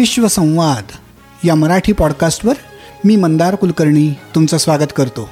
विश्वसंवाद 0.00 0.84
या 1.44 1.54
मराठी 1.54 1.92
पॉडकास्टवर 1.92 2.54
मी 3.04 3.16
मंदार 3.16 3.54
कुलकर्णी 3.54 4.14
तुमचं 4.34 4.58
स्वागत 4.58 4.92
करतो. 4.96 5.28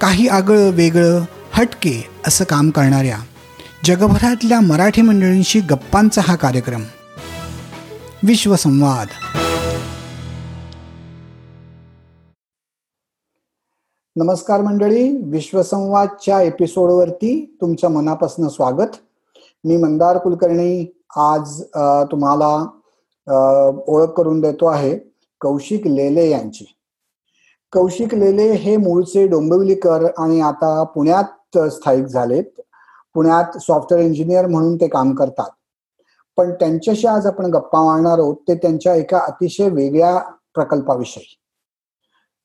काही 0.00 0.28
आगळं 0.28 0.70
वेगळं 0.70 1.24
हटके 1.52 2.06
असं 2.26 2.44
काम 2.44 2.70
करणाऱ्या 2.70 3.18
जगभरातल्या 3.84 4.60
मराठी 4.60 5.02
मंडळींशी 5.02 5.60
गप्पांचा 5.60 6.20
हा 6.24 6.36
कार्यक्रम. 6.36 6.82
विश्वसंवाद 8.22 9.06
नमस्कार 14.16 14.60
मंडळी 14.60 15.16
विश्वसंवादच्या 15.16 16.42
एपिसोडवरती 16.42 17.58
तुमच्या 17.60 17.90
मनापासून 17.90 18.48
स्वागत. 18.48 19.09
मी 19.64 19.76
मंदार 19.76 20.18
कुलकर्णी 20.18 20.86
आज 21.18 21.60
तुम्हाला 22.10 22.56
ओळख 23.88 24.12
करून 24.16 24.40
देतो 24.40 24.66
आहे 24.66 24.96
कौशिक 25.40 25.86
लेले 25.86 26.28
यांची. 26.30 26.64
कौशिक 27.72 28.14
लेले 28.14 28.50
हे 28.52 28.76
मूळचे 28.76 29.26
डोंबिवलीकर 29.28 30.04
आणि 30.18 30.40
आता 30.40 30.82
पुण्यात 30.94 31.58
स्थायिक 31.72 32.06
झालेत. 32.06 32.44
पुण्यात 33.14 33.56
सॉफ्टवेअर 33.58 34.04
इंजिनियर 34.04 34.46
म्हणून 34.46 34.76
ते 34.76 34.88
काम 34.88 35.14
करतात. 35.14 35.50
पण 36.38 36.52
त्यांच्याशी 36.60 37.06
आज 37.06 37.26
आपण 37.26 37.50
गप्पा 37.50 37.82
मारणार 37.84 38.18
आहोत 38.18 38.36
ते 38.48 38.54
त्यांच्या 38.54 38.94
एका 38.94 39.18
अतिशय 39.18 39.68
वेगळ्या 39.68 40.18
प्रकल्पाविषयी. 40.54 41.24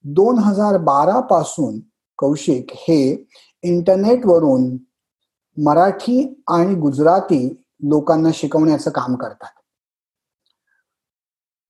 दोन 0.06 0.38
हजार 0.40 0.78
बारा 0.78 1.20
पासून 1.20 1.80
कौशिक 2.20 2.72
हे 2.78 3.26
इंटरनेटवरून 3.64 4.66
मराठी 5.58 6.44
आणि 6.48 6.76
गुजराती 6.76 7.48
लोकांना 7.84 8.30
शिकवण्याचं 8.34 8.92
काम 8.92 9.16
करतात. 9.16 9.52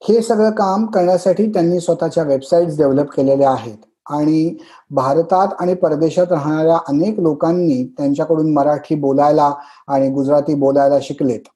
हे 0.02 0.22
सगळं 0.22 0.52
काम 0.52 0.86
करण्यासाठी 0.86 1.48
त्यांनी 1.54 1.80
स्वतःच्या 1.80 2.24
वेबसाईट 2.24 2.68
डेव्हलप 2.78 3.12
केलेल्या 3.12 3.52
आहेत 3.52 3.78
आणि 4.12 4.58
भारतात 4.92 5.54
आणि 5.60 5.74
परदेशात 5.74 6.32
राहणाऱ्या 6.32 6.78
अनेक 6.88 7.20
लोकांनी 7.20 7.84
त्यांच्याकडून 7.98 8.54
मराठी 8.54 8.96
बोलायला 8.96 9.52
आणि 9.88 10.10
गुजराती 10.10 10.54
बोलायला 10.56 10.98
शिकलेत. 11.02 11.48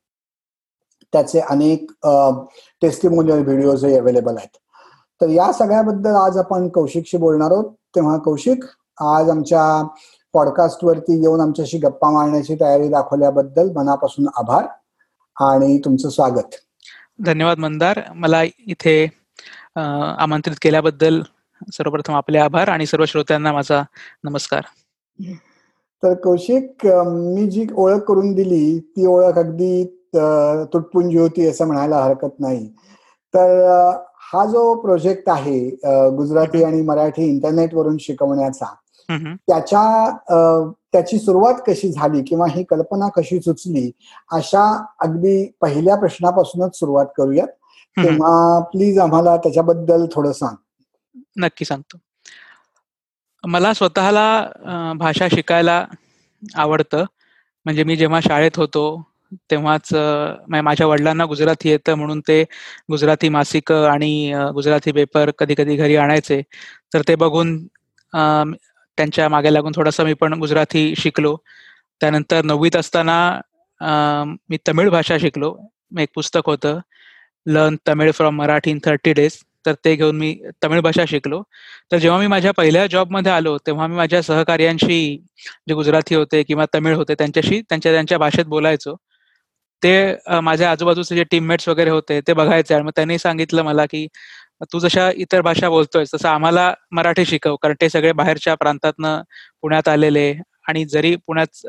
त्याचे 1.14 1.40
अनेक 1.40 1.92
टेस्टिमोनियल 2.82 3.44
व्हिडिओज 3.44 3.86
अवेलेबल 3.86 4.38
आहेत. 4.38 4.58
तर 5.22 5.30
या 5.30 5.52
सगळ्याबद्दल 5.54 6.16
आज 6.16 6.38
आपण 6.38 6.68
कौशिकशी 6.70 7.18
बोलणार 7.18 7.52
आहोत. 7.52 7.74
तेव्हा 7.96 8.18
कौशिक 8.18 8.64
आज 9.02 9.30
आमच्या 9.30 9.88
पॉडकास्ट 10.34 10.84
वरती 10.86 11.20
येऊन 11.22 11.42
आमच्याशी 11.42 11.78
गप्पा 11.78 12.10
मारण्याची 12.12 12.56
तयारी 12.56 12.88
दाखवल्याबद्दल 12.90 13.70
मनापासून 13.76 14.28
आभार 14.38 14.66
आणि 15.36 15.78
तुमचं 15.86 16.10
स्वागत. 16.10 16.56
धन्यवाद 17.20 17.58
मंदार. 17.60 18.00
मला 18.16 18.44
इथे 18.44 19.04
आमंत्रित 19.76 20.56
केल्याबद्दल 20.62 21.22
सर्वप्रथम 21.74 22.14
आपले 22.16 22.38
आभार 22.38 22.68
आणि 22.68 22.86
सर्व 22.86 23.06
श्रोत्यांना 23.06 23.52
माझा 23.54 23.82
नमस्कार. 24.24 24.62
तर 26.04 26.14
कौशिक 26.24 26.86
मी 26.86 27.48
जी 27.50 27.66
ओळख 27.76 28.02
करून 28.08 28.34
दिली 28.34 28.80
ती 28.80 29.06
ओळख 29.06 29.38
अगदी 29.38 29.84
तुटपुंजी 30.74 31.18
होती 31.18 31.48
असं 31.48 31.66
म्हणायला 31.68 31.98
हरकत 31.98 32.40
नाही. 32.40 32.68
तर 33.34 33.92
हा 34.34 34.46
जो 34.46 34.74
प्रोजेक्ट 34.82 35.30
आहे 35.30 35.60
गुजराती 36.18 36.64
आणि 36.64 36.82
मराठी 36.82 37.26
इंटरनेट 37.26 37.74
वरून 37.76 37.98
शिकवण्याचा 38.00 38.66
त्याच्या 39.10 40.66
त्याची 40.94 41.18
सुरुवात 41.20 41.62
कशी 41.68 41.92
झाली 41.92 42.22
किंवा 42.24 42.46
ही 42.50 42.64
कल्पना 42.64 43.08
कशी 43.16 43.40
सुचली 43.42 43.90
अशा 44.32 44.64
अगदी 45.00 45.46
पहिल्या 45.62 45.96
प्रश्नापासूनच 45.96 46.78
सुरुवात 46.80 47.06
करूयात. 47.18 47.48
तेव्हा 47.98 48.60
प्लीज 48.72 49.00
आम्हाला 49.00 49.36
त्याच्याबद्दल 49.38 50.06
थोडं 50.14 50.32
सांग. 50.32 50.56
नक्की 51.38 51.66
सांगतो. 51.66 51.98
मला 53.44 53.74
स्वतःला 53.74 54.94
भाषा 55.00 55.28
शिकायला 55.32 55.86
आवडतं. 56.44 57.04
म्हणजे 57.66 57.84
मी 57.84 57.96
जेव्हा 57.96 58.20
शाळेत 58.24 58.58
होतो 58.58 58.84
तेव्हाच 59.52 59.94
माझ्या 60.50 60.88
वडिलांना 60.88 61.26
गुजराती 61.26 61.70
येतं 61.70 61.96
म्हणून 61.96 62.20
ते 62.28 62.42
गुजराती 62.92 63.30
मासिक 63.30 63.72
आणि 63.72 64.32
गुजराती 64.54 64.92
पेपर 64.92 65.32
कधी 65.40 65.56
कधी 65.58 65.76
घरी 65.76 65.96
आणायचे. 65.96 66.42
तर 66.94 67.02
ते 67.08 67.16
बघून 67.16 67.58
त्यांच्या 69.00 69.28
मागे 69.30 69.54
लागून 69.54 69.72
थोडासा 69.76 70.04
मी 70.04 70.14
पण 70.22 70.34
गुजराती 70.40 70.94
शिकलो. 70.98 71.36
त्यानंतर 72.02 72.46
नववीत 72.46 72.76
असताना 72.76 73.18
मी 74.50 74.58
तमिळ 74.68 74.90
भाषा 74.90 75.18
शिकलो. 75.22 75.56
एक 76.00 76.10
पुस्तक 76.16 76.48
होतं 76.48 76.80
learn 77.46 77.76
Tamil 77.88 78.12
from 78.14 78.36
Marathi 78.38 78.72
in 78.72 78.80
thirty 78.86 79.14
days 79.14 79.38
तर 79.66 79.74
ते 79.86 79.96
घेऊन 79.96 80.18
मी 80.18 80.34
तमिळ 80.64 80.80
भाषा 80.82 81.04
शिकलो. 81.10 81.42
तर 81.92 81.98
जेव्हा 81.98 82.20
मी 82.20 82.28
माझ्या 82.28 82.52
पहिल्या 82.58 82.86
जॉबमध्ये 82.88 83.32
आलो 83.32 83.58
तेव्हा 83.68 83.88
मी 83.88 83.96
माझ्या 83.96 84.22
सहकार्यांशी 84.24 85.00
जे 85.68 85.74
गुजराती 85.76 86.16
होते 86.16 86.44
किंवा 86.44 86.66
तमिळ 86.76 86.96
होते 86.96 87.14
त्यांच्याशी 87.20 87.62
त्यांच्या 87.70 87.92
त्यांच्या 87.94 88.18
भाषेत 88.18 88.46
बोलायचो. 88.48 88.96
ते 89.82 89.92
माझ्या 90.44 90.72
आजूबाजूचे 90.72 91.16
जे 91.16 91.24
टीममेट्स 91.32 91.68
वगैरे 91.70 91.90
होते 91.90 92.20
ते 92.28 92.34
बघायचे 92.34 92.74
आणि 92.76 92.84
मग 92.84 92.92
त्यांनी 92.96 93.18
सांगितलं 93.20 93.64
मला 93.64 93.86
की 93.92 94.06
तू 94.74 94.80
जशा 94.80 95.10
इतर 95.16 95.42
भाषा 95.42 95.70
बोलतोय 95.70 96.04
तसं 96.14 96.28
आम्हाला 96.30 96.74
मराठी 96.92 97.26
शिकव 97.26 97.56
कारण 97.56 97.76
ते 97.82 97.90
सगळे 97.90 98.12
बाहेरच्या 98.12 98.56
प्रांतातनं 98.56 99.22
पुण्यात 99.62 99.88
आलेले 99.88 100.34
आणि 100.70 100.86
जरी 100.86 101.16
पुण्यात 101.28 101.66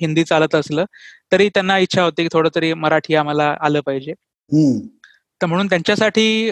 हिंदी 0.00 0.24
चालत 0.24 0.54
असलं 0.54 0.84
तरी 1.32 1.48
त्यांना 1.48 1.78
इच्छा 1.78 2.02
होती 2.02 2.22
की 2.22 2.28
थोडं 2.32 2.48
तरी 2.54 2.72
मराठी 2.74 3.14
आम्हाला 3.14 3.54
आलं 3.60 3.80
पाहिजे. 3.80 4.12
तर 5.40 5.46
म्हणून 5.46 5.66
त्यांच्यासाठी 5.66 6.50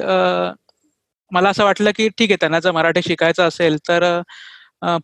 मला 1.32 1.48
असं 1.50 1.64
वाटलं 1.64 1.90
की 1.96 2.08
ठीक 2.08 2.30
आहे 2.30 2.36
त्यांना 2.40 2.60
जर 2.60 2.70
मराठी 2.72 3.00
शिकायचं 3.06 3.48
असेल 3.48 3.76
तर 3.88 4.04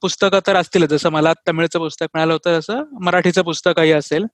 पुस्तकं 0.02 0.40
तर 0.46 0.56
असतील 0.56 0.86
जसं 0.86 1.10
मला 1.10 1.32
तमिळचं 1.48 1.78
पुस्तक 1.78 2.06
मिळालं 2.14 2.32
होतं 2.32 2.58
तसं 2.58 2.82
मराठीचं 3.02 3.42
पुस्तकही 3.42 3.92
असेल. 3.92 4.26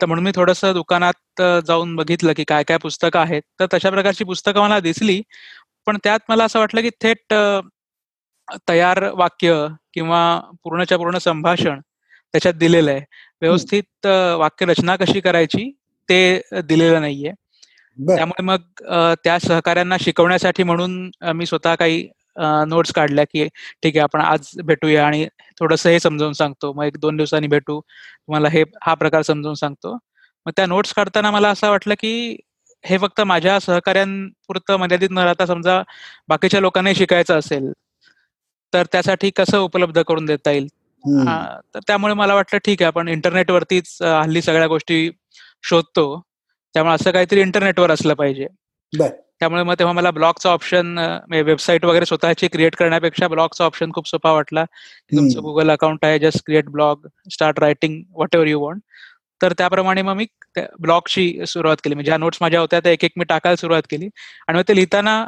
तर 0.00 0.06
म्हणून 0.06 0.24
मी 0.24 0.30
थोडस 0.34 0.64
दुकानात 0.74 1.42
जाऊन 1.66 1.94
बघितलं 1.96 2.32
की 2.36 2.44
काय 2.48 2.62
काय 2.68 2.76
पुस्तकं 2.82 3.20
आहेत. 3.20 3.42
तर 3.60 3.66
तशा 3.74 3.90
प्रकारची 3.90 4.24
पुस्तकं 4.24 4.60
मला 4.62 4.78
दिसली. 4.80 5.20
पण 5.86 5.96
त्यात 6.04 6.20
मला 6.28 6.44
असं 6.44 6.58
वाटलं 6.60 6.80
की 6.80 6.90
थेट 7.02 7.34
तयार 8.68 9.02
वाक्य 9.16 9.66
किंवा 9.94 10.22
पूर्णच्या 10.64 10.98
पूर्ण 10.98 11.18
संभाषण 11.18 11.80
त्याच्यात 11.80 12.54
दिलेलं 12.54 12.90
आहे. 12.90 13.00
व्यवस्थित 13.42 14.06
वाक्य 14.38 14.66
रचना 14.66 14.96
कशी 14.96 15.20
करायची 15.20 15.70
ते 16.08 16.40
दिलेलं 16.64 17.00
नाहीये. 17.00 17.32
त्यामुळे 17.98 18.42
मग 18.42 18.60
त्या 19.24 19.38
सहकार्यांना 19.40 19.96
शिकवण्यासाठी 20.00 20.62
म्हणून 20.62 21.10
मी 21.36 21.46
स्वतः 21.46 21.74
काही 21.74 22.06
नोट्स 22.68 22.92
काढल्या 22.94 23.24
की 23.32 23.46
ठीक 23.82 23.96
आहे 23.96 24.02
आपण 24.02 24.20
आज 24.20 24.48
भेटूया 24.64 25.06
आणि 25.06 25.26
थोडस 25.60 25.86
हे 25.86 25.98
समजावून 26.00 26.32
सांगतो. 26.32 26.72
मग 26.72 26.84
एक 26.84 26.96
दोन 27.00 27.16
दिवसांनी 27.16 27.46
भेटू. 27.48 27.80
तुम्हाला 27.80 28.48
हे 28.48 28.62
हा 28.82 28.94
प्रकार 28.94 29.22
समजावून 29.22 29.54
सांगतो. 29.54 29.96
मग 30.46 30.52
त्या 30.56 30.66
नोट्स 30.66 30.92
काढताना 30.94 31.30
मला 31.30 31.48
असं 31.50 31.70
वाटलं 31.70 31.94
की 32.00 32.36
हे 32.84 32.98
फक्त 32.98 33.20
माझ्या 33.20 33.58
सहकार्यांपुरतं 33.60 34.76
मर्यादित 34.76 35.08
न 35.10 35.18
राहता 35.18 35.46
समजा 35.46 35.82
बाकीच्या 36.28 36.60
लोकांनाही 36.60 36.96
शिकायचं 36.96 37.38
असेल 37.38 37.70
तर 38.72 38.86
त्यासाठी 38.92 39.30
कसं 39.36 39.58
उपलब्ध 39.58 40.00
करून 40.02 40.24
देता 40.24 40.50
येईल? 40.50 40.66
तर 41.74 41.80
त्यामुळे 41.86 42.14
मला 42.14 42.34
वाटलं 42.34 42.58
ठीक 42.64 42.82
आहे 42.82 42.86
आपण 42.86 43.08
इंटरनेटवरतीच 43.08 43.96
हल्ली 44.02 44.42
सगळ्या 44.42 44.66
गोष्टी 44.66 45.10
शोधतो. 45.62 46.04
त्यामुळे 46.74 46.94
असं 46.94 47.10
काहीतरी 47.10 47.40
इंटरनेटवर 47.40 47.90
असलं 47.90 48.14
पाहिजे. 48.14 48.46
त्यामुळे 49.40 49.62
मग 49.62 49.74
तेव्हा 49.78 49.92
मला 49.92 50.10
ब्लॉगचा 50.10 50.50
ऑप्शन 50.50 50.98
वेबसाईट 51.30 51.84
वगैरे 51.84 52.06
स्वतःची 52.06 52.48
क्रिएट 52.48 52.76
करण्यापेक्षा 52.76 53.28
ब्लॉगचा 53.28 53.64
ऑप्शन 53.64 53.92
खूप 53.92 54.08
सोपा 54.08 54.32
वाटला. 54.32 54.64
तुमचं 54.64 55.42
गुगल 55.42 55.70
अकाउंट 55.70 56.04
आहे 56.04 56.18
just 56.18 56.44
create 56.46 56.68
blog 56.70 57.06
start 57.32 57.60
writing 57.60 58.02
whatever 58.34 58.48
you 58.48 58.60
want 58.60 58.82
तर 59.42 59.52
त्याप्रमाणे 59.58 60.02
मग 60.02 60.14
मी 60.16 60.26
ब्लॉगची 60.80 61.46
सुरुवात 61.46 61.76
केली. 61.84 61.94
म्हणजे 61.94 62.08
ज्या 62.10 62.18
नोट्स 62.18 62.38
माझ्या 62.40 62.60
होत्या 62.60 62.80
त्या 62.80 62.92
एक 62.92 63.04
एक 63.04 63.12
मी 63.16 63.24
टाकायला 63.28 63.56
सुरुवात 63.56 63.82
केली. 63.90 64.08
आणि 64.48 64.58
मग 64.58 64.64
ते 64.68 64.74
लिहिताना 64.76 65.24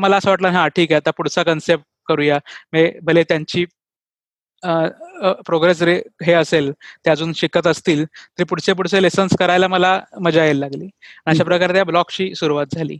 मला 0.00 0.16
असं 0.16 0.30
वाटलं 0.30 0.48
हा 0.50 0.66
ठीक 0.76 0.92
आहे 0.92 0.96
आता 0.96 1.10
पुढचा 1.16 1.42
कन्सेप्ट 1.42 1.84
करूया. 2.08 2.38
भले 3.02 3.22
त्यांची 3.28 3.64
प्रोग्रेस 5.46 5.82
रे 5.82 5.94
हे 6.26 6.32
असेल 6.32 6.70
ते 7.06 7.10
अजून 7.10 7.32
शिकत 7.36 7.66
असतील 7.66 8.04
तरी 8.04 8.44
पुढचे 8.50 8.72
पुढचे 8.72 9.02
लेसन्स 9.02 9.36
करायला 9.38 9.68
मला 9.68 9.98
मजा 10.22 10.44
यायला 10.44 10.60
लागली. 10.60 10.88
अशा 11.26 11.44
प्रकारे 11.44 11.72
त्या 11.72 11.84
ब्लॉगची 11.84 12.34
सुरुवात 12.34 12.74
झाली. 12.76 12.98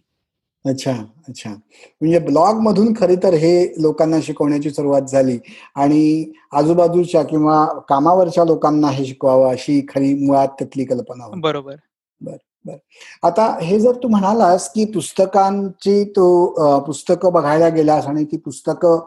अच्छा 0.64 0.92
अच्छा. 1.28 1.50
म्हणजे 1.50 2.18
ब्लॉग 2.18 2.60
मधून 2.60 2.92
खरी 3.00 3.16
तर 3.16 3.34
हे 3.34 3.82
लोकांना 3.82 4.20
शिकवण्याची 4.22 4.70
सुरुवात 4.70 5.02
झाली 5.02 5.38
आणि 5.74 6.32
आजूबाजूच्या 6.52 7.22
किंवा 7.22 7.64
कामावरच्या 7.88 8.44
लोकांना 8.44 8.90
हे 8.90 9.04
शिकवावं 9.04 9.50
अशी 9.50 9.80
खरी 9.88 10.14
मुळात 10.26 10.48
त्यातली 10.48 10.84
कल्पना 10.84 11.28
बरोबर. 11.40 11.74
बर 12.20 12.36
बर. 12.64 12.76
आता 13.22 13.46
हे 13.62 13.78
जर 13.80 13.92
तू 13.92 14.08
म्हणालास 14.08 14.72
की 14.72 14.84
पुस्तकांची 14.84 16.04
तू 16.04 16.46
पुस्तकं 16.86 17.32
बघायला 17.32 17.68
गेलास 17.68 18.06
आणि 18.06 18.24
ती 18.24 18.36
पुस्तकं 18.36 18.98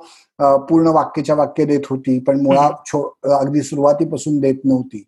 पूर्ण 0.66 0.88
वाक्याच्या 0.88 1.36
वाक्य 1.36 1.66
देत 1.66 1.88
होती 1.90 2.20
पण 2.20 2.42
मुळात 2.42 2.96
अगदी 3.26 3.62
सुरुवातीपासून 3.62 4.40
देत 4.40 4.66
नव्हती. 4.66 5.04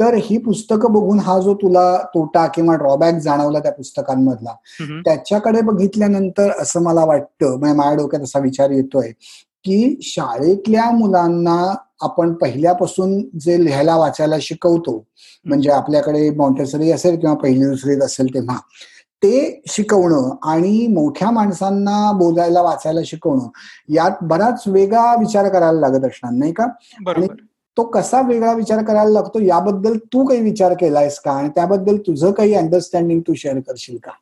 तर 0.00 0.14
ही 0.14 0.38
पुस्तकं 0.38 0.92
बघून 0.92 1.18
हा 1.20 1.38
जो 1.40 1.54
तुला 1.54 1.96
तोटा 2.14 2.46
किंवा 2.46 2.74
ड्रॉबॅक 2.74 3.14
जाणवला 3.14 3.58
त्या 3.58 3.72
पुस्तकांमधला. 3.72 4.54
त्याच्याकडे 5.04 5.60
बघितल्यानंतर 5.60 6.50
असं 6.62 6.82
मला 6.82 7.04
वाटतं 7.04 7.58
म्हणजे 7.58 7.76
माझ्या 7.76 7.94
डोक्यात 7.94 8.22
असा 8.22 8.38
विचार 8.38 8.70
येतोय 8.70 9.10
की 9.64 9.96
शाळेतल्या 10.02 10.90
मुलांना 10.90 11.74
आपण 12.00 12.32
पहिल्यापासून 12.34 13.20
जे 13.40 13.64
लिहायला 13.64 13.96
वाचायला 13.96 14.36
शिकवतो 14.40 14.96
म्हणजे 15.46 15.70
आपल्याकडे 15.70 16.30
मॉन्टेसरी 16.30 16.90
असेल 16.92 17.18
किंवा 17.20 17.34
पहिली 17.36 17.64
दुसरीत 17.64 18.02
असेल 18.02 18.34
तेव्हा 18.34 18.56
ते 19.22 19.62
शिकवणं 19.68 20.30
आणि 20.42 20.86
मोठ्या 20.86 21.30
माणसांना 21.30 22.10
बोलायला 22.12 22.62
वाचायला 22.62 23.00
शिकवणं 23.04 23.48
यात 23.88 24.22
बराच 24.22 24.62
वेगळा 24.66 25.14
विचार 25.14 25.48
करायला 25.48 25.80
लागत 25.80 26.04
असणार 26.04 26.32
नाही 26.32 26.52
का 26.52 26.66
तो 27.76 27.84
कसा 27.84 28.20
वेगळा 28.20 28.52
विचार 28.52 28.84
करायला 28.84 29.10
लागतो 29.10 29.40
याबद्दल 29.40 29.98
तू 29.98 30.26
काही 30.26 30.40
विचार 30.40 30.72
केलायस 30.72 31.18
का? 31.18 31.32
आणि 31.32 31.48
त्याबद्दल 31.48 31.96
तुझं 31.96 32.32
काही 32.32 32.54
अंडरस्टँडिंग 32.54 33.20
तू 33.20 33.34
शेअर 33.34 33.58
करशील 33.58 33.98
का? 34.04 34.12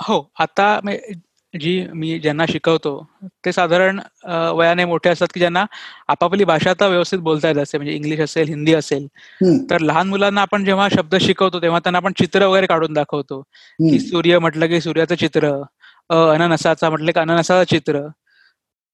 हो 0.00 0.30
आता 0.38 0.80
मे- 0.84 1.14
जी 1.60 1.86
मी 1.94 2.18
ज्यांना 2.18 2.46
शिकवतो 2.48 3.06
ते 3.24 3.52
साधारण 3.52 4.00
वयाने 4.54 4.84
मोठे 4.84 5.10
असतात 5.10 5.26
की 5.34 5.40
ज्यांना 5.40 5.66
आपापली 6.08 6.44
भाषा 6.44 6.70
आता 6.70 6.86
व्यवस्थित 6.86 7.18
बोलता 7.18 7.48
येत 7.48 7.56
असते 7.56 7.78
म्हणजे 7.78 7.94
इंग्लिश 7.94 8.20
असेल 8.20 8.48
हिंदी 8.48 8.74
असेल 8.74 9.06
तर 9.70 9.78
लहान 9.78 10.08
मुलांना 10.08 10.42
आपण 10.42 10.64
जेव्हा 10.64 10.88
शब्द 10.88 11.16
शिकवतो 11.16 11.62
तेव्हा 11.62 11.78
त्यांना 11.78 11.98
आपण 11.98 12.12
चित्र 12.12 12.46
वगैरे 12.46 12.66
काढून 12.66 12.92
दाखवतो. 12.92 13.40
की 13.78 13.98
सूर्य 13.98 14.38
म्हटलं 14.38 14.66
की 14.66 14.80
सूर्याचं 14.80 15.14
चित्र 15.14 15.62
अननसाचा 16.10 16.90
म्हटलं 16.90 17.12
की 17.12 17.20
अननसाचं 17.20 17.70
चित्र. 17.70 18.08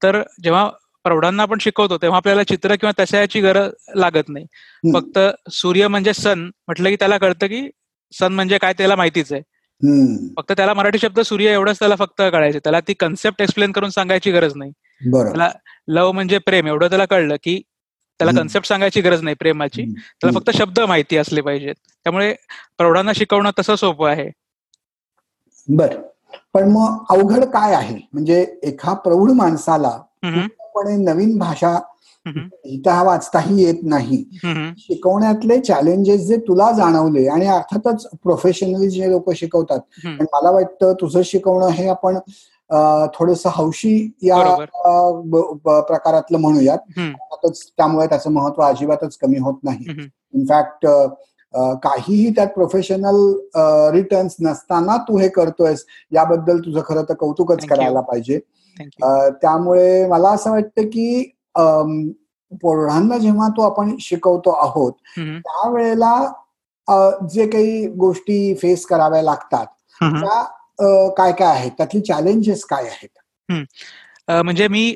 तर 0.03 0.23
जेव्हा 0.43 0.71
प्रौढांना 1.09 1.43
आपण 1.43 1.59
शिकवतो 1.61 1.97
तेव्हा 1.97 2.17
आपल्याला 2.17 2.43
चित्र 2.43 2.75
किंवा 2.75 2.93
तशाची 2.99 3.41
गरज 3.41 3.71
लागत 3.97 4.29
नाही. 4.29 4.45
फक्त 4.93 5.19
सूर्य 5.51 5.89
म्हणजे 5.89 6.13
सन 6.13 6.41
म्हटलं 6.67 6.89
की 6.89 6.97
त्याला 6.97 7.19
कळतं 7.19 7.47
की 7.47 7.69
सन 8.13 8.33
म्हणजे 8.33 8.59
काय 8.59 8.73
त्याला 8.73 8.97
माहितीच 8.97 9.33
आहे. 9.33 9.43
फक्त 10.37 10.53
त्याला 10.53 10.75
मराठी 10.75 10.99
शब्द 10.99 11.21
सूर्य 11.21 11.53
एवढंच 11.53 11.79
त्याला 11.79 11.97
फक्त 11.97 12.23
कळायचे. 12.33 12.59
त्याला 12.59 12.81
ती 12.81 12.95
कन्सेप्ट 12.95 13.43
एक्सप्लेन 13.43 13.73
करून 13.73 13.91
सांगायची 13.91 14.33
गरज 14.33 14.53
नाही. 14.57 14.71
त्याला 15.13 15.51
लव 15.89 16.13
म्हणजे 16.13 16.39
प्रेम 16.39 16.67
एवढं 16.67 16.89
त्याला 16.89 17.05
कळलं 17.05 17.37
की 17.43 17.61
त्याला. 18.21 18.33
कन्सेप्ट 18.33 18.69
सांगायची 18.69 19.01
गरज 19.01 19.23
नाही 19.23 19.37
प्रेमाची. 19.41 19.85
त्याला. 20.21 20.39
फक्त 20.39 20.51
शब्द 20.57 20.81
माहिती 20.81 21.17
असले 21.17 21.41
पाहिजेत. 21.41 21.75
त्यामुळे 22.05 22.35
प्रौढांना 22.79 23.13
शिकवणं 23.13 23.51
तसं 23.59 23.75
सोपं 23.75 24.11
आहे. 24.11 24.31
बर. 25.69 25.95
पण 26.55 26.69
मग 26.69 27.05
अवघड 27.11 27.45
काय 27.45 27.75
आहे? 27.75 27.99
म्हणजे 28.13 28.41
एका 28.63 28.93
प्रौढ 28.95 29.31
माणसाला 29.31 29.99
पूर्णपणे 30.79 31.05
नवीन 31.05 31.39
भाषा 31.39 31.79
लिहिता 32.27 33.03
वाचताही 33.03 33.63
येत 33.65 33.75
नाही. 33.83 34.25
शिकवण्यातले 34.79 35.59
चॅलेंजेस 35.61 36.27
जे 36.27 36.37
तुला 36.37 36.71
जाणवले 36.73 37.27
आणि 37.29 37.47
अर्थातच 37.47 38.07
प्रोफेशनली 38.23 38.89
जे 38.91 39.11
लोक 39.11 39.31
शिकवतात. 39.33 39.81
पण 40.19 40.27
मला 40.33 40.51
वाटतं 40.51 40.93
तुझं 40.93 41.23
शिकवणं 41.25 41.69
हे 41.69 41.89
आपण 41.89 42.19
थोडस 43.15 43.43
हौशी 43.47 44.13
या 44.23 44.37
प्रकारातलं 45.89 46.39
म्हणूयात. 46.39 46.79
अर्थातच 47.13 47.63
त्यामुळे 47.77 48.07
त्याचं 48.07 48.31
महत्त्व 48.31 48.63
अजिबातच 48.63 49.17
कमी 49.17 49.39
होत 49.39 49.55
नाही. 49.63 49.85
इनफॅक्ट 50.35 50.87
काहीही 51.83 52.31
त्यात 52.31 52.47
प्रोफेशनल 52.47 53.33
रिटर्न्स 53.95 54.37
नसताना 54.41 54.97
तू 54.97 55.19
हे 55.19 55.29
करतोयस 55.29 55.85
याबद्दल 56.13 56.59
तुझं 56.61 56.81
खरं 56.87 57.03
तर 57.09 57.15
कौतुकच. 57.15 57.65
करायला 57.67 58.01
पाहिजे. 58.01 58.41
त्यामुळे 59.43 60.07
मला 60.09 60.29
असं 60.29 60.51
वाटतं 60.51 60.83
की 60.83 61.33
अम, 61.55 62.09
प्रौढांना 62.53 63.19
जेव्हा 63.19 63.49
तो 63.49 63.63
आपण 63.63 63.97
शिकवतो 64.01 64.51
आहोत 64.51 64.93
त्यावेळेला 65.39 66.33
जे 67.33 67.47
काही 67.47 67.87
गोष्टी 67.87 68.55
फेस 68.55 68.87
कराव्या 68.87 69.23
लागतात. 69.23 69.67
त्या 70.01 71.09
काय 71.09 71.33
काय 71.33 71.49
आहेत? 71.49 71.71
त्यातली 71.71 72.01
चॅलेंजेस 72.01 72.65
काय 72.65 72.85
आहेत? 72.85 73.19
म्हणजे 74.29 74.69
मी 74.69 74.95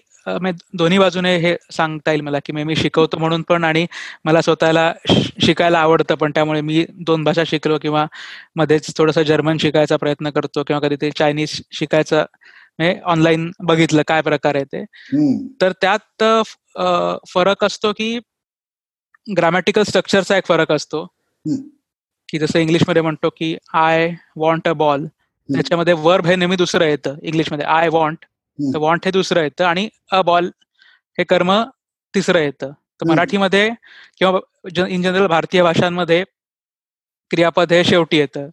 दोन्ही 0.75 0.99
बाजूने 0.99 1.37
हे 1.37 1.57
सांगता 1.71 2.11
येईल 2.11 2.21
मला 2.21 2.39
की 2.45 2.53
मी 2.53 2.77
शिकवतो 2.77 3.19
म्हणून 3.19 3.43
पण 3.43 3.65
आणि 3.65 3.87
मला 4.25 4.41
स्वतःला 4.41 4.93
शिकायला 5.43 5.79
आवडतं 5.79 6.15
पण 6.15 6.31
त्यामुळे 6.31 6.61
मी 6.61 6.85
दोन 6.95 7.25
भाषा 7.25 7.43
शिकलो 7.47 7.79
किंवा 7.79 8.07
मध्येच 8.57 8.97
थोडंसं 8.97 9.23
जर्मन 9.23 9.57
शिकायचा 9.57 9.97
प्रयत्न 9.97 10.31
करतो 10.31 10.63
किंवा 10.63 10.81
कधी 10.81 10.97
ते 10.97 11.11
चायनीज 11.11 11.61
शिकायचं 11.73 12.25
ऑनलाईन 13.05 13.51
बघितलं 13.61 14.03
काय 14.09 14.21
प्रकार 14.23 14.55
आहे 14.55 14.65
ते. 14.65 14.85
तर 15.61 15.73
त्यात 15.81 16.25
फरक 17.35 17.65
असतो 17.65 17.93
की 17.93 18.19
ग्रामॅटिकल 19.37 19.83
स्ट्रक्चरचा 19.83 20.37
एक 20.37 20.47
फरक 20.47 20.73
असतो. 20.73 21.07
की 22.29 22.39
जसं 22.39 22.59
इंग्लिशमध्ये 22.59 23.03
म्हणतो 23.03 23.29
की 23.37 23.57
आय 23.75 24.11
वॉन्ट 24.37 24.69
अ 24.69 24.73
बॉल 24.73 25.07
त्याच्यामध्ये 25.49 25.95
वर्ब 25.99 26.27
हे 26.27 26.37
नेहमी 26.37 26.57
दुसरं 26.57 26.85
येतं 26.85 27.17
इंग्लिशमध्ये. 27.23 27.67
I 27.67 27.89
want. 27.89 28.19
तर 28.73 28.79
वॉन्ट 28.79 29.05
हे 29.05 29.11
दुसरं 29.11 29.43
येतं 29.43 29.65
आणि 29.65 29.89
अ 30.13 30.23
बॉल 30.23 30.47
हे 31.19 31.25
कर्म 31.25 31.63
तिसरं 32.15 32.39
येतं. 32.39 32.67
तर. 32.67 33.07
मराठीमध्ये 33.09 33.71
किंवा 34.19 34.87
इन 34.89 35.03
जनरल 35.03 35.27
भारतीय 35.27 35.63
भाषांमध्ये 35.63 36.25
क्रियापद 37.31 37.73
हे 37.73 37.85
शेवटी 37.85 38.17
येतं. 38.17 38.49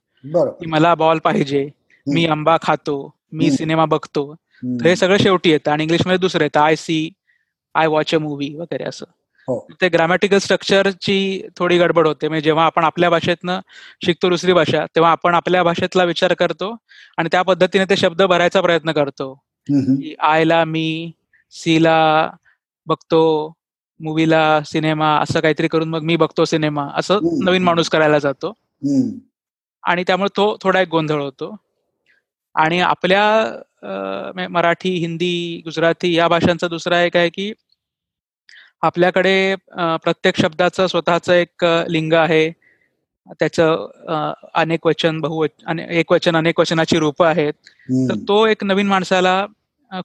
की 0.60 0.65
मला 0.65 0.95
बॉल 0.95 1.19
पाहिजे. 1.19 1.69
मी 2.07 2.25
आंबा 2.25 2.57
खातो. 2.62 3.19
मी. 3.31 3.50
सिनेमा 3.52 3.86
बघतो. 3.86 4.34
तर 4.64 4.88
हे 4.88 4.96
सगळं 4.96 5.18
शेवटी 5.18 5.50
येतं 5.50 5.72
आणि 5.72 5.84
इंग्लिशमध्ये 5.84 6.18
दुसरं 6.18 6.44
येतं 6.44 6.60
I 6.60 6.76
see 6.76 7.10
I 7.76 7.88
watch 7.88 8.14
a 8.16 8.18
movie 8.18 8.54
वगैरे 8.56 8.84
असं 8.84 9.06
हो. 9.48 9.60
ते 9.81 9.90
ग्रामॅटिकल 9.90 10.38
स्ट्रक्चरची 10.38 11.42
थोडी 11.58 11.78
गडबड 11.78 12.08
होते 12.08 12.28
म्हणजे 12.28 12.44
जेव्हा 12.44 12.66
आपण 12.66 12.84
आपल्या 12.84 13.10
भाषेतनं 13.10 13.60
शिकतो 14.06 14.30
दुसरी 14.30 14.54
भाषा 14.54 14.86
तेव्हा 14.96 15.12
आपण 15.12 15.36
आपल्या 15.36 15.64
भाषेतला 15.64 16.04
विचार 16.04 16.34
करतो 16.34 16.76
आणि 17.18 17.30
त्या 17.31 17.42
पद्धतीने 17.42 17.86
ते 17.86 17.96
शब्द 17.98 18.22
भरायचा 18.22 18.62
प्रयत्न 18.62 18.92
करतो 18.92 19.32
आयला 20.24 20.64
मी 20.66 21.12
सीला 21.54 22.30
बघतो 22.88 23.22
मूवीला 24.00 24.62
सिनेमा 24.66 25.16
असं 25.18 25.40
काहीतरी 25.40 25.68
करून 25.68 25.90
मग 25.90 26.04
मी 26.04 26.16
बघतो 26.16 26.46
सिनेमा 26.46 26.88
असं. 26.96 27.20
नवीन 27.46 27.64
माणूस 27.64 27.90
करायला 27.90 28.20
जातो. 28.20 28.54
आणि 29.84 30.04
त्यामुळे 30.08 30.30
तो 30.38 30.56
थोडा 30.62 30.82
एक 30.82 30.88
गोंधळ 30.90 31.22
होतो 31.22 31.56
आणि 32.60 32.80
आपल्या 32.80 34.48
मराठी 34.50 34.90
हिंदी 34.90 35.62
गुजराती 35.64 36.18
या 36.18 36.28
भाषांचा 36.28 36.68
दुसरा 36.68 37.04
एक 37.04 37.18
आहे 37.18 37.30
की 37.30 37.54
आपल्याकडे 38.82 39.56
प्रत्येक 39.76 40.42
शब्दाचं 40.42 40.88
स्वतःचं 40.88 41.34
एक 41.34 41.66
लिंग 41.89 42.13
आहे 42.13 42.51
त्याचं 43.30 43.89
अनेक 44.54 44.86
वचन 44.86 45.20
बहुवचन 45.20 45.80
एक 45.80 46.12
वचन 46.12 46.36
अनेक 46.36 46.60
वचनाची 46.60 47.00
रूपं 47.00 47.25
आहेत 47.25 47.54
तर. 48.10 48.13
तो 48.28 48.48
एक 48.48 48.63
नवीन 48.63 48.88
माणसाला 48.88 49.46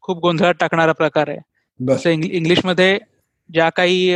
खूप 0.01 0.19
गोंधळात 0.19 0.55
टाकणारा 0.61 0.93
प्रकार 0.93 1.29
आहे. 1.29 1.39
जसं 1.95 2.11
इंग्लि- 2.11 2.33
इंग्लिशमध्ये 2.33 2.99
ज्या 3.53 3.71
काही 3.71 4.15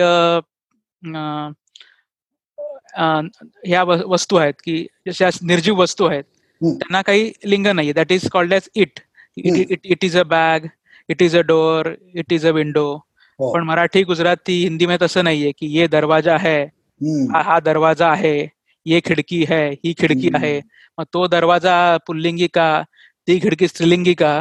ह्या 3.64 3.82
वस्तू 3.84 4.36
आहेत 4.36 4.54
की 4.64 4.86
जशा 5.08 5.30
निर्जीव 5.42 5.74
वस्तू 5.74 6.06
आहेत. 6.06 6.24
त्यांना 6.60 7.02
काही 7.02 7.30
लिंग 7.44 7.66
नाही 7.66 7.92
that 7.92 8.12
is 8.12 8.28
called 8.32 8.52
as 8.52 8.68
it. 8.74 9.00
It 9.36 9.78
it 9.84 10.04
is 10.04 10.16
a 10.16 10.22
bag 10.26 10.66
it 11.08 11.22
is 11.22 11.36
a 11.36 11.40
door 11.48 11.92
it 12.14 12.32
is 12.32 12.46
a 12.46 12.50
window 12.50 12.92
हो. 13.40 13.52
पण 13.52 13.62
मराठी 13.64 14.02
गुजराती 14.04 14.62
हिंदी 14.62 14.86
में 14.86 14.96
तसं 15.02 15.24
नाहीये 15.24 15.52
की 15.58 15.66
ये 15.78 15.86
दरवाजा 15.88 16.36
है 16.36 16.60
हम्म. 16.62 17.34
हा 17.34 17.42
हा 17.42 17.58
दरवाजा 17.60 18.08
आहे 18.10 18.36
ये 18.86 19.00
खिडकी 19.06 19.44
है 19.48 19.62
ही 19.70 19.92
खिडकी. 20.00 20.30
आहे. 20.34 20.60
मग 20.98 21.04
तो 21.12 21.26
दरवाजा 21.28 21.74
पुल्लिंगी 22.06 22.46
का 22.54 22.68
ती 23.28 23.38
खिडकी 23.40 23.68
स्त्रीलिंगी 23.68 24.14
का. 24.14 24.32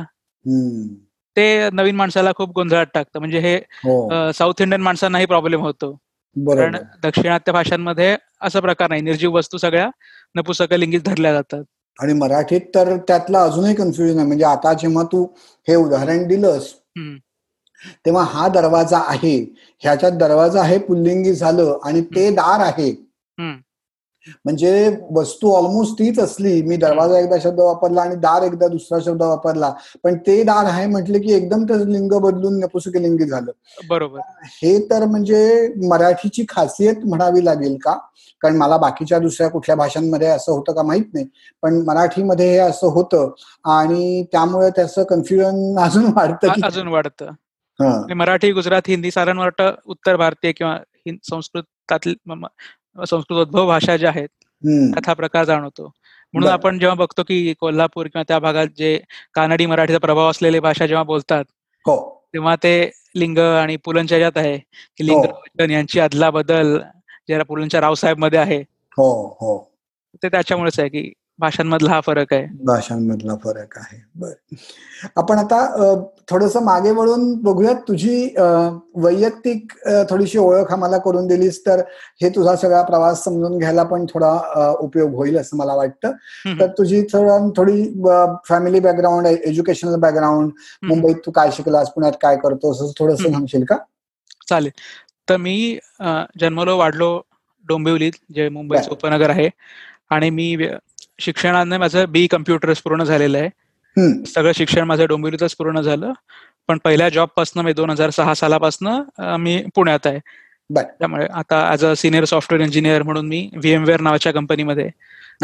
ते 1.38 1.70
नवीन 1.74 1.96
माणसाला 1.96 2.32
खूप 2.36 2.52
गोंधळात 2.56 2.86
टाकतं. 2.94 3.20
म्हणजे 3.20 3.40
हे 3.40 3.56
हो. 3.84 4.32
साऊथ 4.36 4.62
इंडियन 4.62 4.82
माणसांनाही 4.82 5.26
प्रॉब्लेम 5.26 5.62
होतो. 5.62 5.92
कारण 6.36 6.76
दक्षिणात्य 7.04 7.52
भाषांमध्ये 7.52 8.16
असा 8.42 8.60
प्रकार 8.60 8.90
नाही. 8.90 9.02
निर्जीव 9.02 9.36
वस्तू 9.36 9.58
सगळ्या 9.58 9.90
नपुसकलिंगीत 10.36 11.02
धरल्या 11.06 11.34
जातात. 11.34 11.64
आणि 12.00 12.14
मराठीत 12.14 12.62
तर 12.76 12.98
त्यातलं 12.98 13.38
अजूनही 13.38 13.76
कन्फ्युजन 13.76 14.18
आहे 14.18 14.28
म्हणजे 14.28 14.46
आता 14.46 14.74
जेव्हा 14.74 15.04
तू 15.04 15.24
हे 15.68 15.76
उदाहरण 15.76 16.28
दिलंस. 16.28 16.74
तेव्हा 18.06 18.24
हा 18.24 18.48
दरवाजा 18.48 18.98
आहे 19.08 19.56
ह्याच्यात 19.80 20.12
दरवाजा 20.12 20.62
आहे 20.62 20.78
पुल्लिंगी 20.78 21.34
झालं 21.34 21.78
आणि 21.84 22.02
ते 22.02 22.30
दार 22.32 22.60
आहे. 22.60 22.92
म्हणजे 24.46 24.98
वस्तू 25.12 25.52
ऑलमोस्ट 25.52 25.94
तीच 25.94 26.20
असली. 26.20 26.62
मी 26.62 26.76
दरवाजा 26.78 27.20
एकदा 27.20 27.36
शब्द 27.44 27.60
वापरला 27.60 28.02
आणि 28.02 28.16
दार 28.16 28.42
एकदा 28.42 28.68
दुसरा 28.68 29.00
शब्द 29.06 29.24
वापरला. 29.24 29.74
पण 30.04 30.18
ते 30.18 30.44
दार 30.44 30.66
आहे 30.66 30.86
म्हटलं 30.86 31.18
की 31.18 31.34
एकदम 31.34 31.64
त्याचं 31.64 31.88
लिंग 31.88 32.10
बदलून 32.10 32.60
नपुसकलिंगी 32.60 33.26
झालं. 33.26 33.52
बरोबर. 33.90 34.20
हे 34.44 34.80
तर 34.90 35.06
म्हणजे 35.06 35.68
मराठीची 35.88 36.46
खासियत 36.50 36.96
म्हणावी 37.06 37.46
लागेल 37.46 37.78
का? 37.82 37.98
कारण 38.42 38.56
मला 38.56 38.78
बाकीच्या 38.78 39.20
दुसऱ्या 39.20 39.50
कुठल्या 39.50 39.76
भाषांमध्ये 39.76 40.28
असं 40.28 40.52
होतं 40.52 40.74
का 40.74 40.84
माहीत 40.84 41.06
नाही. 41.14 41.26
पण 41.62 41.82
मराठीमध्ये 41.86 42.52
हे 42.52 42.58
असं 42.58 42.88
होतं 42.88 43.32
आणि 43.64 44.24
त्यामुळे 44.32 44.70
त्याचं 44.70 45.04
कन्फ्युजन 45.04 45.78
अजून 45.84 46.06
वाढतं 46.16 46.48
अजून 46.64 46.88
वाढतं. 46.88 47.32
मराठी 48.16 48.52
गुजराती 48.52 48.92
हिंदी 48.92 49.12
साधारण 49.12 49.38
वाटतं 49.38 49.72
उत्तर 49.86 50.16
भारतीय 50.16 50.52
किंवा 50.52 50.78
संस्कृतातील 51.30 52.16
म- 52.26 52.46
संस्कृतोद्भव 52.98 53.66
भाषा 53.68 53.96
ज्या 53.98 54.10
आहेत 54.10 54.30
हा 55.08 55.14
प्रकार 55.14 55.44
जाणवतो 55.46 55.92
म्हणून. 56.34 56.50
आपण 56.52 56.80
जेव्हा 56.80 56.96
बघतो 56.96 57.24
की 57.24 57.54
कोल्हापूर 57.60 58.08
किंवा 58.08 58.24
त्या 58.28 58.40
भागात 58.40 58.68
जे 58.78 58.98
कानडी 59.34 59.66
मराठीचा 59.66 60.00
प्रभाव 60.00 60.30
असलेली 60.30 60.60
भाषा 60.60 60.86
जेव्हा 60.86 61.04
बोलतात 61.04 61.44
हो 61.86 61.96
तेव्हा 62.34 62.56
ते 62.56 62.74
लिंग 63.16 63.38
आणि 63.38 63.76
पुलंच्या 63.78 64.18
यात 64.18 64.38
आहे 64.38 64.58
की 64.58 65.06
लिंग 65.06 65.18
हो. 65.18 65.32
वचन 65.34 65.72
यांची 65.72 66.00
अदला 66.00 66.30
बदल 66.32 66.78
जरा 67.30 67.44
पुलंच्या 67.44 67.82
रावसाहेबमध्ये 67.82 68.40
आहे 68.40 68.60
हो 68.98 69.10
हो 69.42 69.58
ते 70.24 70.30
त्याच्यामुळेच 70.30 70.80
आहे 70.80 70.90
की 70.90 71.12
भाषांमधला 71.40 71.90
हा 71.92 72.00
फरक 72.02 72.34
आहे. 72.34 72.46
भाषांमधला 72.66 73.36
फरक 73.44 73.78
आहे. 73.78 73.98
बर. 74.16 74.32
आपण 75.16 75.38
आता 75.38 75.60
थोडस 76.30 76.56
मागे 76.64 76.92
वळून 76.92 77.34
बघूयात 77.42 77.76
तुझी 77.88 78.34
वैयक्तिक 79.04 79.74
थोडीशी 80.10 80.38
ओळख 80.38 80.72
आम्हाला 80.74 80.98
करून 80.98 81.28
दिलीस 81.28 81.60
तर 81.66 81.82
हे 82.22 82.30
तुझा 82.30 82.56
सगळा 82.56 82.82
प्रवास 82.84 83.24
समजून 83.24 83.58
घ्यायला 83.58 83.84
पण 83.84 84.06
थोडा 84.06 84.32
उपयोग 84.80 85.14
होईल 85.16 85.38
असं 85.38 85.58
मला 85.58 85.76
वाटतं. 85.76 86.12
तर 86.60 86.68
तुझी 86.78 87.02
थोडं 87.14 87.50
थोडी 87.58 87.84
फॅमिली 88.50 88.80
बॅकग्राऊंड 88.80 89.28
एज्युकेशनल 89.28 89.96
बॅकग्राऊंड. 90.00 90.52
मुंबईत 90.84 91.16
तू 91.26 91.32
काय 91.32 91.52
शिकलास 91.54 91.90
पुण्यात 91.92 92.14
काय 92.22 92.38
करतोस 92.44 92.82
असं 92.82 93.00
थोडस. 93.00 93.22
सांगशील 93.24 93.64
का? 93.66 93.78
चालेल. 94.50 94.72
तर 95.28 95.38
मी 95.38 95.78
जन्मलो 96.42 96.78
वाढलो 96.78 97.20
डोंबिवलीत 97.66 98.12
जे 98.36 98.50
मुंबईचं. 98.50 98.92
उपनगर 98.92 99.30
आहे. 99.30 99.50
आणि 100.10 100.30
मी 100.30 100.56
शिक्षणाने 101.20 101.78
माझं 101.78 102.06
बी 102.10 102.28
कम्प्युटर्स 102.28 102.82
पूर्ण 102.82 103.04
झालेलं 103.04 103.38
आहे. 103.38 103.50
सगळं 104.26 104.52
शिक्षण 104.56 104.84
माझं 104.84 105.06
डोंबिवलीतच 105.10 105.56
पूर्ण 105.56 105.82
झालं. 105.82 106.12
पण 106.68 106.78
पहिल्या 106.84 107.10
जॉबपासून 107.10 107.66
मी 107.66 107.74
दोन 107.74 107.90
हजार 107.90 108.10
सहा 108.10 108.34
सालापासून 108.34 108.88
मी 109.40 109.64
पुण्यात 109.76 110.08
आहे. 110.08 110.20
त्यामुळे 111.00 111.26
आता 111.26 111.72
as 111.72 111.86
a 111.86 111.94
senior 111.98 112.26
software 112.26 112.66
engineer 112.66 113.04
म्हणून 113.04 113.28
मी 113.28 113.50
व्हीएमवेअर 113.54 114.02
नावाच्या 114.02 114.34
कंपनीमध्ये 114.34 114.90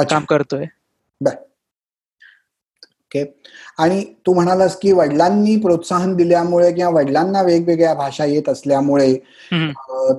काम 0.09 0.25
करतोय. 0.25 0.65
ओके 3.15 3.25
आणि 3.77 4.03
तू 4.27 4.33
म्हणालास 4.33 4.75
की 4.75 4.91
वडिलांनी 4.91 5.55
प्रोत्साहन 5.57 6.15
दिल्यामुळे 6.15 6.71
किंवा 6.71 6.91
वडिलांना 6.91 7.41
वेगवेगळ्या 7.41 7.93
भाषा 7.93 8.25
येत 8.25 8.49
असल्यामुळे 8.49 9.13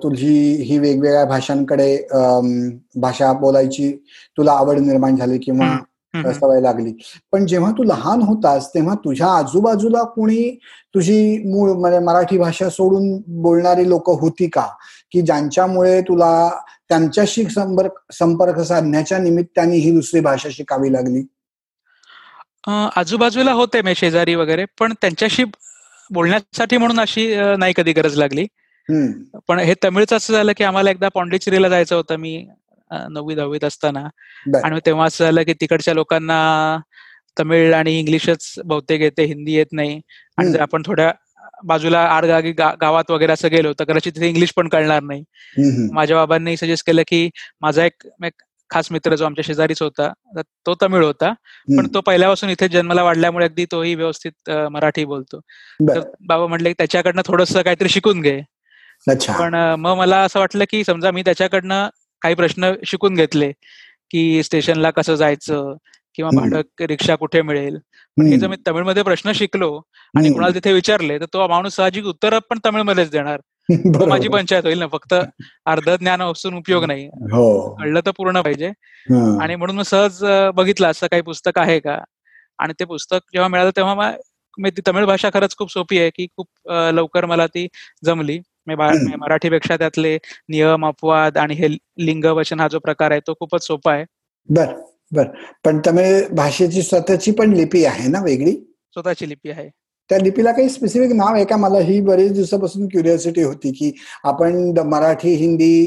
तुझी 0.02 0.62
ही 0.62 0.78
वेगवेगळ्या 0.78 1.24
भाषांकडे 1.24 1.96
भाषा 2.96 3.32
बोलायची 3.32 3.92
तुला 4.36 4.52
आवड 4.52 4.78
निर्माण 4.78 5.16
झाली 5.16 5.38
किंवा. 5.38 5.76
सवय 6.32 6.60
लागली. 6.60 6.92
पण 7.32 7.46
जेव्हा 7.46 7.70
तू 7.70 7.82
लहान 7.82 8.22
होतास 8.22 8.68
तेव्हा 8.74 8.94
तुझ्या 8.94 9.26
आजूबाजूला 9.26 10.02
कोणी 10.02 10.58
तुझी 10.94 11.38
मूळ 11.50 11.72
म्हणजे 11.72 11.98
मराठी 11.98 12.38
भाषा 12.38 12.68
सोडून 12.68 13.16
बोलणारी 13.42 13.88
लोक 13.88 14.10
होती 14.20 14.46
का? 14.46 14.66
की 15.10 15.20
ज्यांच्यामुळे 15.22 16.00
तुला 16.00 16.48
त्यांच्याशी 16.88 17.44
संपर्क 17.44 17.92
संपर्क 18.12 18.60
साधण्याच्या 18.60 19.18
निमित्ताने 19.18 19.76
ही 19.76 19.90
दुसरी 19.90 20.20
भाषा 20.20 20.48
शिकावी 20.52 20.92
लागली? 20.92 21.22
आजूबाजूला 22.66 23.52
होते 23.52 23.82
मी 23.82 23.94
शेजारी 23.96 24.34
वगैरे 24.34 24.64
पण 24.78 24.92
त्यांच्याशी 25.00 25.44
बोलण्यासाठी 26.10 26.76
म्हणून 26.76 27.00
अशी 27.00 27.26
नाही 27.58 27.72
कधी 27.76 27.92
गरज 27.92 28.16
लागली 28.18 28.46
पण 29.48 29.58
हे 29.58 29.74
तमिळचं 29.84 30.16
असं 30.16 30.32
झालं 30.32 30.52
की 30.56 30.64
आम्हाला 30.64 30.90
एकदा 30.90 31.08
पॉंडिचेरीला 31.14 31.68
जायचं 31.68 31.96
होतं 31.96 32.16
मी 32.20 32.36
नववी 32.90 33.34
दहावीत 33.34 33.64
असताना. 33.64 34.06
आणि 34.64 34.80
तेव्हा 34.86 35.06
असं 35.06 35.24
झालं 35.24 35.42
की 35.42 35.52
तिकडच्या 35.60 35.94
लोकांना 35.94 36.76
तमिळ 37.36 37.74
आणि 37.74 37.98
इंग्लिशच 37.98 38.52
बहुतेक 38.64 39.00
येते 39.00 39.24
हिंदी 39.24 39.52
येत 39.54 39.72
नाही 39.72 40.00
आणि 40.38 40.50
जर. 40.52 40.60
आपण 40.60 40.82
थोड्या 40.86 41.12
बाजूला 41.66 42.00
आडगागी 42.06 42.52
गावात 42.52 43.10
वगैरे 43.10 43.32
असं 43.32 43.48
गेलो 43.50 43.72
तर 43.78 43.84
कदाचित 43.84 44.12
तिथे 44.16 44.28
इंग्लिश 44.28 44.52
पण 44.56 44.68
कळणार 44.68 45.02
नाही. 45.02 45.22
माझ्या 45.92 46.16
बाबांनी 46.16 46.56
सजेस्ट 46.56 46.86
केलं 46.86 47.02
की 47.08 47.28
माझा 47.62 47.84
एक 47.84 48.02
खास 48.70 48.88
मित्र 48.92 49.14
जो 49.16 49.24
आमच्या 49.24 49.42
शेजारीच 49.46 49.82
होता 49.82 50.12
तो 50.66 50.74
तमिळ 50.82 51.04
होता 51.04 51.32
पण. 51.78 51.86
तो 51.94 52.00
पहिल्यापासून 52.00 52.50
इथे 52.50 52.68
जन्माला 52.68 53.02
वाढल्यामुळे 53.02 53.44
अगदी 53.44 53.66
तोही 53.72 53.94
व्यवस्थित 53.94 54.50
मराठी 54.50 55.04
बोलतो. 55.04 55.40
तर 55.80 56.00
बाबा 56.26 56.46
म्हटले 56.46 56.68
की 56.68 56.74
त्याच्याकडनं 56.78 57.22
थोडंसं 57.26 57.62
काहीतरी 57.62 57.88
शिकून 57.88 58.20
घे 58.20 58.40
पण 59.38 59.54
मग 59.78 59.94
मला 59.94 60.22
असं 60.22 60.40
वाटलं 60.40 60.64
की 60.70 60.84
समजा 60.84 61.10
मी 61.10 61.22
त्याच्याकडनं 61.22 61.88
काही 62.22 62.34
प्रश्न 62.34 62.72
शिकून 62.86 63.14
घेतले 63.14 63.52
की 64.10 64.42
स्टेशनला 64.42 64.90
कसं 64.90 65.14
जायचं 65.14 65.76
किंवा 66.14 66.28
हम्म. 66.28 66.50
भाडं 66.50 66.84
रिक्षा 66.86 67.16
कुठे 67.16 67.42
मिळेल 67.42 67.78
पण 68.16 68.26
हे 68.26 68.36
जर 68.38 68.46
मी 68.46 68.56
तमिळमध्ये 68.68 69.02
प्रश्न 69.02 69.32
शिकलो 69.32 69.80
आणि. 70.16 70.32
कुणाला 70.32 70.54
तिथे 70.54 70.72
विचारले 70.72 71.18
तर 71.20 71.24
तो 71.24 71.48
माणूस 71.48 71.74
साहजिक 71.74 72.04
उत्तर 72.04 72.38
पण 72.38 72.58
तमिळमध्येच 72.66 73.10
देणार. 73.10 73.40
माझी 74.10 74.28
पंचायत 74.28 74.62
होईल 74.64 74.78
ना 74.78 74.86
फक्त 74.86 75.14
अर्ध 75.66 75.90
ज्ञान 75.90 76.22
असून 76.22 76.54
उपयोग 76.54 76.84
नाही. 76.84 77.06
हो. 77.06 77.74
कळलं 77.74 78.00
तर 78.06 78.10
पूर्ण 78.10 78.40
पाहिजे. 78.40 78.68
आणि 79.40 79.56
म्हणून 79.56 79.82
सहज 79.82 80.24
बघितलं 80.54 80.86
असं 80.86 81.06
काही 81.06 81.22
पुस्तक 81.22 81.58
आहे 81.58 81.80
का? 81.80 81.98
आणि 82.58 82.72
ते 82.80 82.84
पुस्तक 82.84 83.18
जेव्हा 83.32 83.48
मिळालं 83.48 83.70
तेव्हा 83.70 83.94
मा- 83.94 84.14
ती 84.70 84.80
तमिळ 84.88 85.04
भाषा 85.04 85.30
खरंच 85.34 85.56
खूप 85.56 85.72
सोपी 85.72 85.98
आहे 85.98 86.10
की 86.10 86.26
खूप 86.36 86.48
लवकर 86.70 87.24
मला 87.24 87.46
ती 87.46 87.68
जमली. 88.04 88.40
मी 88.66 88.74
मराठीपेक्षा 88.74 89.76
त्यातले 89.76 90.18
नियम 90.48 90.86
अपवाद 90.86 91.38
आणि 91.38 91.54
हे 91.54 91.68
लिंग 91.98 92.24
वचन 92.24 92.60
हा 92.60 92.68
जो 92.68 92.78
प्रकार 92.78 93.10
आहे 93.10 93.20
तो 93.20 93.34
खूपच 93.34 93.66
सोपा 93.66 93.92
आहे. 93.92 94.04
बर 94.48 94.66
बर. 95.12 95.24
पण 95.64 95.80
तमिळ 95.86 96.28
भाषेची 96.28 96.82
स्वतःची 96.82 97.32
पण 97.32 97.52
लिपी 97.52 97.84
आहे 97.84 98.08
ना 98.08 98.22
वेगळी? 98.22 98.52
स्वतःची 98.92 99.28
लिपी 99.28 99.50
आहे. 99.50 99.70
त्या 100.10 100.18
लिपीला 100.18 100.52
काही 100.52 100.68
स्पेसिफिक 100.68 101.12
नाव 101.12 101.34
आहे 101.34 101.44
का? 101.44 101.56
मला 101.56 101.78
ही 101.78 102.00
बरेच 102.00 102.32
दिवसापासून 102.32 102.86
क्युरिओसिटी 102.88 103.42
होती 103.42 103.72
की 103.72 103.90
आपण 104.24 104.56
मराठी 104.86 105.34
हिंदी 105.34 105.84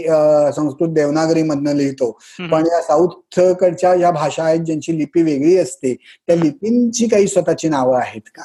संस्कृत 0.56 0.90
देवनागरी 0.90 1.44
मधनं 1.44 1.76
लिहितो. 1.76 2.12
पण 2.52 2.66
या 2.68 2.82
साऊथ 2.82 3.40
कडच्या 3.60 3.94
या 3.96 4.12
भाषा 4.12 4.44
आहेत 4.44 4.60
ज्यांची 4.60 4.98
लिपी 4.98 5.22
वेगळी 5.22 5.58
असते. 5.58 5.94
त्या 6.28 6.36
लिपींची 6.36 7.08
काही 7.08 7.28
स्वतःची 7.28 7.70
नावं 7.70 7.98
आहेत 7.98 8.30
का? 8.36 8.44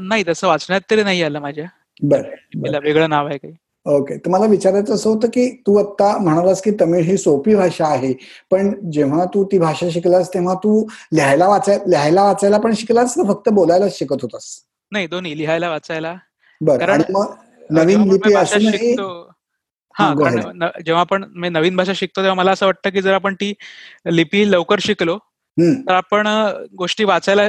नाही 0.00 0.24
तसं 0.28 0.46
वाचण्यात 0.48 0.80
तरी 0.90 1.02
नाही 1.02 1.22
आलं 1.22 1.40
माझ्या. 1.40 1.66
बर. 2.02 2.22
वेगळं 2.84 3.10
नाव 3.10 3.26
आहे 3.26 3.38
काही. 3.38 3.54
ओके 3.84 4.16
तर 4.16 4.30
मला 4.30 4.46
विचारायचं 4.46 4.94
असं 4.94 5.10
होतं 5.10 5.28
की 5.28 5.62
तू 5.66 5.86
आता 5.86 6.18
म्हणालास 6.18 6.62
की 6.62 6.70
तमिळ 6.70 7.02
ही 7.02 7.18
सोपी 7.18 7.54
भाषा 7.54 7.86
आहे 7.86 8.14
पण 8.50 8.90
जेव्हा 8.90 9.24
तू 9.24 9.44
ती 9.44 9.58
भाषा 9.58 9.90
शिकलास 9.90 10.28
तेव्हा 10.28 10.54
तू 10.54 10.88
लिहायला 11.12 11.48
वाचाय 11.48 11.78
लिहायला 11.88 12.22
वाचायला 12.24 12.58
पण 12.58 12.74
शिकलास 12.74 13.14
का 13.14 13.22
फक्त 13.32 13.48
बोलायलाच 13.48 13.98
शिकत 13.98 14.16
होतास? 14.22 14.44
नाही 14.90 15.06
दोन्ही 15.06 15.38
लिहायला 15.38 15.70
वाचायला. 15.70 16.14
बरं. 16.60 16.98
मग 17.12 17.34
नवीन 17.70 18.02
लिपी 18.02 18.34
असूनही 18.34 18.92
हा, 19.94 20.14
कारण. 20.14 20.62
न- 20.62 20.82
जेव्हा 20.86 21.00
आपण 21.00 21.24
मी 21.34 21.48
नवीन 21.48 21.76
भाषा 21.76 21.92
शिकतो 21.94 22.20
तेव्हा 22.20 22.34
मला 22.34 22.50
असं 22.50 22.66
वाटतं 22.66 22.90
की 22.90 23.02
जर 23.02 23.12
आपण 23.12 23.34
ती 23.34 23.54
लिपी 24.06 24.52
लवकर 24.52 24.78
शिकलो 24.80 25.18
तर 25.88 25.92
आपण 25.92 26.26
गोष्टी 26.78 27.04
वाचायला 27.04 27.42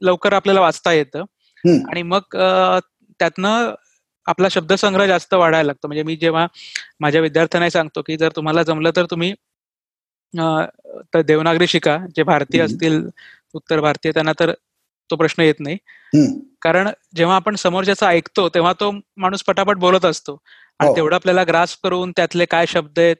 लवकर 0.00 0.32
आपल्याला 0.32 0.60
वाचता 0.60 0.92
येतं. 0.92 1.18
आणि 1.90 2.02
मग 2.02 2.20
त्यातनं 3.18 3.74
आपला 4.26 4.48
शब्दसंग्रह 4.50 5.06
जास्त 5.06 5.34
वाढायला 5.34 5.66
लागतो 5.66 5.88
म्हणजे 5.88 6.02
मी 6.02 6.16
जेव्हा 6.16 6.46
माझ्या 7.00 7.20
विद्यार्थ्यांना 7.20 7.68
सांगतो 7.70 8.02
की 8.02 8.16
जर 8.16 8.32
तुम्हाला 8.36 8.62
जमलं 8.62 8.90
तर 8.96 9.06
तुम्ही 9.10 9.32
तर 11.14 11.20
देवनागरी 11.22 11.66
शिका 11.66 11.96
जे 12.16 12.22
भारतीय. 12.22 12.60
असतील 12.62 13.02
उत्तर 13.54 13.80
भारतीय 13.80 14.12
त्यांना 14.12 14.32
तर 14.40 14.52
तो 15.10 15.16
प्रश्न 15.16 15.42
येत 15.42 15.60
नाही. 15.60 15.76
कारण 16.62 16.88
जेव्हा 17.14 17.36
आपण 17.36 17.54
समोरच्याचा 17.56 18.08
ऐकतो 18.08 18.48
तेव्हा 18.48 18.72
तो 18.72 18.90
माणूस 19.16 19.42
पटापट 19.44 19.76
बोलत 19.78 20.04
असतो 20.04 20.36
आणि 20.80 20.88
हो. 20.88 20.96
तेवढं 20.96 21.14
आपल्याला 21.14 21.42
ग्रास 21.48 21.76
करून 21.82 22.12
त्यातले 22.16 22.44
काय 22.46 22.66
शब्द 22.68 22.98
आहेत 22.98 23.16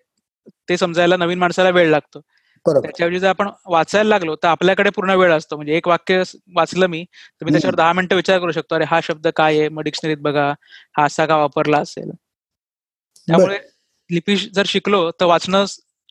ते 0.68 0.76
समजायला 0.76 1.16
नवीन 1.16 1.38
माणसाला 1.38 1.70
वेळ 1.70 1.90
लागतो 1.90 2.20
त्याच्याऐवजी 2.66 3.18
जर 3.18 3.28
आपण 3.28 3.48
वाचायला 3.66 4.08
लागलो 4.08 4.34
तर 4.42 4.48
आपल्याकडे 4.48 4.90
पूर्ण 4.96 5.14
वेळ 5.16 5.32
असतो. 5.32 5.56
म्हणजे 5.56 5.76
एक 5.76 5.88
वाक्य 5.88 6.22
वाचलं 6.56 6.86
मी 6.86 7.04
तर 7.04 7.44
मी 7.44 7.50
त्याच्यावर. 7.52 7.74
दहा 7.76 7.92
मिनिटं 7.92 8.16
विचार 8.16 8.38
करू 8.40 8.52
शकतो. 8.52 8.74
अरे 8.74 8.84
हा 8.90 9.00
शब्द 9.02 9.28
काय 9.36 9.58
आहे? 9.58 9.68
मग 9.68 9.82
डिक्शनरीत 9.82 10.16
बघा. 10.22 10.48
हा 10.98 11.04
असा 11.04 11.26
का 11.26 11.36
वापरला 11.36 11.78
असेल? 11.78 12.10
त्यामुळे 13.28 13.58
लिपी 14.10 14.36
जर 14.54 14.64
शिकलो 14.66 15.10
तर 15.20 15.24
वाचणं 15.26 15.64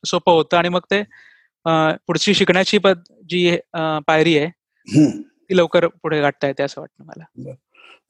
सोपं 0.04 0.32
होतं. 0.32 0.58
आणि 0.58 0.70
मग 0.70 0.82
ते 0.92 1.04
पुढची 2.08 2.34
शिकण्याची 2.34 2.78
पद 2.78 3.00
जी 3.30 3.58
पायरी 4.08 4.38
आहे. 4.38 4.50
ती 5.50 5.58
लवकर 5.58 5.88
पुढे 6.02 6.20
गाठता 6.22 6.48
येते 6.48 6.64
असं 6.64 6.82
वाटतं 6.82 7.04
मला. 7.06 7.24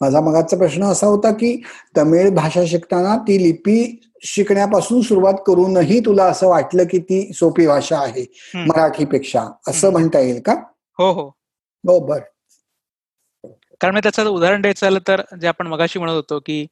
माझा 0.02 0.22
मगाचा 0.22 0.58
प्रश्न 0.58 0.84
असा 0.84 1.08
होता 1.08 1.32
की 1.32 1.62
तमिळ 1.98 2.30
भाषा 2.30 2.66
शिकताना 2.68 3.18
ती 3.18 3.44
लिपी 3.44 4.02
शिकण्यापासून 4.22 5.02
सुरुवात 5.02 5.34
करूनही 5.48 6.00
तुला 6.00 6.24
असं 6.24 6.48
वाटलं 6.48 6.84
की 6.84 6.98
ती 7.00 7.34
सोपी 7.34 7.68
भाषा 7.68 8.00
आहे. 8.00 8.26
मराठीपेक्षा. 8.56 9.46
असं. 9.68 9.92
म्हणता 9.92 10.20
येईल 10.20 10.42
का? 10.46 10.54
हो 10.98 11.12
हो. 11.12 11.28
हो 11.88 12.00
बर. 12.00 12.20
कारण 13.82 13.94
मी 13.94 14.00
त्याचं 14.04 14.26
उदाहरण 14.26 14.62
द्यायचं 14.62 14.86
झालं 14.86 15.00
तर 15.08 15.22
जे 15.42 15.48
आपण 15.48 15.68
मगाशी 15.68 16.00
म्हणत 16.00 16.12
होतो 16.12 16.40
की 16.40 16.66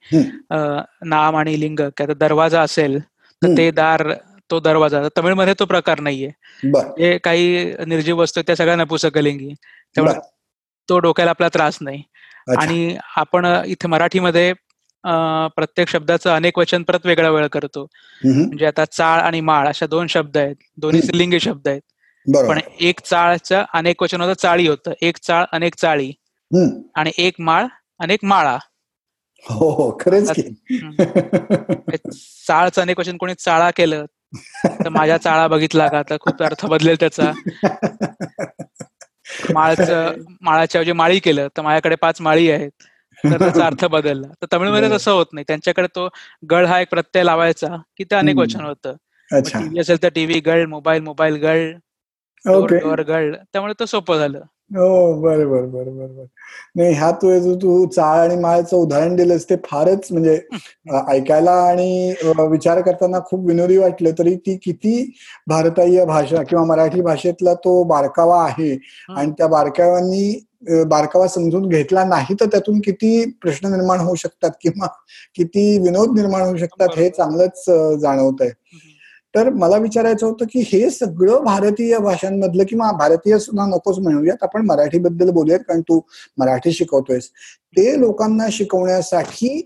नाम 1.06 1.36
आणि 1.36 1.60
लिंग 1.60 1.80
आता 1.80 2.14
दरवाजा 2.14 2.62
असेल 2.62 3.00
तर. 3.44 3.58
ते 3.58 3.72
दार 3.72 4.14
तो 4.52 4.60
दरवाजा. 4.60 5.02
तमिळमध्ये 5.18 5.54
तो 5.60 5.66
प्रकार 5.66 6.00
नाहीये. 6.00 6.32
बर. 6.64 6.86
जे 6.98 7.18
काही 7.18 7.74
निर्जीव 7.88 8.20
वस्तू 8.20 8.42
त्या 8.42 8.56
सगळ्या 8.56 8.76
नपुसकलिंगी. 8.76 9.54
त्यामुळे 9.96 10.16
बर. 10.16 10.22
तो 10.90 11.00
डोक्याला 11.00 11.30
आपला 11.30 11.48
त्रास 11.48 11.78
नाही. 11.82 12.04
आणि 12.60 12.98
आपण 13.16 13.46
इथे 13.66 13.88
मराठीमध्ये 13.88 14.54
प्रत्येक 15.56 15.88
शब्दाचं 15.88 16.30
अनेक 16.36 16.58
वचन 16.60 16.84
परत 16.84 17.06
वेगळा 17.06 17.30
वेळ 17.30 17.48
करतो 17.48 17.88
म्हणजे 18.26 18.66
आता 18.66 18.86
चाळ 18.86 19.22
आणि 19.22 19.42
माळ 19.42 19.68
अशा 19.68 19.86
दोन 19.86 20.08
शब्द 20.08 20.38
आहेत. 20.38 20.56
दोन्ही 20.78 21.02
स्त्रीलिंगी 21.02 21.40
शब्द 21.40 21.68
आहेत. 21.68 21.82
पण 22.48 22.60
एक 22.80 23.00
चाळच्या 23.00 23.64
अनेक 23.74 24.04
वचन 24.04 24.22
होतं 24.22 24.34
चाळी 24.34 24.68
होतं. 24.68 24.94
एक 25.02 25.18
चाळ 25.24 25.46
अनेक 25.52 25.76
चाळी. 25.76 26.12
आणि 26.96 27.12
एक 27.18 27.34
माळ 27.40 27.66
अनेक 28.00 28.20
माळा. 28.24 28.58
हो 29.46 29.70
हो 29.70 29.98
खरंच 30.00 30.32
चाळचं 32.48 32.82
अनेक 32.82 33.00
वचन 33.00 33.18
कोणी 33.18 33.34
चाळा 33.34 33.70
केलं 33.72 34.06
तर 34.66 34.90
माझ्या 34.90 35.18
चाळा 35.18 35.48
बघितला 35.48 35.88
का? 35.88 36.02
तर 36.10 36.18
खूप 36.22 36.44
अर्थ 36.44 36.66
बदलेल 36.66 36.96
त्याचा. 37.00 37.32
माळचं 39.54 40.14
माळाच्या 40.42 40.80
ऐवजी 40.82 40.92
माळी 40.92 41.20
केलं 41.20 41.48
तर 41.58 41.62
माझ्याकडे 41.62 41.96
पाच 41.96 42.22
माळी 42.22 42.52
आहेत. 42.52 42.72
तर 43.24 43.40
त्याचा 43.40 43.66
अर्थ 43.66 43.86
बदलला. 43.92 44.28
तर 44.28 44.46
तमिळमध्ये 44.54 44.90
तसं 44.92 45.12
होत 45.12 45.26
नाही. 45.34 45.46
त्यांच्याकडे 45.48 45.88
तो 45.88 46.10
गळ 46.52 46.66
हा 46.66 46.80
एक 46.80 46.88
प्रत्यय 46.90 47.24
लावायचा 47.24 47.68
की 47.98 48.04
ते 48.04 48.16
अनेक 48.16 48.38
वचन 48.38 48.62
होतं. 48.62 48.96
टीव्ही 49.32 49.80
असेल 49.80 50.04
तर 50.04 50.10
टीव्ही 50.16 50.40
गळ 50.40 50.66
मोबाईल 50.66 51.02
मोबाईल 51.02 51.36
गळ 51.36 51.72
गळ. 53.02 53.34
त्यामुळे 53.54 53.74
तो 53.80 53.86
सोपं 53.86 54.18
झालं. 54.18 54.42
हो 54.72 55.14
बरं 55.22 55.50
बरं 55.50 55.72
बरं 55.72 55.96
बरं 55.98 56.26
नाही 56.76 56.94
ह्या 56.94 57.10
तू 57.12 57.56
तू 57.56 57.86
चाळ 57.86 58.20
आणि 58.20 58.36
माळचं 58.36 58.76
उदाहरण 58.78 59.16
दिलंस 59.16 59.46
ते 59.50 59.56
फारच 59.66 60.08
म्हणजे 60.12 60.36
ऐकायला 61.08 61.52
आणि 61.64 62.14
विचार 62.52 62.82
करताना 62.82 63.20
खूप 63.20 63.46
विनोदी 63.48 63.78
वाटलं 63.78 64.12
तरी 64.20 64.36
ती 64.36 64.56
किती 64.58 64.94
भारतीय 65.48 66.06
भाषा 66.06 66.44
किंवा 66.44 66.64
मराठी 66.66 67.02
भाषेतला 67.02 67.54
तो 67.56 67.84
बारकावा 67.84 68.44
आहे 68.44 68.74
आणि 69.10 69.32
त्या 69.32 69.48
बारकाव्यांनी 69.48 70.84
बारकावा 70.88 71.28
समजून 71.28 71.68
घेतला 71.70 72.04
नाही 72.04 72.36
तर 72.42 72.46
त्यातून 72.46 72.80
किती 72.80 73.24
प्रश्न 73.42 73.72
निर्माण 73.72 74.00
होऊ 74.00 74.16
शकतात 74.16 74.52
किंवा 74.62 74.88
किती 75.36 75.78
विनोद 75.80 76.16
निर्माण 76.16 76.42
होऊ 76.42 76.58
शकतात 76.58 76.98
हे 76.98 77.10
चांगलंच 77.10 77.66
जाणवत 78.02 78.42
आहे 78.42 78.90
तर 79.36 79.50
मला 79.50 79.78
विचारायचं 79.78 80.26
होतं 80.26 80.46
की 80.46 80.64
हे 80.68 80.90
सगळं 80.90 81.44
भारतीय 81.44 81.98
भाषांमधलं 81.98 82.64
किंवा 82.70 82.92
भारतीय 82.92 83.38
सुद्धा 83.40 83.66
नकोच 83.66 84.00
म्हणूयात 84.00 84.44
आपण 84.44 84.66
मराठीबद्दल 84.66 85.30
बोलूयात 85.30 85.60
कारण 85.60 85.82
तू 85.82 86.00
मराठी 86.38 86.72
शिकवतोयस. 86.72 87.30
ते 87.78 88.00
लोकांना 88.00 88.48
शिकवण्यासाठी 88.52 89.62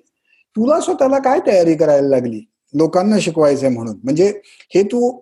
तुला 0.56 0.80
स्वतःला 0.80 1.18
काय 1.20 1.40
तयारी 1.48 1.76
करायला 1.76 2.08
लागली? 2.08 2.42
लोकांना 2.74 3.20
शिकवायचंय 3.20 3.70
म्हणून. 3.70 3.96
म्हणजे 4.04 4.28
हे 4.76 4.84
तू 4.84 5.20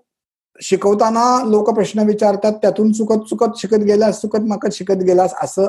शिकवताना 0.62 1.24
लोक 1.46 1.70
प्रश्न 1.70 2.00
विचारतात 2.00 2.54
त्यातून 2.54 2.92
चुकत 2.92 3.30
चुकत 3.30 3.58
शिकत 3.58 3.84
गेलास 3.84 4.22
चुकत 4.22 4.40
माकत 4.40 4.74
शिकत 4.74 5.04
गेलास 5.04 5.34
असं 5.42 5.68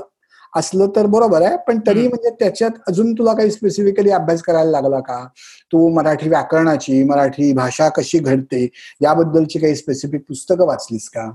असलं 0.54 0.88
तर 0.96 1.06
बरोबर 1.06 1.42
आहे 1.42 1.56
पण 1.66 1.78
तरी 1.87 2.06
म्हणजे 2.08 2.30
त्याच्यात 2.30 2.70
अजून 2.88 3.12
तुला 3.12 3.32
काही 3.34 3.50
स्पेसिफिकली 3.50 4.11
अभ्यास 4.11 4.42
करायला 4.42 4.70
लागला 4.70 5.00
का? 5.00 5.25
तू 5.73 5.88
मराठी 5.94 6.28
व्याकरणाची 6.28 7.02
मराठी 7.04 7.52
भाषा 7.52 7.88
कशी 7.88 8.18
घडते? 8.18 8.66
याबद्दलची 9.02 9.58
काही 9.58 9.76
स्पेसिफिक 9.76 10.23
पुस्तकं 10.28 10.66
वाचलीस 10.66 11.08
का? 11.08 11.30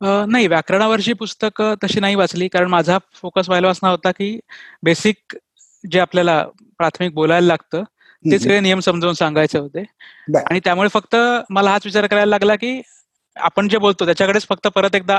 नाही 0.00 0.46
व्याकरणावरची 0.46 1.12
पुस्तकं 1.12 1.74
तशी 1.84 2.00
नाही 2.00 2.14
वाचली 2.14 2.48
कारण 2.48 2.68
माझा 2.68 2.98
फोकस 3.14 3.48
व्हायला 3.48 3.68
असणार 3.68 3.90
होता 3.92 4.10
की 4.10 4.38
बेसिक 4.82 5.36
जे 5.84 5.98
आपल्याला 6.00 6.42
प्राथमिक 6.78 7.14
बोलायला 7.14 7.46
लागतं 7.46 7.82
ते 8.24 8.38
सगळे 8.38 8.58
नियम 8.60 8.80
समजावून 8.80 9.14
सांगायचे 9.14 9.58
होते. 9.58 9.84
आणि 10.40 10.60
त्यामुळे 10.64 10.88
फक्त 10.88 11.16
मला 11.50 11.70
हाच 11.70 11.82
विचार 11.84 12.06
करायला 12.06 12.30
लागला 12.30 12.54
की 12.56 12.80
आपण 13.36 13.68
जे 13.68 13.78
बोलतो 13.78 14.04
त्याच्याकडेच 14.04 14.46
फक्त 14.48 14.66
परत 14.66 14.94
एकदा 14.94 15.18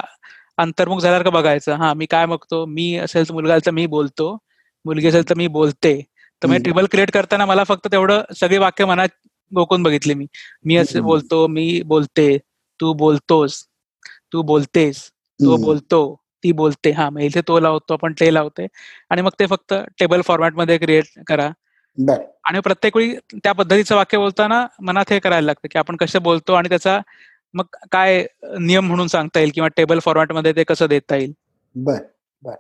अंतर्मुख 0.58 1.00
झाल्यासारखं 1.02 1.34
बघायचं? 1.34 1.74
हा 1.76 1.94
मी 1.94 2.06
काय 2.06 2.26
बघतो? 2.26 2.66
मी 2.66 2.96
असेल 2.98 3.28
तर 3.30 3.34
मुलगा 3.34 3.58
तर 3.66 3.72
मी 3.72 3.86
बोलतो. 3.88 4.38
मुलगी 4.86 5.08
असेल 5.08 5.30
तर 5.30 5.36
मी 5.36 5.48
बोलते. 5.48 6.02
तर 6.42 6.48
मी 6.48 6.58
टेबल 6.66 6.86
क्रिएट 6.92 7.12
करताना 7.12 7.46
मला 7.46 7.64
फक्त 7.64 7.88
तेवढं 7.92 8.22
सगळे 8.40 8.58
वाक्य 8.58 8.86
मनात 8.86 9.10
गोकून 9.52 9.84
बघितले 9.84 10.14
मी. 10.14 10.26
मी 10.66 10.76
असं 10.76 11.02
बोलतो 11.04 11.46
मी 11.48 11.82
बोलते 11.86 12.38
तू 12.80 12.94
बोलतोस 12.94 13.64
तू 14.34 14.42
बोलतेस 14.42 15.04
तो 15.40 15.56
बोलतो 15.58 16.00
ती 16.44 16.52
बोलते. 16.52 16.92
हा 16.92 17.10
मग 17.10 17.22
इथे 17.22 17.42
तो 17.48 17.60
लावतो 17.60 17.94
आपण 17.94 18.14
ते 18.20 18.34
लावते. 18.34 18.68
आणि 19.10 19.22
मग 19.22 19.32
ते 19.40 19.46
फक्त 19.48 19.74
टेबल 20.00 20.22
फॉर्मॅटमध्ये 20.22 20.78
क्रिएट 20.78 21.06
करा. 21.28 21.50
आणि 22.46 22.60
प्रत्येक 22.60 22.98
वेळी 22.98 23.16
त्या 23.34 23.52
पद्धतीचं 23.52 23.96
वाक्य 23.96 24.18
बोलताना 24.18 24.66
मनात 24.82 25.12
हे 25.12 25.20
करायला 25.20 25.46
लागतं 25.46 25.68
की 25.72 25.80
आपण 25.80 25.96
कसं 25.96 26.22
बोलतो 26.24 26.54
आणि 26.54 26.70
त्याचा 26.70 27.00
मग 27.56 27.66
काय 27.92 28.26
नियम 28.60 28.88
म्हणून 28.88 29.08
सांगता 29.08 29.40
येईल 29.40 29.52
किंवा 29.54 29.68
टेबल 29.78 30.00
फॉर्मॅटमध्ये 30.00 30.52
ते 30.56 30.64
कसं 30.64 30.88
देता 30.88 31.16
येईल? 31.16 31.34
बर 31.76 31.98
बर. 32.42 32.56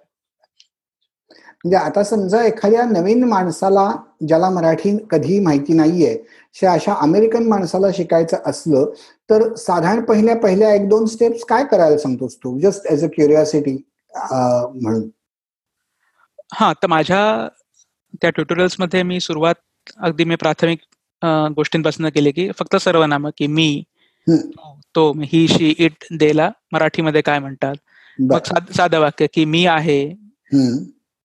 म्हणजे 1.65 1.77
आता 1.77 2.03
समजा 2.03 2.43
एखाद्या 2.43 2.83
नवीन 2.85 3.23
माणसाला 3.23 3.89
ज्याला 4.27 4.49
मराठी 4.49 4.97
कधी 5.11 5.39
माहिती 5.39 5.73
नाहीये 5.73 6.17
अशा 6.67 6.93
अमेरिकन 7.01 7.47
माणसाला 7.47 7.87
शिकायचं 7.95 8.37
असलं 8.45 8.91
तर 9.29 9.53
साधारण 9.55 10.03
पहिल्या 10.03 10.35
पहिल्या 10.35 10.73
एक 10.73 10.87
दोन 10.89 11.05
स्टेप्स 11.05 11.43
काय 11.45 11.63
करायला 11.65 11.97
सांगतोस 11.97 12.35
तू? 12.37 12.57
जस्ट 12.59 12.85
एज 12.85 13.03
अ 13.03 13.07
क्युरियासिटी 13.07 13.75
म्हणून. 14.13 15.07
हा 16.53 16.71
तर 16.73 16.87
माझ्या 16.87 17.47
त्या 18.21 18.29
ट्युटोरियल्समध्ये 18.29 19.01
मी 19.03 19.19
सुरुवात 19.19 19.55
अगदी 19.97 20.23
मी 20.23 20.35
प्राथमिक 20.35 20.79
गोष्टींपासून 21.55 22.09
केली 22.09 22.31
की 22.31 22.49
फक्त 22.51 22.75
सर्वनाम 22.75 23.27
की 23.37 23.47
मी 23.47 23.83
तो 24.95 25.11
ही 25.23 25.47
शी 25.47 25.73
इट 25.77 26.05
देला. 26.19 26.49
मराठीमध्ये 26.73 27.21
काय 27.21 27.39
म्हणतात? 27.39 27.75
मग 28.19 28.71
साधं 28.75 28.99
वाक्य 28.99 29.27
की 29.33 29.45
मी 29.45 29.65
आहे 29.67 30.03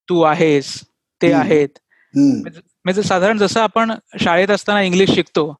तू 0.08 0.20
आहेस 0.22 0.74
ते 1.20 1.32
आहेत. 1.32 1.68
म्हणजे 2.14 3.02
साधारण 3.02 3.38
जसं 3.38 3.60
आपण 3.60 3.92
शाळेत 4.20 4.50
असताना 4.50 4.82
इंग्लिश 4.82 5.10
शिकतो 5.14 5.52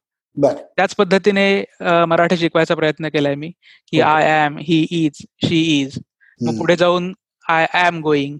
त्याच 0.77 0.93
पद्धतीने 0.95 1.63
मराठी 2.07 2.37
शिकवायचा 2.37 2.75
प्रयत्न 2.75 3.07
केलाय 3.13 3.35
मी 3.35 3.51
की 3.91 3.99
I 4.01 4.29
am 4.45 4.57
he 4.59 4.85
is 4.91 5.21
she 5.45 5.61
is 5.79 5.97
मग 6.41 6.57
पुढे 6.57 6.75
जाऊन 6.75 7.13
I 7.49 7.65
am 7.85 7.99
going 8.01 8.37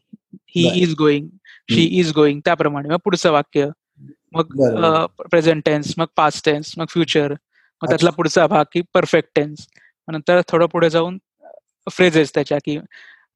he 0.56 0.68
is 0.82 0.94
going 0.98 1.28
she 1.70 1.84
is 2.00 2.12
going 2.16 2.40
त्याप्रमाणे. 2.46 2.90
मग 2.90 2.98
पुढचं 3.04 3.32
वाक्य 3.32 3.68
मग 4.34 5.06
प्रेझेंट 5.22 5.64
टेन्स 5.66 5.94
मग 5.98 6.06
पास्ट 6.18 6.46
टेन्स 6.46 6.74
मग 6.78 6.86
फ्युचर 6.90 7.34
मग 7.82 7.90
त्यातला 7.90 8.10
पुढचा 8.10 8.46
भाग 8.48 8.66
की 8.74 8.82
परफेक्ट 8.94 9.30
टेन्स 9.36 9.68
नंतर 10.08 10.42
थोडं 10.50 10.66
पुढे 10.66 10.90
जाऊन 10.90 11.18
फ्रेजेस 11.92 12.34
त्याच्या 12.34 12.58
की 12.66 12.78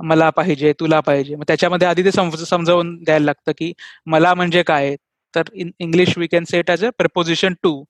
मला 0.03 0.29
पाहिजे 0.29 0.73
तुला 0.79 0.99
पाहिजे. 0.99 1.35
मग 1.35 1.43
त्याच्यामध्ये 1.47 1.87
आधी 1.87 2.03
ते 2.05 2.11
समजावून 2.11 2.95
द्यायला 3.03 3.25
लागतं 3.25 3.51
की 3.57 3.71
मला 4.05 4.33
म्हणजे 4.33 4.63
काय? 4.63 4.95
तर 5.33 5.43
in 5.53 5.69
English 5.79 6.17
we 6.17 6.27
can 6.27 6.43
set 6.49 6.69
as 6.71 6.83
a 6.85 6.89
preposition 6.97 7.53
to 7.63 7.83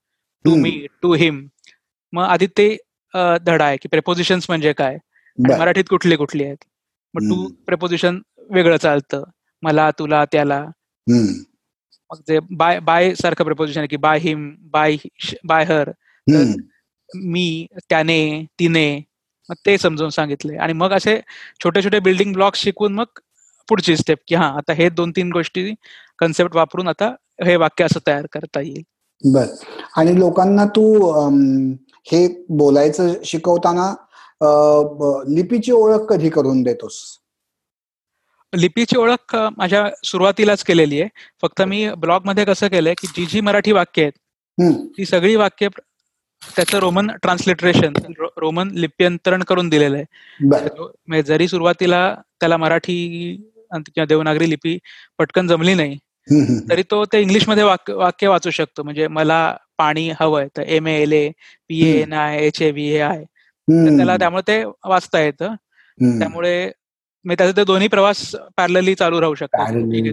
to 0.44 0.54
me 0.54 0.70
to 1.02 1.12
him 1.14 1.46
मग 2.12 2.22
आधी 2.24 2.46
ते 2.58 2.68
धडा 3.14 3.64
आहे 3.64 3.76
की 3.76 3.88
प्रेपोजिशन 3.88 4.38
म्हणजे 4.48 4.72
काय? 4.72 4.96
मराठीत 5.38 5.84
कुठली 5.90 6.16
कुठली 6.16 6.44
आहेत? 6.44 6.64
मग 7.14 7.28
टू 7.30 7.46
प्रेपोजिशन 7.66 8.20
वेगळं 8.50 8.76
चालतं. 8.76 9.22
मला 9.62 9.90
तुला 9.98 10.24
त्याला. 10.32 10.64
मग 12.10 12.18
जे 12.28 12.38
बाय 12.52 12.78
बाय 12.80 13.14
सारखं 13.14 13.44
प्रपोजिशन 13.44 13.80
आहे 13.80 13.88
की 13.88 13.96
by 13.96 14.18
him 14.18 14.50
by 14.72 14.96
by 15.44 15.64
her 15.64 15.90
me 16.28 17.66
त्याने 17.90 18.18
तिने 18.58 18.88
मग 19.48 19.56
ते 19.66 19.76
समजून 19.78 20.08
सांगितले. 20.10 20.56
आणि 20.56 20.72
मग 20.72 20.92
असे 20.92 21.20
छोटे 21.64 21.82
छोटे 21.84 21.98
बिल्डिंग 22.00 22.32
ब्लॉक्स 22.32 22.60
शिकवून 22.60 22.94
मग 22.94 23.18
पुढची 23.68 23.96
स्टेप 23.96 24.18
की 24.28 24.34
हा 24.34 24.46
आता 24.58 24.72
हे 24.72 24.88
दोन 24.90 25.10
तीन 25.16 25.30
गोष्टी 25.32 25.72
कन्सेप्ट 26.18 26.56
वापरून 26.56 26.88
आता 26.88 27.14
हे 27.44 27.56
वाक्य 27.56 27.84
असं 27.84 28.00
तयार 28.06 28.26
करता 28.32 28.60
येईल. 28.60 28.82
बर. 29.24 29.46
आणि 29.96 30.18
लोकांना 30.18 30.64
तू 30.76 30.84
हे 32.06 32.26
बोलायचं 32.48 33.12
शिकवताना 33.24 33.94
लिपीची 35.34 35.72
ओळख 35.72 36.04
कधी 36.08 36.28
करून 36.30 36.62
देतोस? 36.62 37.00
लिपीची 38.52 38.96
ओळख 38.98 39.36
माझ्या 39.56 39.88
सुरुवातीलाच 40.04 40.62
केलेली 40.64 41.00
आहे. 41.00 41.08
फक्त 41.42 41.62
मी 41.62 41.88
ब्लॉगमध्ये 41.98 42.44
कसं 42.44 42.68
केलंय 42.68 42.94
की 42.98 43.06
जी 43.16 43.26
जी 43.26 43.40
मराठी 43.40 43.72
वाक्य 43.72 44.02
आहेत 44.02 44.92
ती 44.98 45.04
सगळी 45.06 45.36
वाक्य 45.36 45.68
त्याचं 46.42 46.78
रोमन 46.78 47.10
ट्रान्सलिटरेशन 47.22 47.92
रोमन 48.40 48.68
लिप्यंतरण 48.74 49.42
करून 49.48 49.68
दिलेलं 49.68 49.96
आहे. 49.96 50.04
म्हणजे 51.08 51.22
जरी 51.22 51.48
सुरुवातीला 51.48 52.14
त्याला 52.40 52.56
मराठी 52.56 52.96
किंवा 53.72 54.04
देवनागरी 54.04 54.48
लिपी 54.50 54.78
पटकन 55.18 55.46
जमली 55.48 55.74
नाही 55.74 55.96
तरी 56.70 56.82
तो 56.90 57.04
ते 57.12 57.20
इंग्लिशमध्ये 57.22 57.64
वाक्य 57.64 58.28
वाचू 58.28 58.50
शकतो. 58.50 58.82
म्हणजे 58.82 59.06
मला 59.08 59.56
पाणी 59.78 60.08
हवंय 60.20 60.46
तर 60.56 60.62
M 60.76 60.86
L 60.88 61.12
A 61.12 61.28
P 61.68 61.80
N 62.00 62.12
I 62.12 62.36
H 62.46 62.60
A 62.62 62.70
V 62.70 62.88
A 62.94 62.98
I 63.00 63.22
त्याला 63.96 64.16
त्यामुळे 64.16 64.42
ते 64.48 64.62
वाचता 64.88 65.20
येतं. 65.20 65.54
त्यामुळे 66.18 66.70
मी 67.24 67.34
त्याचा 67.38 67.52
ते 67.56 67.64
दोन्ही 67.64 67.88
प्रवास 67.88 68.18
पॅरलली 68.56 68.94
चालू 68.94 69.20
राहू 69.20 69.34
शकतो. 69.34 69.56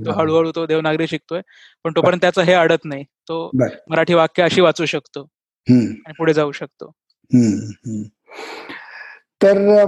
तो 0.05 0.11
हळूहळू 0.19 0.51
तो 0.55 0.65
देवनागरी 0.65 1.07
शिकतोय 1.07 1.41
पण 1.85 1.91
तोपर्यंत 1.95 2.21
त्याचं 2.21 2.41
हे 2.41 2.53
अडत 2.53 2.85
नाही. 2.85 3.03
तो 3.27 3.49
मराठी 3.89 4.13
वाक्य 4.13 4.43
अशी 4.43 4.61
वाचू 4.61 4.85
शकतो. 4.85 5.27
आणि 5.69 6.13
पुढे 6.17 6.33
जाऊ 6.33 6.51
शकतो. 6.51 6.91
तर 9.43 9.85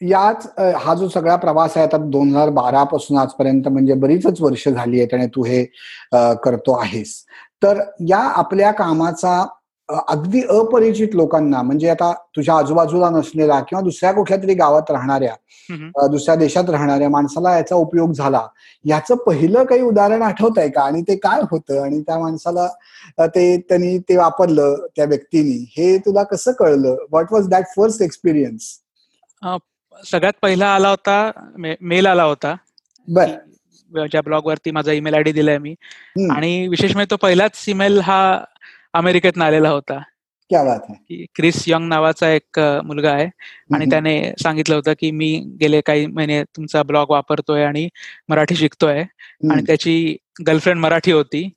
याच 0.00 0.46
हा 0.80 0.94
जो 0.94 1.08
सगळा 1.08 1.36
प्रवास 1.36 1.76
आहे 1.76 1.86
आता 1.86 1.96
दोन 2.10 2.28
हजार 2.28 2.50
बारा 2.50 2.82
पासून 2.84 3.18
आजपर्यंत 3.18 3.68
म्हणजे 3.68 3.94
बरीचच 3.94 4.40
वर्ष 4.40 4.68
झाली 4.68 4.98
आहेत 4.98 5.14
आणि 5.14 5.26
तू 5.26 5.44
हे 5.44 5.64
करतो 6.44 6.78
आहेस. 6.78 7.14
तर 7.62 7.80
या 8.08 8.18
आपल्या 8.18 8.70
कामाचा 8.72 9.44
अगदी 9.88 10.40
अपरिचित 10.50 11.14
लोकांना 11.14 11.60
म्हणजे 11.62 11.88
आता 11.90 12.12
तुझ्या 12.36 12.54
आजूबाजूला 12.58 13.08
नसलेला 13.10 13.58
किंवा 13.60 13.80
दुसऱ्या 13.84 14.12
कुठल्या 14.12 14.38
तरी 14.42 14.54
गावात 14.54 14.90
राहणाऱ्या 14.90 15.34
दुसऱ्या 16.10 16.34
देशात 16.36 16.70
राहणाऱ्या 16.70 17.08
माणसाला 17.10 17.54
याचा 17.56 17.76
उपयोग 17.76 18.12
झाला. 18.12 18.40
याचं 18.84 19.14
पहिलं 19.26 19.64
काही 19.64 19.80
उदाहरण 19.82 20.22
आठवत 20.22 20.58
आहे 20.58 20.68
का? 20.68 20.82
आणि 20.82 21.02
ते 21.08 21.16
काय 21.16 21.40
होतं? 21.50 21.82
आणि 21.82 22.00
त्या 22.00 22.18
माणसाला 22.18 22.66
ते 23.26 23.56
त्यांनी 23.68 23.96
ते 24.08 24.16
वापरलं 24.16 24.86
त्या 24.96 25.04
व्यक्तीनी. 25.04 25.58
हे 25.76 25.96
तुला 26.06 26.22
कसं 26.32 26.52
कळलं? 26.58 26.96
What 27.10 27.32
was 27.32 27.48
that 27.48 27.64
first 27.76 28.02
experience 28.02 28.76
सगळ्यात 30.04 30.32
पहिला 30.42 30.66
आला 30.74 30.88
होता 30.90 31.30
मेल 31.80 32.06
आला 32.06 32.22
होता. 32.24 32.54
बर. 33.08 33.30
ज्या 33.92 34.20
ब्लॉग 34.24 34.46
वरती 34.46 34.70
माझा 34.70 34.92
ईमेल 34.92 35.14
आयडी 35.14 35.32
दिलाय 35.32 35.58
मी. 35.58 35.74
आणि 36.30 36.66
विशेष 36.68 36.92
म्हणजे 36.92 37.10
तो 37.10 37.16
पहिलाच 37.22 37.64
ईमेल 37.68 38.00
हा 38.00 38.22
अमेरिकेत 38.94 39.38
आलेला 39.42 39.68
होता. 39.70 39.98
क्या 40.50 40.62
बात 40.64 40.80
आहे 40.88 41.24
क्रिस 41.34 41.64
यंग 41.66 41.88
नावाचा 41.88 42.28
एक 42.30 42.58
मुलगा 42.58 43.12
आहे. 43.12 43.26
आणि 43.74 43.84
त्याने 43.90 44.32
सांगितलं 44.42 44.74
होतं 44.74 44.92
की 45.00 45.10
मी 45.10 45.56
गेले 45.60 45.80
काही 45.80 46.06
महिने 46.06 46.42
तुमचा 46.56 46.82
ब्लॉग 46.82 47.10
वापरतोय 47.10 47.64
आणि 47.64 47.88
मराठी 48.28 48.54
शिकतोय. 48.54 48.98
आणि 49.50 49.62
त्याची 49.66 50.16
गर्लफ्रेंड 50.46 50.80
मराठी 50.80 51.12
होती. 51.12 51.50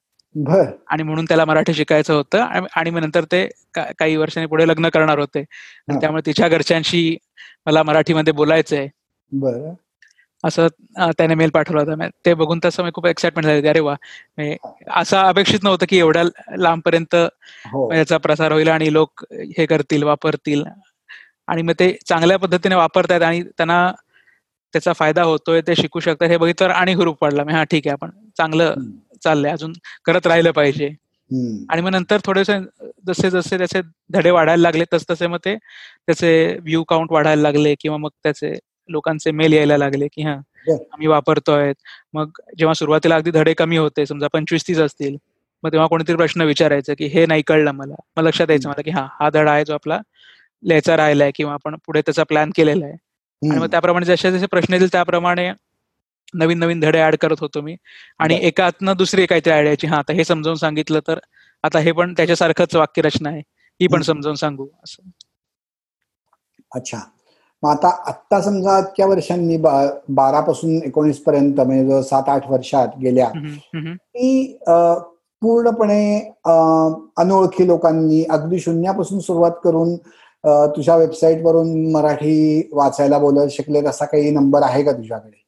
आणि 0.88 1.04
म्हणून 1.04 1.26
त्याला 1.26 1.46
मराठी 1.46 1.74
शिकायचं 1.74 2.14
होतं. 2.14 2.66
आणि 2.76 2.90
मग 2.90 3.00
नंतर 3.00 3.24
ते 3.24 3.48
काही 3.76 4.16
वर्षांनी 4.16 4.48
पुढे 4.48 4.68
लग्न 4.68 4.90
करणार 4.90 5.20
होते. 5.20 5.40
आणि 5.40 6.00
त्यामुळे 6.02 6.22
तिच्या 6.26 6.48
घरच्यांशी 6.48 7.18
मला 7.66 7.84
मराठीमध्ये 7.84 8.34
बोलायचंय. 8.34 8.88
बरं. 9.32 9.74
असं 10.46 10.68
त्याने 11.12 11.36
मेल 11.36 11.50
पाठवला 11.50 11.82
होता. 11.82 12.08
ते 12.26 12.34
बघून 12.34 12.60
तसं 12.66 12.84
मी 12.84 12.92
खूप 12.94 13.06
एक्साइटमेंट 13.08 13.46
झाली 13.48 13.68
अरे 13.68 13.80
वा. 13.80 13.96
असं 14.92 15.18
अपेक्षित 15.20 15.64
नव्हतं 15.64 15.86
की 15.90 15.98
एवढ्या 16.00 16.24
लांबपर्यंत 16.58 17.16
हो. 17.16 17.92
याचा 17.94 18.18
प्रसार 18.20 18.52
होईल 18.52 18.70
आणि 18.70 18.92
लोक 18.94 19.26
हे 19.58 19.66
करतील 19.66 20.04
वापरतील. 20.04 20.64
आणि 21.48 21.62
मग 21.62 21.74
ते 21.80 21.92
चांगल्या 22.08 22.38
पद्धतीने 22.40 22.76
वापरतायत 22.76 23.22
आणि 23.22 23.42
त्यांना 23.48 23.92
त्याचा 24.74 24.94
फायदा 24.94 25.24
होतोय 25.24 25.62
ते 25.68 25.76
शिकू 25.76 26.00
शकतात. 26.00 26.30
हे 26.30 26.38
बघितलं 26.38 26.74
आणि 26.74 26.94
हुरूप 26.94 27.18
पडला. 27.20 27.44
मी 27.44 27.54
हा 27.54 27.64
ठीक 27.64 27.88
आहे. 27.88 27.94
आपण 27.94 28.10
चांगलं 28.38 28.74
चाललंय. 29.24 29.52
अजून 29.52 29.74
करत 30.06 30.28
राहिलं 30.28 30.52
पाहिजे. 30.52 30.90
आणि 31.70 31.82
मग 31.82 31.90
नंतर 31.90 32.20
थोडेसे 32.26 32.54
जसे 33.08 33.30
जसे 33.30 33.58
त्याचे 33.58 33.82
धडे 34.14 34.32
वाढायला 34.32 34.62
लागले 34.62 34.84
तस 34.94 35.06
तसे 35.10 35.28
मग 35.28 35.38
ते 35.46 35.56
त्याचे 35.56 36.32
व्ह्यू 36.64 36.84
काउंट 36.84 37.12
वाढायला 37.12 37.42
लागले 37.42 37.74
किंवा 37.80 37.98
मग 37.98 38.10
त्याचे 38.24 38.54
लोकांचे 38.90 39.32
मेल 39.32 39.54
यायला 39.54 39.78
लागले 39.78 40.08
की 40.08 40.22
हा 40.24 40.34
आम्ही 40.92 41.08
वापरतोय. 41.08 41.72
मग 42.14 42.40
जेव्हा 42.58 42.74
सुरुवातीला 42.74 43.16
अगदी 43.16 43.32
धडे 43.32 43.54
कमी 43.54 43.78
होते 43.78 44.06
समजा 44.06 44.28
पंचवीस 44.34 44.68
तीस 44.68 44.80
असतील 44.80 45.18
मग 45.64 45.72
तेव्हा 45.72 45.88
कोणीतरी 45.88 46.16
प्रश्न 46.16 46.42
विचारायचा 46.42 46.94
की 46.94 47.06
हे 47.06 47.26
नाही 47.26 47.42
कळलं 47.42 47.72
मला. 47.72 47.96
मग 48.18 48.24
लक्षात 48.24 48.50
यायचं 48.50 48.70
मला 48.70 48.82
की 48.82 48.92
हा 48.92 49.08
हा 49.20 49.30
धडा 49.30 49.52
आहे 49.52 49.66
जो 49.66 49.74
आपला 49.74 50.00
लिहायचा 50.64 50.98
राहिलाय 50.98 51.32
किंवा 51.36 51.54
आपण 51.54 51.76
पुढे 51.86 52.02
त्याचा 52.02 52.24
प्लॅन 52.24 52.52
केलेला 52.56 52.86
आहे. 52.86 52.94
आणि 53.42 53.60
मग 53.60 53.68
त्याप्रमाणे 53.72 54.06
जसे 54.06 54.32
जसे 54.32 54.46
प्रश्न 54.46 54.74
येतील 54.74 54.92
त्याप्रमाणे 54.92 55.52
नवीन 56.34 56.60
नवीन 56.60 56.80
धडे 56.80 57.02
ऍड 57.04 57.16
करत 57.16 57.40
होतो 57.40 57.62
मी. 57.62 57.76
आणि 58.20 58.38
एकातनं 58.42 58.94
दुसरी 58.98 59.26
काहीतरी 59.26 59.54
आयडियाची 59.54 59.88
हा 59.88 59.98
आता 59.98 60.14
हे 60.14 60.24
समजावून 60.24 60.58
सांगितलं 60.58 61.00
तर 61.08 61.20
आता 61.64 61.80
हे 61.80 61.92
पण 61.92 62.14
त्याच्यासारखंच 62.14 62.76
वाक्यरचना 62.76 63.30
आहे. 63.30 63.42
ही 63.80 63.88
पण 63.88 64.02
समजावून 64.02 64.36
सांगू 64.36 64.68
असं. 64.84 65.10
अच्छा. 66.72 67.00
मग 67.64 67.70
आता 67.70 67.90
आत्ता 68.08 68.42
समजा 68.42 68.78
इतक्या 68.80 69.06
वर्षांनी 69.06 69.58
बारा 69.58 70.40
पासून 70.40 70.76
एकोणीस 70.84 71.20
पर्यंत 71.20 71.60
म्हणजे 71.60 72.02
सात 72.04 72.30
आठ 72.30 72.50
वर्षात 72.52 72.98
गेल्या 73.02 73.30
ती 73.96 74.58
पूर्णपणे 75.42 76.34
अनोळखी 77.18 77.68
लोकांनी 77.68 78.24
अगदी 78.30 78.60
शून्यापासून 78.60 79.20
सुरुवात 79.20 79.52
करून 79.64 79.96
तुझ्या 80.76 80.96
वेबसाईट 80.96 81.42
वरून 81.44 81.92
मराठी 81.92 82.70
वाचायला 82.72 83.18
बोलत 83.18 83.50
शिकले 83.52 83.86
असा 83.88 84.06
काही 84.06 84.30
नंबर 84.32 84.64
आहे 84.64 84.84
का 84.84 84.92
तुझ्याकडे? 84.92 85.44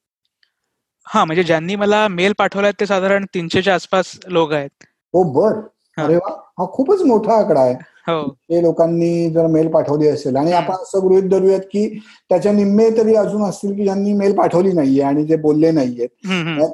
हा 1.08 1.24
म्हणजे 1.26 1.44
ज्यांनी 1.44 1.76
मला 1.76 2.08
मेल 2.08 2.34
पाठवलाय 2.38 2.72
ते 2.72 2.86
साधारण 2.86 3.26
तीनशेच्या 3.34 3.76
आसपास 3.76 4.12
लोक 4.28 4.52
आहेत. 4.54 4.70
हो 5.14 5.24
बर. 5.34 5.60
अरे 5.98 6.16
वा. 6.16 6.36
हा 6.58 6.66
खूपच 6.74 7.02
मोठा 7.06 7.34
आकडा 7.36 7.60
आहे. 7.62 7.74
हो. 8.08 8.28
ते 8.50 8.62
लोकांनी 8.62 9.30
जर 9.32 9.48
मेल 9.48 9.68
पाठवली 9.72 10.08
असेल 10.08 10.36
आणि 10.36 10.52
आपण 10.52 10.74
असं 10.74 11.00
गृहित 11.04 11.24
धरूयात 11.30 11.62
की 11.72 11.88
त्याच्या 12.30 12.52
निम्मे 12.52 12.90
तरी 12.98 13.16
अजून 13.16 13.44
असतील 13.44 13.76
की 13.76 13.84
ज्यांनी 13.84 14.14
मेल 14.14 14.36
पाठवली 14.36 14.72
नाहीये 14.72 15.02
आणि 15.04 15.26
जे 15.26 15.36
बोलले 15.38 15.72
नाहीयेत. 15.72 16.10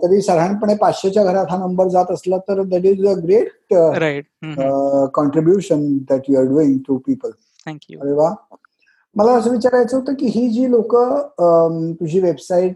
तरी 0.04 0.22
साधारणपणे 0.22 0.76
पाचशेच्या 0.76 1.24
घरात 1.24 1.46
हा 1.50 1.58
नंबर 1.58 1.88
जात 1.88 2.12
असला 2.12 2.38
तर 2.48 2.62
that 2.64 2.86
is 2.86 3.06
a 3.08 3.14
great 3.24 3.74
contribution 5.14 5.88
that 6.10 6.30
you 6.30 6.38
are 6.40 6.46
doing 6.46 6.78
to 6.88 6.98
people 6.98 7.32
thank you 7.66 8.00
अरे 8.00 8.14
वा. 8.14 8.34
मला 9.16 9.32
असं 9.32 9.52
विचारायचं 9.52 9.98
होतं 9.98 10.14
की 10.14 10.26
ही 10.26 10.48
जी 10.50 10.70
लोक 10.72 10.96
तुझी 12.00 12.20
वेबसाईट 12.20 12.76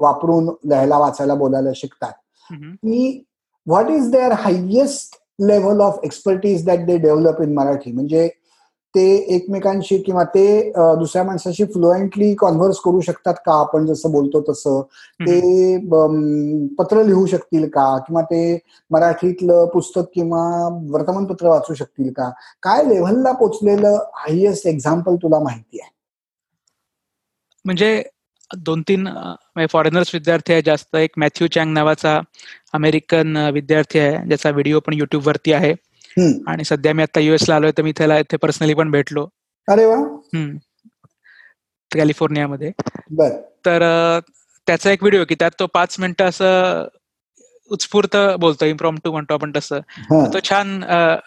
वापरून 0.00 0.48
लिहायला 0.64 0.98
वाचायला 0.98 1.34
बोलायला 1.34 1.70
शिकतात 1.74 2.12
की 2.50 3.24
what 3.66 3.90
is 3.90 4.10
their 4.10 4.32
highest 4.32 5.16
level 5.38 5.80
of 5.80 6.00
expertise 6.04 6.64
that 6.66 6.86
they 6.86 6.96
develop 6.98 7.42
in 7.42 7.54
Marathi 7.54 7.92
म्हणजे 7.92 8.28
ते 8.94 9.02
एकमेकांशी 9.34 9.96
किंवा 10.02 10.22
ते 10.24 10.72
दुसऱ्या 10.98 11.22
माणसाशी 11.24 11.64
फ्लुएंटली 11.64 12.32
कॉन्व्हर्स 12.34 12.78
करू 12.84 13.00
शकतात 13.00 13.34
का? 13.46 13.52
आपण 13.60 13.86
जसं 13.86 14.12
बोलतो 14.12 14.40
तसं. 14.48 14.80
ते 15.20 15.76
पत्र 16.78 17.02
लिहू 17.06 17.26
शकतील 17.26 17.68
का? 17.68 17.86
किंवा 18.06 18.22
ते 18.22 18.58
मराठीतलं 18.90 19.66
पुस्तक 19.74 20.08
किंवा 20.14 20.42
वर्तमानपत्र 20.92 21.48
वाचू 21.48 21.74
शकतील 21.74 22.12
का? 22.12 22.30
काय 22.62 22.82
लेव्हलला 22.84 23.32
पोचलेलं 23.32 23.98
हायेस्ट 24.16 24.66
एक्झाम्पल 24.66 25.16
तुला 25.16 25.38
माहिती 25.40 25.80
आहे? 25.80 25.90
म्हणजे 27.64 28.02
दोन 28.50 28.82
तीन 28.88 29.08
फॉरेनर्स 29.70 30.14
विद्यार्थी 30.14 30.52
आहे 30.52 30.62
जास्त 30.62 30.96
एक 30.96 31.10
मॅथ्यू 31.16 31.46
चँग 31.46 31.72
नावाचा 31.72 32.20
अमेरिकन 32.72 33.36
विद्यार्थी 33.54 33.98
आहे 33.98 34.26
ज्याचा 34.26 34.50
व्हिडिओ 34.50 34.80
पण 34.80 34.94
युट्यूब 34.94 35.26
वरती 35.26 35.52
आहे. 35.52 35.74
आणि 36.48 36.64
सध्या 36.64 36.92
मी 36.94 37.02
आता 37.02 37.20
युएस 37.20 37.48
ला 37.48 37.54
आलोय 37.56 37.72
तर 37.78 37.82
मी 37.82 37.92
त्याला 37.92 38.18
इथे 38.18 38.36
पर्सनली 38.36 38.74
पण 38.74 38.90
भेटलो. 38.90 39.26
अरे 39.68 39.84
वा! 39.84 39.96
कॅलिफोर्नियामध्ये. 41.90 42.70
तर 43.66 43.82
त्याचा 44.66 44.90
एक 44.90 45.02
व्हिडिओ 45.02 45.24
की 45.28 45.34
त्यात 45.34 45.50
तो 45.60 45.66
पाच 45.66 45.96
मिनिटं 46.00 46.24
असं 46.24 46.86
उत्स्फूर्त 47.70 48.16
बोलतोय 48.40 48.72
टू 48.72 49.10
म्हणतो 49.12 49.34
आपण 49.34 49.52
तसं. 49.56 49.80
तो 50.32 50.38
छान 50.50 50.80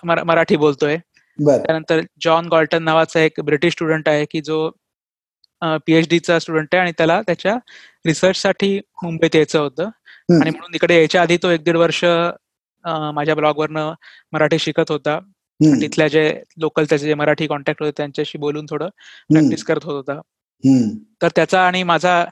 मराठी 0.04 0.56
बोलतोय. 0.58 0.98
त्यानंतर 1.40 2.02
जॉन 2.22 2.48
गॉल्टन 2.48 2.84
नावाचा 2.84 3.20
एक 3.20 3.40
ब्रिटिश 3.46 3.74
स्टुडंट 3.74 4.10
आहे 4.10 4.26
की 4.26 4.42
जो 4.42 4.70
पीएचडीचा 5.86 6.38
स्टुडंट 6.40 6.76
आहे 6.76 6.82
आणि 6.82 6.92
त्याला 6.98 7.22
त्याच्या 7.22 7.56
रिसर्चसाठी 8.06 8.78
मुंबईत 9.04 9.36
यायचं 9.36 9.60
होतं. 9.60 9.90
आणि 10.30 10.50
म्हणून 10.50 10.76
इकडे 10.76 10.96
यायच्या 10.96 11.22
आधी 11.22 11.38
तो 11.44 11.50
एक 11.50 11.64
दीड 11.64 11.78
वर्ष 11.78 12.04
माझ्या 13.14 13.36
ब्लॉगवरनं 13.36 13.94
मराठी 14.34 14.60
शिकत 14.60 14.92
होता. 14.92 15.20
तिथल्या 15.82 16.08
जे 16.08 16.30
लोकल 16.62 16.86
त्याचे 16.90 17.06
जे 17.06 17.14
मराठी 17.14 17.48
कॉन्टॅक्ट 17.48 17.82
होते 17.84 17.92
त्यांच्याशी 17.98 18.38
बोलून 18.38 18.66
थोडं 18.70 18.88
प्रॅक्टिस 19.30 19.64
करत 19.64 19.86
होत 19.86 19.96
होता. 19.96 20.20
तर 21.22 21.30
त्याचा 21.36 21.62
आणि 21.68 21.82
माझा 21.84 22.24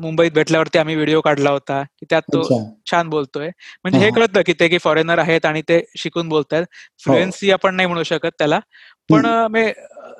मुंबईत 0.00 0.32
भेटल्यावरती 0.32 0.78
आम्ही 0.78 0.94
व्हिडिओ 0.94 1.20
काढला 1.20 1.50
होता 1.50 1.82
की 1.82 2.06
त्यात 2.10 2.22
तो 2.32 2.42
छान 2.90 3.08
बोलतोय. 3.10 3.48
म्हणजे 3.84 3.98
हे 3.98 4.10
कळतं 4.10 4.42
की 4.46 4.52
ते 4.60 4.68
की 4.68 4.78
फॉरेनर 4.84 5.18
आहेत 5.18 5.46
आणि 5.46 5.62
ते 5.68 5.80
शिकून 5.98 6.28
बोलतात 6.28 6.64
फ्लुएन्सी 7.04 7.46
हो. 7.46 7.52
आपण 7.52 7.74
नाही 7.76 7.86
म्हणू 7.86 8.02
शकत 8.02 8.30
त्याला. 8.38 8.58
पण 9.08 9.26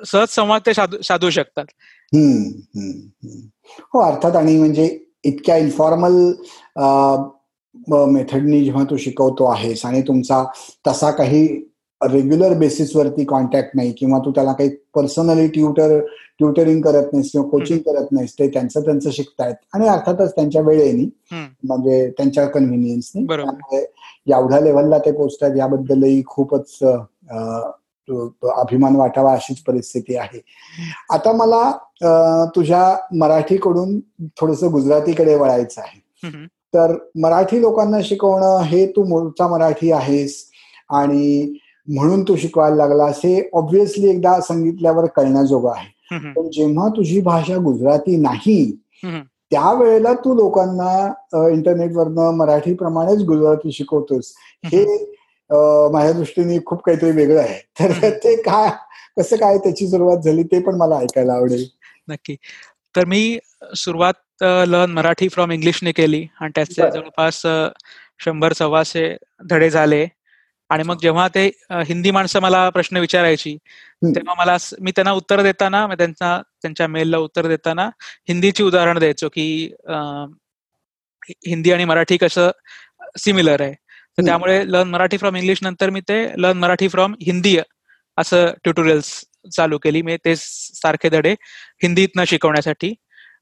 सहज 0.05 0.27
संवाद 0.29 0.61
ते 0.65 0.73
साधू 0.73 1.29
शकतात. 1.29 1.65
हो 3.93 3.99
अर्थात 3.99 4.35
आणि 4.35 4.57
म्हणजे 4.57 4.99
इतक्या 5.23 5.57
इन्फॉर्मल 5.57 6.13
मेथडनी 8.11 8.63
जेव्हा 8.65 8.83
तू 8.83 8.97
शिकवतो 8.97 9.45
आहेस 9.45 9.85
आणि 9.85 10.01
तुमचा 10.01 10.43
तसा 10.87 11.11
काही 11.11 11.47
रेग्युलर 12.01 12.53
बेसिसवरती 12.53 13.23
कॉन्टॅक्ट 13.25 13.69
नाही 13.75 13.91
किंवा 13.91 14.19
तू 14.19 14.31
त्याला 14.31 14.51
काही 14.53 14.69
पर्सनली 14.95 15.47
ट्युटर 15.47 15.99
ट्युटरिंग 16.39 16.81
करत 16.81 17.13
नाहीस 17.13 17.31
किंवा 17.31 17.49
कोचिंग 17.49 17.79
करत 17.79 18.11
नाहीस 18.11 18.33
ते 18.33 18.47
त्यांचं 18.47 18.81
त्यांचं 18.81 19.09
शिकतायत. 19.11 19.55
आणि 19.73 19.87
अर्थातच 19.87 20.35
त्यांच्या 20.35 20.61
वेळेनी 20.61 21.09
म्हणजे 21.63 22.09
त्यांच्या 22.17 22.45
कन्व्हिनियन्सनी 22.45 23.25
एवढ्या 24.27 24.59
लेव्हलला 24.59 24.97
ते 24.97 25.11
पोचतात 25.11 25.57
याबद्दलही 25.57 26.21
खूपच 26.27 26.77
अभिमान 28.11 28.95
वाटावा 28.95 29.33
अशीच 29.33 29.59
परिस्थिती 29.59 30.15
आहे. 30.15 30.41
आता 31.09 31.31
मला 31.31 31.71
तुझ्या 32.55 32.95
मराठीकडून 33.19 33.99
थोडस 34.39 34.63
गुजरातीकडे 34.63 35.35
वळायचं 35.35 35.81
आहे. 35.81 36.01
तर 36.75 36.93
मराठी 37.21 37.61
लोकांना 37.61 37.97
शिकवणं 38.03 38.61
हे 38.63 38.85
तू 38.87 39.03
मूळचा 39.03 39.47
मराठी 39.47 39.91
आहेस 39.91 40.43
आणि 40.89 41.53
म्हणून 41.87 42.23
तू 42.23 42.35
शिकवायला 42.35 42.75
लागलास 42.75 43.19
हे 43.23 43.49
ऑब्व्हियसली 43.53 44.09
एकदा 44.09 44.39
सांगितल्यावर 44.41 45.05
कळण्याजोगं 45.05 45.71
आहे. 45.75 45.97
पण 46.33 46.49
जेव्हा 46.53 46.87
तुझी 46.87 47.21
भाषा 47.21 47.55
गुजराती 47.57 48.17
नाही. 48.17 48.71
त्यावेळेला 49.51 50.13
तू 50.13 50.33
लोकांना 50.35 51.47
इंटरनेटवरनं 51.49 52.35
मराठी 52.37 52.73
प्रमाणेच 52.73 53.21
गुजराती 53.23 53.71
शिकवतोस. 53.71 54.33
हे 54.65 54.83
माझ्या 55.51 56.11
दृष्टीने 56.13 56.57
खूप 56.65 56.81
काहीतरी 56.85 57.11
वेगळं 57.11 57.39
आहे 57.41 57.59
तर. 57.79 57.91
ते 58.23 58.35
काय 58.41 58.69
कसं 59.17 59.35
काय 59.37 59.57
त्याची 59.57 59.87
सुरुवात 59.87 60.23
झाली 60.23 60.43
ते 60.43 60.59
पण 60.63 60.75
मला 60.77 60.97
ऐकायला 60.99 61.33
आवडेल 61.33 61.65
नक्की 62.07 62.35
तर 62.95 63.05
मी 63.05 63.37
सुरुवात 63.77 64.43
लर्न 64.67 64.91
मराठी 64.91 65.27
फ्रॉम 65.29 65.51
इंग्लिशने 65.51 65.91
केली 65.91 66.25
आणि 66.41 66.51
त्याचे. 66.55 66.81
जवळपास 66.81 67.41
शंभर 68.19 68.53
सव्वाशे 68.53 69.15
धडे 69.49 69.69
झाले 69.69 70.05
आणि 70.69 70.83
मग 70.83 70.97
जेव्हा 71.01 71.27
ते 71.35 71.45
हिंदी 71.87 72.11
माणसं 72.11 72.39
मला 72.41 72.69
प्रश्न 72.69 72.97
विचारायची. 72.97 73.55
तेव्हा 74.05 74.33
मला 74.37 74.55
मी 74.81 74.91
त्यांना 74.91 75.11
उत्तर 75.11 75.41
देताना 75.43 75.85
त्यांचा 75.97 76.41
त्यांच्या 76.61 76.87
मेलला 76.87 77.17
उत्तर 77.17 77.47
देताना 77.47 77.89
हिंदीची 78.29 78.63
उदाहरण 78.63 78.99
द्यायचो 78.99 79.29
की 79.33 79.45
हिंदी 81.47 81.71
आणि 81.71 81.85
मराठी 81.85 82.17
कसं 82.17 82.49
सिमिलर 83.19 83.61
आहे 83.61 83.73
तर. 84.19 84.25
त्यामुळे 84.25 84.61
लर्न 84.71 84.89
मराठी 84.89 85.17
फ्रॉम 85.17 85.35
इंग्लिश 85.35 85.59
नंतर 85.63 85.89
मी 85.89 86.01
ते 86.01 86.23
लर्न 86.37 86.57
मराठी 86.57 86.87
फ्रॉम 86.87 87.13
हिंदी 87.21 87.57
असं 88.17 88.51
ट्युटोरियल्स 88.63 89.13
चालू 89.55 89.77
केली 89.77 90.01
मी 90.01 90.15
ते 90.25 90.35
सारखे 90.35 91.09
धडे 91.09 91.31
हिंदीतनं 91.83 92.23
शिकवण्यासाठी 92.27 92.93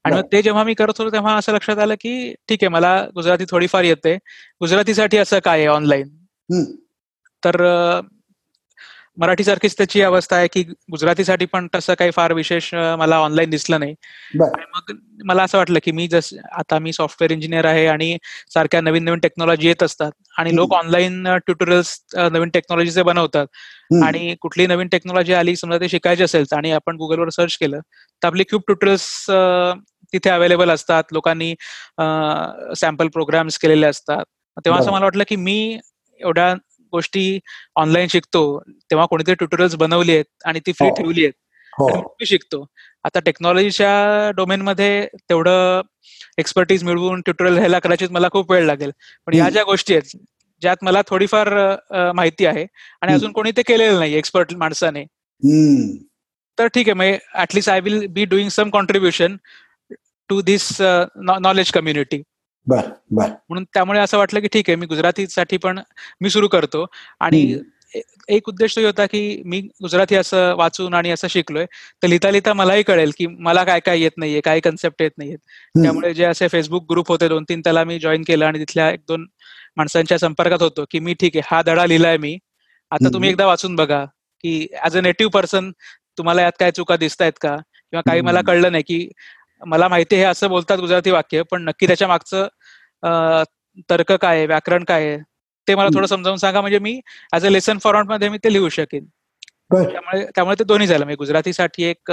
आणि. 0.04 0.20
ते 0.32 0.42
जेव्हा 0.42 0.62
मी 0.64 0.74
करत 0.74 0.98
होतो 0.98 1.12
तेव्हा 1.12 1.36
असं 1.36 1.52
लक्षात 1.54 1.78
आलं 1.78 1.94
की 2.00 2.32
ठीक 2.48 2.62
आहे 2.62 2.68
मला 2.68 2.92
गुजराती 3.14 3.44
थोडीफार 3.50 3.84
येते 3.84 4.14
गुजरातीसाठी 4.60 5.16
असं 5.18 5.38
काय 5.44 5.58
आहे 5.58 5.66
ऑनलाईन. 5.68 6.08
तर 7.42 7.56
मराठीसारखीच 9.18 9.76
त्याची 9.76 10.02
अवस्था 10.02 10.36
आहे 10.36 10.48
की 10.52 10.62
गुजरातीसाठी 10.90 11.44
पण 11.44 11.66
तसं 11.74 11.94
काही 11.94 12.10
फार 12.10 12.32
विशेष 12.32 12.72
मला 12.98 13.16
ऑनलाईन 13.16 13.50
दिसलं 13.50 13.80
नाही. 13.80 13.94
मग 14.74 14.92
मला 15.24 15.42
असं 15.42 15.58
वाटलं 15.58 15.78
की 15.84 15.92
मी 15.92 16.06
जस 16.08 16.32
आता 16.52 16.78
मी 16.78 16.92
सॉफ्टवेअर 16.92 17.32
इंजिनियर 17.32 17.64
आहे 17.64 17.86
आणि 17.86 18.16
सारख्या 18.54 18.80
नवीन 18.80 19.04
नवीन 19.04 19.18
टेक्नॉलॉजी 19.18 19.68
येत 19.68 19.82
असतात 19.82 20.12
आणि 20.38 20.54
लोक 20.56 20.74
ऑनलाईन 20.74 21.26
ट्युटोरियल्स 21.36 21.98
नवीन 22.32 22.48
टेक्नॉलॉजीचे 22.54 23.02
बनवतात. 23.02 23.46
आणि 24.04 24.34
कुठली 24.40 24.66
नवीन 24.66 24.88
टेक्नॉलॉजी 24.88 25.32
आली 25.32 25.56
समजा 25.56 25.78
ते 25.80 25.88
शिकायची 25.88 26.22
असेल 26.22 26.44
आणि 26.56 26.70
आपण 26.72 26.96
गुगलवर 26.96 27.28
सर्च 27.30 27.56
केलं 27.56 27.80
तर 28.22 28.26
आपली 28.26 28.44
खूप 28.50 28.62
ट्युटोरियल्स 28.66 29.24
तिथे 30.12 30.30
अवेलेबल 30.30 30.70
असतात. 30.70 31.02
लोकांनी 31.12 31.54
सॅम्पल 32.80 33.08
प्रोग्राम्स 33.14 33.58
केलेले 33.58 33.86
असतात. 33.86 34.24
तेव्हा 34.64 34.80
असं. 34.80 34.90
मला 34.92 35.04
वाटलं 35.04 35.24
की 35.28 35.36
मी 35.36 35.78
एवढ्या 36.20 36.54
गोष्टी 36.92 37.38
ऑनलाईन 37.76 38.06
शिकतो 38.08 38.42
तेव्हा 38.90 39.06
कोणीतरी 39.06 39.34
ट्युटोरियल्स 39.34 39.74
बनवली 39.76 40.12
आहेत 40.12 40.24
आणि 40.44 40.60
ती 40.60 40.72
फ्री 40.72 40.88
हो. 40.88 40.94
ठेवली 40.94 41.24
आहेत 41.24 41.32
हो 41.72 41.88
मी 42.10 42.26
शिकतो 42.26 42.64
आता 43.04 43.20
टेक्नॉलॉजीच्या 43.20 44.30
डोमेनमध्ये 44.36 45.06
तेवढं 45.28 45.80
एक्सपर्टीज 46.38 46.84
मिळवून 46.84 47.20
ट्युटोरियल 47.20 47.56
घ्यायला 47.56 47.78
कदाचित 47.78 48.10
मला 48.10 48.28
खूप 48.32 48.50
वेळ 48.52 48.64
लागेल 48.66 48.90
पण 49.26 49.34
या 49.34 49.42
हम्म. 49.42 49.52
ज्या 49.52 49.62
गोष्टी 49.64 49.94
आहेत 49.94 50.16
ज्यात 50.62 50.76
मला 50.82 51.00
थोडीफार 51.08 51.48
माहिती 52.14 52.46
आहे 52.46 52.66
आणि. 53.02 53.12
अजून 53.12 53.32
कोणी 53.32 53.50
ते 53.56 53.62
केलेलं 53.62 53.98
नाही 53.98 54.14
एक्सपर्ट 54.14 54.54
माणसाने. 54.56 55.04
तर 56.58 56.66
ठीक 56.66 56.88
आहे 56.88 56.94
मग 56.94 57.38
at least 57.40 57.68
I 57.70 57.80
will 57.80 58.06
be 58.10 58.24
doing 58.24 58.48
some 58.48 58.70
contribution 58.70 59.36
to 60.30 60.40
this 60.42 60.66
knowledge 61.40 61.70
community 61.72 62.22
बर 62.68 62.88
बर. 63.10 63.28
म्हणून 63.48 63.64
त्यामुळे 63.74 64.00
असं 64.00 64.18
वाटलं 64.18 64.40
की 64.40 64.48
ठीक 64.52 64.68
आहे 64.70 64.76
मी 64.76 64.86
गुजरातीसाठी 64.86 65.56
पण 65.56 65.78
मी 66.20 66.30
सुरू 66.30 66.48
करतो. 66.48 66.84
आणि 67.20 67.40
एक 68.28 68.48
उद्देश 68.48 68.74
तो 68.76 68.80
होता 68.84 69.04
की 69.06 69.20
मी 69.46 69.60
गुजराती 69.82 70.16
असं 70.16 70.54
वाचून 70.56 70.94
आणि 70.94 71.10
असं 71.10 71.28
शिकलोय. 71.28 71.64
तर 72.02 72.08
लिहिता 72.08 72.30
लिहिता 72.30 72.52
मलाही 72.52 72.82
कळेल 72.82 73.12
की 73.18 73.26
मला 73.38 73.64
काय 73.64 73.80
काय 73.80 74.00
येत 74.00 74.10
नाहीये 74.16 74.40
काय 74.40 74.60
कन्सेप्ट 74.60 75.02
येत 75.02 75.10
नाहीयेत. 75.18 75.38
त्यामुळे 75.74 76.12
जे 76.14 76.24
असे 76.24 76.48
फेसबुक 76.48 76.84
ग्रुप 76.90 77.08
होते 77.08 77.28
दोन 77.28 77.44
तीन 77.48 77.60
त्याला 77.60 77.84
मी 77.84 77.98
जॉईन 77.98 78.22
केलं 78.26 78.46
आणि 78.46 78.58
तिथल्या 78.58 78.90
एक 78.90 79.00
दोन 79.08 79.26
माणसांच्या 79.76 80.18
संपर्कात 80.18 80.62
होतो 80.62 80.84
की 80.90 80.98
मी 81.00 81.14
ठीक 81.20 81.36
आहे 81.36 81.42
हा 81.46 81.62
धडा 81.62 81.86
लिहिलाय 81.86 82.16
मी. 82.18 82.36
आता. 82.92 83.08
तुम्ही 83.12 83.30
एकदा 83.30 83.46
वाचून 83.46 83.74
बघा 83.76 84.04
की 84.44 84.66
ऍज 84.84 84.96
अ 84.96 85.00
नेटिव्ह 85.00 85.30
पर्सन 85.32 85.70
तुम्हाला 86.18 86.42
यात 86.42 86.52
काय 86.60 86.70
चुका 86.72 86.96
दिसत 86.96 87.22
आहेत 87.22 87.32
का? 87.40 87.56
किंवा 87.56 88.02
काही 88.02 88.20
मला. 88.20 88.40
कळलं 88.46 88.72
नाही 88.72 88.82
की 88.84 89.08
मला 89.62 89.86
माहिती 89.88 90.14
आहे 90.14 90.24
हे 90.24 90.30
असं 90.30 90.48
बोलतात 90.48 90.78
गुजराती 90.78 91.10
वाक्य 91.10 91.42
पण 91.50 91.62
नक्की 91.64 91.86
त्याच्या 91.86 92.08
मागचं 92.08 92.46
तर्क 93.90 94.12
काय 94.12 94.36
आहे 94.36 94.46
व्याकरण 94.46 94.84
काय 94.84 95.08
आहे 95.08 95.18
ते 95.68 95.74
मला 95.74 95.88
थोडं. 95.94 96.06
समजावून 96.06 96.38
सांगा. 96.38 96.60
म्हणजे 96.60 96.78
मी 96.78 97.00
ऍज 97.32 97.46
अ 97.46 97.50
लेसन 97.50 97.78
फॉर्मॅटमध्ये 97.78 98.28
मी 98.28 98.38
ते 98.44 98.52
लिहू 98.52 98.68
शकेन. 98.70 99.04
त्यामुळे 99.72 100.24
त्यामुळे 100.26 100.54
ते 100.58 100.64
दोन्ही 100.64 100.86
झालं. 100.86 101.04
म्हणजे 101.04 101.16
गुजरातीसाठी 101.16 101.84
एक 101.84 102.10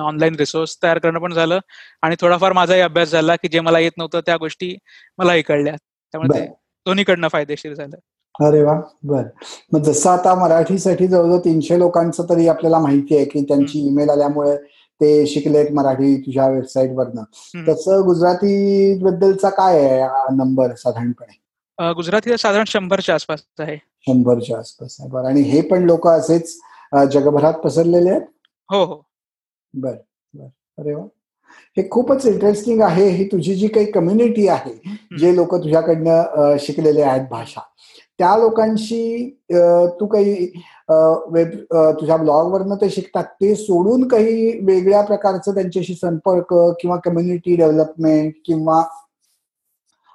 ऑनलाईन 0.00 0.34
रिसोर्स 0.34 0.76
तयार 0.82 0.98
करणं 0.98 1.18
पण 1.18 1.32
झालं 1.34 1.58
आणि 2.02 2.16
थोडाफार 2.20 2.52
माझाही 2.52 2.80
अभ्यास 2.80 3.10
झाला 3.10 3.36
की 3.36 3.48
जे 3.48 3.60
मला 3.60 3.78
येत 3.78 3.92
नव्हतं 3.98 4.20
त्या 4.26 4.36
गोष्टी 4.36 4.76
मलाही 5.18 5.42
कळल्या 5.42 5.74
त्यामुळे 5.74 6.38
ते 6.40 6.46
दोन्हीकडनं 6.86 7.28
फायदेशीर 7.28 7.74
झालं. 7.74 7.96
अरे 8.40 8.62
वा. 8.62 8.74
बर. 9.02 9.22
मग 9.72 9.82
जसं 9.82 10.10
आता 10.10 10.34
मराठीसाठी 10.34 11.06
जवळजवळ 11.06 11.38
तीनशे 11.38 11.78
लोकांचं 11.78 12.24
तरी 12.28 12.46
आपल्याला 12.48 12.78
माहिती 12.78 13.16
आहे 13.16 13.24
की 13.24 13.42
त्यांची 13.42 13.86
ईमेल 13.86 14.10
आल्यामुळे 14.10 14.56
ते 15.00 15.26
शिकलेत 15.26 15.70
मराठी 15.72 16.20
तुझ्या 16.20 16.48
वेबसाईट 16.48 16.90
वरनं. 16.90 17.22
तसं 17.68 18.02
गुजराती 18.06 18.98
बद्दलचा 19.02 19.48
काय 19.48 19.90
आहे 19.90 20.02
नंबर 20.36 20.74
साधारणपणे? 20.74 21.38
अं, 21.78 21.92
गुजरातीला 21.96 22.36
साधारण 22.36 22.64
शंभरच्या 22.66 23.14
आसपास 23.14 23.40
आहे. 23.58 23.76
शंभरच्या 24.00 24.58
आसपास 24.58 24.96
आहे. 25.00 25.08
बरं. 25.08 25.26
आणि 25.26 25.40
हे 25.40 25.60
पण 25.60 25.82
लोक 25.82 26.08
असेच 26.08 26.60
जगभरात 27.12 27.54
पसरलेले 27.54 28.10
आहेत? 28.10 28.22
हो 28.70 28.84
हो. 28.84 29.02
बर 29.74 29.94
बर. 30.34 30.46
अरे 30.78 30.94
वा. 30.94 31.04
हे 31.76 31.90
खूपच 31.90 32.26
इंटरेस्टिंग 32.26 32.82
आहे. 32.82 33.08
ही 33.08 33.26
तुझी 33.26 33.54
जी 33.54 33.68
काही 33.68 33.90
कम्युनिटी 33.92 34.48
आहे 34.48 34.96
जे 35.18 35.36
लोक 35.36 35.54
तुझ्याकडनं 35.54 36.56
शिकलेले 36.60 37.02
आहेत 37.02 37.26
भाषा. 37.30 37.60
त्या 38.18 38.36
लोकांशी 38.36 39.28
तू 40.00 40.06
काही 40.06 40.32
वेब 41.32 41.48
तुझ्या 42.00 42.16
ब्लॉगवरनं 42.16 42.76
ते 42.76 42.88
शिकतात 42.90 43.24
ते 43.40 43.54
सोडून 43.54 44.06
काही 44.08 44.58
वेगळ्या 44.64 45.00
प्रकारचं 45.02 45.54
त्यांच्याशी 45.54 45.94
संपर्क 45.94 46.54
किंवा 46.80 46.96
कम्युनिटी 46.96 47.56
डेव्हलपमेंट 47.56 48.32
किंवा 48.46 48.82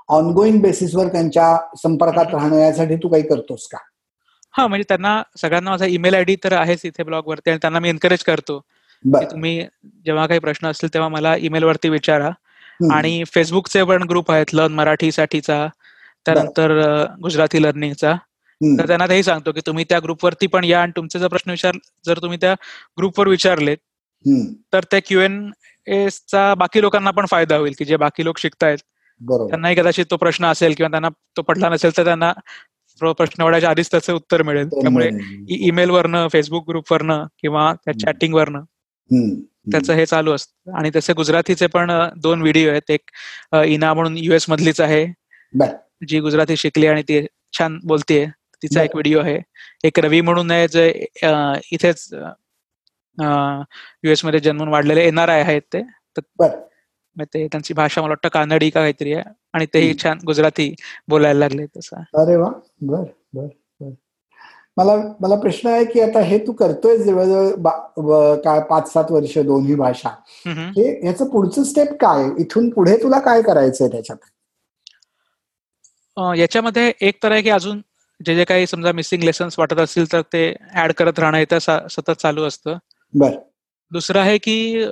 ऑनगोईंग 0.10 0.60
बेसिसवर 0.62 1.08
त्यांच्या 1.08 1.56
संपर्कात 1.78 2.34
राहणं 2.34 2.58
यासाठी 2.58 2.96
तू 2.96 3.08
काही 3.08 3.24
करतोस 3.24 3.68
का? 3.68 3.78
हा 4.54 4.66
म्हणजे 4.68 4.84
त्यांना 4.90 5.22
सगळ्यांना 5.42 5.70
माझा 5.70 5.86
ईमेल 5.86 6.14
आयडी 6.14 6.36
तर 6.44 6.54
आहेच 6.54 6.82
इथे 6.84 7.04
ब्लॉग 7.04 7.28
वरती 7.28 7.50
आणि 7.50 7.60
त्यांना 7.62 7.80
मी 7.80 7.90
एनकरेज 7.90 8.24
करतो 8.24 8.60
तुम्ही 9.32 9.60
जेव्हा 10.06 10.26
काही 10.28 10.40
प्रश्न 10.40 10.68
असतील 10.68 10.94
तेव्हा 10.94 11.10
मला 11.10 11.36
ईमेल 11.36 11.64
वरती 11.64 11.90
विचारा. 11.90 12.30
आणि 12.94 13.24
फेसबुकचे 13.34 13.84
पण 13.84 14.04
ग्रुप 14.04 14.32
आहेत 14.32 14.54
लर्न 14.54 14.74
मराठीसाठीचा 14.74 15.66
त्यानंतर 16.26 17.04
गुजराती 17.22 17.64
लर्निंगचा. 17.64 18.14
तर 18.78 18.88
त्यांना 18.88 19.08
तेही 19.08 19.24
सांगतो 19.24 19.52
की 19.52 19.62
तुम्ही 19.66 19.86
त्या 19.90 20.00
ग्रुपवरती 20.00 20.48
पण 20.48 20.64
या 20.64 20.82
आणि 20.82 20.92
तुमचे 20.96 21.20
जर 21.20 21.28
प्रश्न 21.28 21.52
विचार 21.52 21.76
जर 22.06 22.18
तुम्ही 22.22 22.38
त्या 22.42 22.54
ग्रुपवर 22.98 23.28
विचारलेत. 23.28 23.78
तर 24.74 24.84
त्या 24.84 25.00
क्यू 25.06 25.20
एन 25.20 25.52
चा 26.28 26.54
बाकी 26.54 26.82
लोकांना 26.82 27.12
पण 27.12 27.26
फायदा 27.26 27.56
होईल 27.56 27.74
की 27.78 27.86
जे 27.86 27.98
बाकी 27.98 28.24
लोक 28.24 28.38
शिकतायत. 28.38 28.78
त्यांनाही 29.48 29.76
कदाचित 29.76 30.06
तो 30.12 30.18
प्रश्न 30.18 30.46
असेल 30.46 30.74
किंवा 30.74 30.90
त्यांना 30.90 31.10
तो 31.10 31.42
पडला 31.42 31.70
नसेल 31.70 31.98
तर 31.98 32.04
त्यांना 32.04 32.34
प्र- 33.00 33.12
प्रश्न 33.12 33.44
वडायच्या 33.44 33.70
आधीच 33.70 33.92
त्याचं 33.92 34.14
उत्तर 34.14 34.42
मिळेल. 34.42 34.68
त्यामुळे 34.68 35.10
ईमेल 35.50 35.90
वरनं 35.90 36.28
फेसबुक 36.28 36.68
ग्रुपवरनं 36.68 37.26
किंवा 37.42 37.74
त्या. 37.74 37.94
चॅटिंग 38.00 38.34
वरनं. 38.34 38.62
त्याचं 39.72 39.94
हे 39.94 40.06
चालू 40.06 40.34
असतं. 40.34 40.78
आणि 40.78 40.92
तसे 40.96 41.14
गुजरातीचे 41.14 41.68
पण 41.68 41.92
दोन 42.18 42.42
व्हिडिओ 42.42 42.72
आहेत. 42.72 42.92
एक 42.92 43.10
इना 43.66 43.94
म्हणून 43.94 44.18
युएस 44.18 44.50
मधलीच 44.50 44.82
आहे. 44.82 45.06
जी 46.08 46.20
गुजराती 46.20 46.56
शिकली 46.58 46.88
आणि 46.88 47.02
ती 47.04 47.26
छान 47.54 47.80
बोलतेय. 47.86 48.26
तिचा 48.62 48.84
एक. 48.84 48.96
व्हिडिओ 48.96 49.20
आहे. 49.22 49.40
एक 49.86 50.00
रवी 50.00 50.22
म्हणून 50.22 50.52
आहे 50.52 50.68
जे 50.68 50.88
इथेच 51.72 52.08
युएसमध्ये 54.04 54.40
जन्मून 54.40 54.68
वाढलेले 54.68 55.04
एन 55.08 55.18
आर 55.20 55.30
आय 55.30 55.42
आहेत 55.42 55.62
ते 55.74 55.82
ते 57.26 57.46
त्यांची 57.48 57.74
भाषा 57.74 58.02
मला 58.02 58.10
वाटतं 58.10 58.30
कानडी 58.34 58.70
का 58.70 58.80
काहीतरी 58.82 59.14
आहे. 59.14 59.24
आणि 59.54 59.66
तेही. 59.74 59.94
छान 60.04 60.20
गुजराती 60.26 60.74
बोलायला 61.08 61.40
लागले 61.40 61.66
तसं. 61.78 62.02
अरे 62.22 62.36
वा. 62.36 62.50
बर 62.82 63.04
बर 63.34 63.46
बर. 63.80 63.90
मला 64.78 64.96
मला 65.22 65.36
प्रश्न 65.40 65.70
आहे 65.70 65.84
की 65.86 66.00
आता 66.02 66.20
हे 66.20 66.38
तू 66.48 66.52
करतोय 66.52 66.98
जवळजवळ 66.98 68.36
काय 68.46 68.62
पाच 68.70 68.92
सात 68.94 69.12
वर्ष 69.12 69.38
दोन्ही 69.38 69.76
भाषा. 69.76 70.10
हे 70.48 70.88
ह्याचं 71.04 71.30
पुढचं 71.30 71.64
स्टेप 71.64 71.92
काय? 72.02 72.30
इथून 72.40 72.70
पुढे 72.70 72.96
तुला 73.04 73.20
काय 73.20 73.42
करायचंय 73.42 73.88
त्याच्यात? 73.88 74.18
याच्यामध्ये 76.18 76.94
एक 77.02 77.24
तर 77.24 77.32
आहे 77.32 77.42
की 77.42 77.50
अजून 77.50 77.82
जे 78.26 78.36
जे 78.36 78.44
काही 78.44 78.68
समजा 78.68 78.92
मिसिंग 78.92 79.24
लेसन्स 79.24 79.60
वाटत 79.60 79.80
असतील 79.80 80.12
तर 80.12 80.22
ते 80.22 80.56
ऍड 80.76 80.92
करत 80.92 81.20
राहणं 81.20 81.38
हे 81.38 81.60
सा- 81.60 81.88
सतत 81.88 82.12
चालू 82.12 82.44
असतं. 82.44 82.78
बर. 83.14 83.32
दुसरं 83.92 84.20
आहे 84.20 84.38
की 84.38 84.86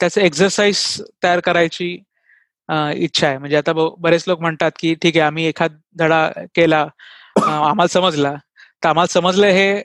त्याचे 0.00 0.22
एक्सरसाइज 0.22 1.02
तयार 1.22 1.40
करायची 1.40 1.98
इच्छा 2.94 3.28
आहे. 3.28 3.38
म्हणजे 3.38 3.56
आता 3.56 3.72
बरेच 3.98 4.24
लोक 4.26 4.40
म्हणतात 4.40 4.70
की 4.78 4.94
ठीक 4.94 5.16
आहे 5.16 5.26
आम्ही 5.26 5.44
एखाद 5.46 5.78
धडा 5.98 6.30
केला 6.54 6.86
आम्हाला 7.42 7.86
समजला. 7.86 8.34
तर 8.84 8.88
आम्हाला 8.88 9.12
समजलं 9.12 9.46
हे 9.46 9.82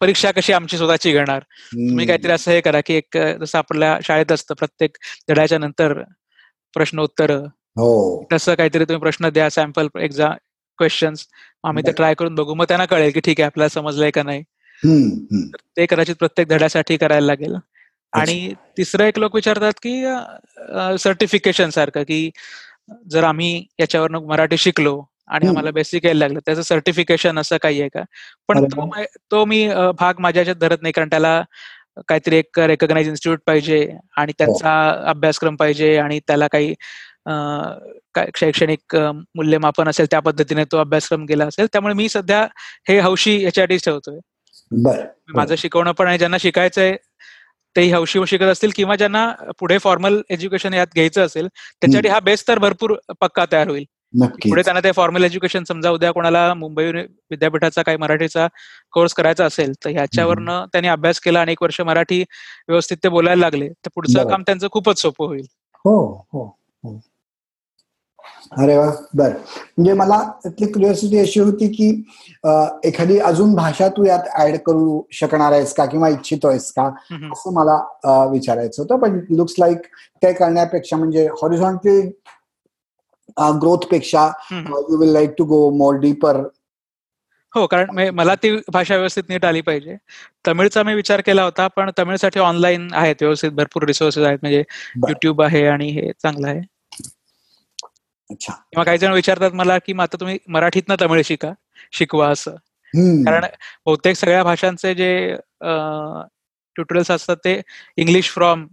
परीक्षा 0.00 0.30
कशी 0.30 0.52
आमची 0.52 0.76
स्वतःची 0.76 1.12
घेणार? 1.12 1.42
तुम्ही 1.72 2.06
काहीतरी 2.06 2.32
असं 2.32 2.50
हे 2.50 2.60
करा 2.60 2.80
की 2.86 2.94
एक 2.94 3.16
जसं 3.40 3.58
आपल्या 3.58 3.98
शाळेत 4.04 4.32
असतं 4.32 4.54
प्रत्येक 4.54 4.96
धड्याच्या 5.28 5.58
नंतर 5.58 6.02
प्रश्नोत्तर 6.74 7.38
हो. 7.78 8.26
तसं 8.32 8.54
काहीतरी 8.54 8.84
तुम्ही 8.84 9.00
प्रश्न 9.00 9.28
द्या 9.30 9.48
सॅम्पल 9.50 9.88
एक्झाम 10.02 10.32
क्वेश्चन्स 10.78 11.26
आम्ही 11.64 11.82
ते 11.86 11.92
ट्राय 11.92 12.14
करून 12.14 12.34
बघू. 12.34 12.54
मग 12.54 12.64
त्यांना 12.68 12.84
कळेल 12.86 13.10
की 13.12 13.20
ठीक 13.20 13.40
आहे 13.40 13.46
आपल्याला 13.46 13.68
समजलंय 13.68 14.10
का 14.10 14.22
नाही. 14.22 14.42
ते 15.76 15.86
कदाचित 15.90 16.16
प्रत्येक 16.18 16.48
धड्यासाठी 16.48 16.96
करायला 16.96 17.26
लागेल. 17.26 17.54
आणि 18.12 18.52
तिसरं 18.76 19.04
एक 19.04 19.18
लोक 19.18 19.34
विचारतात 19.34 19.72
की 19.82 20.02
सर्टिफिकेशन 20.98 21.70
सारखं 21.70 22.02
की 22.02 22.30
जर 23.10 23.24
आम्ही 23.24 23.64
याच्यावर 23.80 24.10
मराठी 24.18 24.56
शिकलो 24.58 25.00
आणि 25.28 25.48
आम्हाला 25.48 25.70
बेसिक 25.70 26.04
यायला 26.04 26.18
लागलं 26.18 26.40
त्याचं 26.46 26.62
सर्टिफिकेशन 26.62 27.38
असं 27.38 27.56
काही 27.62 27.80
आहे 27.80 27.88
का? 27.94 28.02
पण 28.48 28.64
तो 28.64 28.88
तो 29.30 29.44
मी 29.44 29.66
भाग 29.98 30.20
माझ्या 30.20 30.54
धरत 30.54 30.82
नाही. 30.82 30.92
कारण 30.92 31.08
त्याला 31.08 31.42
काहीतरी 32.08 32.36
एक 32.36 32.58
रेकग्नाइज 32.60 33.08
इन्स्टिट्यूट 33.08 33.40
पाहिजे 33.46 33.86
आणि 34.16 34.32
त्यांचा 34.38 34.72
अभ्यासक्रम 35.10 35.56
पाहिजे 35.56 35.96
आणि 35.98 36.18
त्याला 36.26 36.46
काही 36.52 36.74
शैक्षणिक 38.36 38.96
मूल्यमापन 39.36 39.88
असेल 39.88 40.06
त्या 40.10 40.20
पद्धतीने 40.20 40.64
तो 40.64 40.78
अभ्यासक्रम 40.78 41.24
गेला 41.24 41.44
असेल 41.46 41.66
त्यामुळे 41.66 41.94
मी 41.94 42.08
सध्या 42.08 42.46
हे 42.88 42.98
हौशी 43.00 43.42
याच्यासाठीच 43.42 43.84
ठेवतोय. 43.84 44.18
माझं 45.34 45.54
शिकवणं 45.58 45.92
पण 45.92 46.06
आहे 46.06 46.18
ज्यांना 46.18 46.36
शिकायचंय 46.40 46.96
तेही 47.76 47.92
हौशी 47.92 48.20
शिकत 48.26 48.44
असतील 48.44 48.70
किंवा 48.76 48.96
ज्यांना 48.96 49.30
पुढे 49.58 49.78
फॉर्मल 49.78 50.20
एज्युकेशन 50.30 50.74
यात 50.74 50.86
घ्यायचं 50.94 51.26
असेल 51.26 51.46
त्याच्यासाठी 51.46 52.08
हा 52.08 52.18
बेस 52.20 52.46
तर 52.48 52.58
भरपूर 52.58 52.94
पक्का 53.20 53.44
तयार 53.52 53.68
होईल. 53.68 53.84
पुढे 54.48 54.62
त्यांना 54.62 54.80
ते 54.84 54.92
फॉर्मल 54.92 55.24
एज्युकेशन 55.24 55.64
समजा 55.64 55.90
उद्या 55.90 56.10
कोणाला 56.12 56.54
मुंबई 56.54 56.84
विद्यापीठाचा 56.92 57.82
काही 57.82 57.96
मराठीचा 57.96 58.46
कोर्स 58.92 59.14
करायचा 59.14 59.44
असेल 59.44 59.72
तर 59.84 59.90
ह्याच्यावरनं 59.90 60.64
त्यांनी 60.72 60.88
अभ्यास 60.88 61.20
केला 61.20 61.40
अनेक 61.40 61.62
वर्ष 61.62 61.80
मराठी 61.80 62.24
व्यवस्थित 62.68 62.96
ते 63.04 63.08
बोलायला 63.08 63.40
लागले 63.40 63.68
तर 63.68 63.88
पुढचं 63.94 64.28
काम 64.28 64.42
त्यांचं 64.42 64.68
खूपच 64.72 65.00
सोपं 65.00 65.26
होईल. 65.26 65.44
हो 65.84 66.24
हो, 66.32 66.44
हो. 66.84 66.98
अरे 68.52 68.76
वा 68.76 68.86
बर. 69.14 69.28
म्हणजे 69.28 69.92
मला 69.92 70.18
त्यातली 70.42 70.66
क्युरिओसिटी 70.66 71.18
अशी 71.18 71.40
होती 71.40 71.68
की 71.72 71.88
एखादी 72.88 73.18
अजून 73.20 73.54
भाषा 73.54 73.88
तू 73.96 74.04
यात 74.04 74.28
ऍड 74.40 74.56
करू 74.66 75.00
शकणार 75.12 75.52
आहेस 75.52 75.72
का 75.74 75.84
किंवा 75.86 76.08
इच्छितोयस 76.08 76.70
का? 76.72 76.86
असं 77.32 77.52
मला 77.54 77.76
विचारायचं 78.30 78.82
होतं. 78.82 78.98
पण 78.98 79.18
लुक्स 79.36 79.54
लाईक 79.58 79.82
ते 80.22 80.32
करण्यापेक्षा 80.32 80.96
म्हणजे 80.96 81.26
horizontally 81.42 82.00
ग्रोथपेक्षा 83.60 84.30
you 84.52 84.96
will 84.98 85.12
like 85.12 85.34
to 85.38 85.44
go 85.44 85.68
more 85.78 85.98
deeper 86.00 86.36
हो 87.54 87.66
कारण 87.66 88.08
मला 88.14 88.34
ती 88.34 88.50
भाषा 88.72 88.96
व्यवस्थित 88.96 89.24
नीट 89.28 89.44
आली 89.44 89.60
पाहिजे. 89.60 89.96
तमिळचा 90.46 90.82
मी 90.82 90.94
विचार 90.94 91.20
केला 91.26 91.42
होता 91.44 91.66
पण 91.76 91.90
तमिळसाठी 91.98 92.40
ऑनलाईन 92.40 92.88
आहेत 92.94 93.16
व्यवस्थित 93.20 93.50
भरपूर 93.50 93.84
रिसोर्सेस 93.86 94.24
आहेत. 94.26 94.38
म्हणजे 94.42 94.62
युट्यूब 95.08 95.42
आहे 95.42 95.66
आणि 95.66 95.88
हे 95.90 96.10
चांगलं 96.12 96.48
आहे. 96.48 96.60
अच्छा. 98.30 98.52
किंवा 98.52 98.84
काही 98.84 98.98
जण 98.98 99.12
विचारतात 99.12 99.50
मला 99.54 99.78
की 99.78 99.92
आता 100.00 100.16
तुम्ही 100.20 100.38
मराठीतनं 100.48 100.96
तमिळ 101.00 101.22
शिका 101.24 101.52
शिकवा 101.92 102.28
असं. 102.28 102.54
कारण 103.24 103.44
बहुतेक 103.86 104.16
सगळ्या 104.16 104.42
भाषांचे 104.44 104.94
जे 104.94 105.10
ट्युटोरियल्स 105.62 107.10
असतात 107.10 107.36
ते 107.36 107.60
इंग्लिश 107.96 108.30
फ्रॉम 108.30 108.66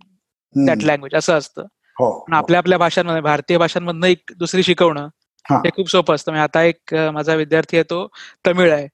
दॅट 0.56 0.84
लँग्वेज 0.84 1.16
असं 1.16 1.38
असतं. 1.38 1.62
हो, 1.98 2.26
आपल्या 2.32 2.58
आपल्या 2.58 2.78
भाषांमध्ये 2.78 3.22
भारतीय 3.22 3.58
भाषांमधनं 3.58 4.08
एक 4.08 4.32
दुसरी 4.38 4.64
शिकवणं 4.64 5.08
हे. 5.46 5.70
खूप 5.76 5.90
सोपं 5.90 6.16
असतं. 6.16 6.34
आता 6.34 6.64
एक 6.64 6.96
माझा 7.14 7.34
विद्यार्थी 7.36 7.78
आहे 7.78 7.84
तो 7.84 8.08
तमिळ 8.48 8.72
आहे. 8.74 8.88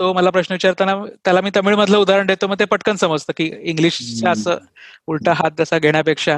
तो 0.00 0.12
मला 0.12 0.30
प्रश्न 0.30 0.54
विचारताना 0.54 0.94
त्याला 1.24 1.40
मी 1.40 1.50
तमिळ 1.56 1.74
मधलं 1.74 1.98
उदाहरण 1.98 2.26
देतो 2.26 2.46
मग 2.46 2.58
ते 2.60 2.64
पटकन 2.64 2.96
समजतं 2.96 3.32
की 3.36 3.50
इंग्लिशचा 3.62 4.30
असं 4.30 4.58
उलटा 5.06 5.32
हात 5.32 5.50
जसा 5.58 5.78
घेण्यापेक्षा. 5.78 6.36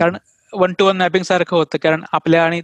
कारण 0.00 0.16
वन 0.54 0.72
टू 0.78 0.86
वन 0.86 0.96
मॅपिंग 0.96 1.22
सारखं 1.24 1.56
होतं 1.56 1.78
कारण 1.78 2.02
आपल्या 2.12 2.44
आणि 2.44 2.60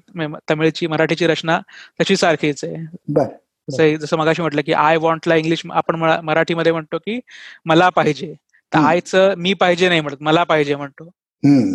तमिळची 0.50 0.86
मराठीची 0.86 1.26
रचना 1.26 1.60
तशी 2.00 2.16
सारखीच 2.16 2.64
आहे. 2.64 3.96
जसं 3.96 4.16
मगाशी 4.16 4.42
म्हटलं 4.42 4.62
की 4.66 4.72
आय 4.72 4.96
वॉन्टला 4.96 5.34
इंग्लिश 5.34 5.62
आपण 5.70 5.96
मराठीमध्ये 6.24 6.72
म्हणतो 6.72 6.98
की 6.98 7.18
मला 7.66 7.88
पाहिजे. 7.88 8.34
तर 8.72 8.78
आयचं 8.78 9.34
मी 9.38 9.52
पाहिजे 9.54 9.88
नाही 9.88 10.00
म्हणत 10.00 10.16
मला 10.20 10.44
पाहिजे 10.44 10.74
म्हणतो. 10.74 11.08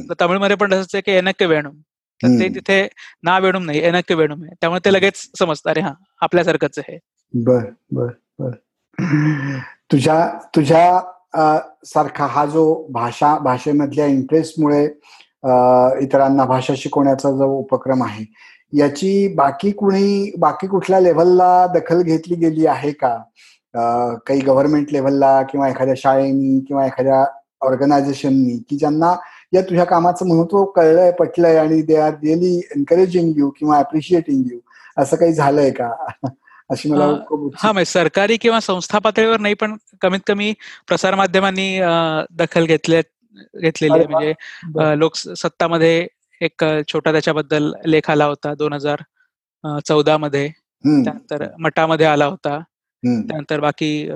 तर 0.10 0.14
तमिळमध्ये 0.22 0.56
पण 0.56 0.72
तसंच 0.72 0.96
आहे 0.96 1.02
की 1.02 1.12
एनक्य 1.12 1.46
वेणूम. 1.46 1.76
तर 2.22 2.40
ते 2.40 2.48
तिथे 2.56 2.88
ना 3.24 3.38
वेणूम 3.40 3.64
नाही 3.66 3.80
एनक्य 3.84 4.16
वेणूम 4.16 4.44
आहे. 4.44 4.54
त्यामुळे 4.62 4.80
ते 4.86 4.94
लगेच 4.94 5.30
समजतं 5.40 5.70
अरे 5.70 5.82
हा 5.82 5.94
आपल्यासारखंच 6.22 6.80
आहे. 6.80 6.98
बर 7.34 7.66
बर 7.92 8.08
बर. 8.40 8.52
तुझ्या 9.92 10.28
तुझ्या 10.56 11.00
सारखा 11.86 12.26
हा 12.26 12.46
जो 12.46 12.64
भाषा 12.92 13.38
भाषेमधल्या 13.38 14.06
इंटरेस्टमुळे 14.06 14.88
इतरांना 16.02 16.46
भाषा 16.46 16.74
शिकवण्याचा 16.78 17.32
जो 17.32 17.46
उपक्रम 17.46 18.04
आहे 18.04 18.26
याची 18.74 19.28
बाकी 19.28 19.72
कुणी 19.72 20.32
बाकी 20.40 20.68
कुठल्या 20.68 21.00
लेव्हलला 21.00 21.68
दखल 21.68 22.02
घेतली 22.02 22.36
गेली 22.36 22.66
आहे 22.66 22.92
का? 22.92 23.18
काही 24.28 24.40
गव्हर्नमेंट 24.40 24.88
लेव्हलला 24.92 25.42
किंवा 25.42 25.70
एखाद्या 25.70 25.96
शाळेनी 25.98 26.60
किंवा 26.60 26.86
एखाद्या 26.86 27.26
ऑर्गनायझेशननी 27.62 28.64
की 28.70 28.78
ज्यांना 28.78 29.16
या 29.54 29.62
तुझ्या 29.62 29.84
कामाचं 29.84 30.28
महत्त्व 30.28 30.66
कळलंय 30.66 31.12
पटलंय 31.12 31.58
आणि 31.58 31.82
they 31.82 31.96
are 31.96 32.12
really 32.14 32.62
encouraging 32.76 33.34
you 33.38 33.50
किंवा 33.50 33.78
अप्रिशिएटिंग 33.78 34.44
यू 34.52 34.60
असं 34.98 35.18
काही 35.18 35.34
झालंय 35.34 35.72
का? 35.72 35.90
अशी 36.70 36.90
मला 36.90 37.06
हा 37.56 37.72
म्हणजे 37.72 37.86
सरकारी 37.86 38.38
किंवा 38.38 38.60
संस्था 38.60 39.00
पातळीवर 39.00 39.40
नाही 39.40 39.54
पण 39.54 39.76
कमीत 40.02 40.20
कमी 40.28 40.54
प्रसार 40.88 41.16
माध्यमांनी 41.16 41.80
दखल 42.32 42.66
घेतले 42.66 43.02
घेतलेली 43.62 43.94
आहे. 43.94 44.06
म्हणजे 44.06 45.00
लोक 45.00 45.16
सत्तामध्ये 45.16 46.08
एक 46.42 46.64
छोटा 46.88 47.12
त्याच्याबद्दल 47.12 47.72
लेख 47.86 48.10
आला 48.10 48.26
होता 48.26 48.54
दोन 48.54 48.74
हजार 48.74 49.02
चौदा 49.88 50.18
मध्ये 50.18 50.48
त्यानंतर 50.84 51.46
मठामध्ये 51.60 52.06
आला 52.06 52.26
होता. 52.26 52.60
त्यानंतर 53.04 53.60
बाकी 53.60 54.08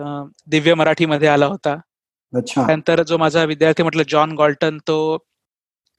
दिव्य 0.48 0.74
मराठीमध्ये 0.74 1.28
आला 1.28 1.46
होता. 1.46 1.76
त्यानंतर 2.34 3.02
जो 3.04 3.18
माझा 3.18 3.44
विद्यार्थी 3.44 3.84
म्हटलं 3.84 4.04
जॉन 4.10 4.32
गॉल्टन 4.32 4.78
तो 4.88 4.98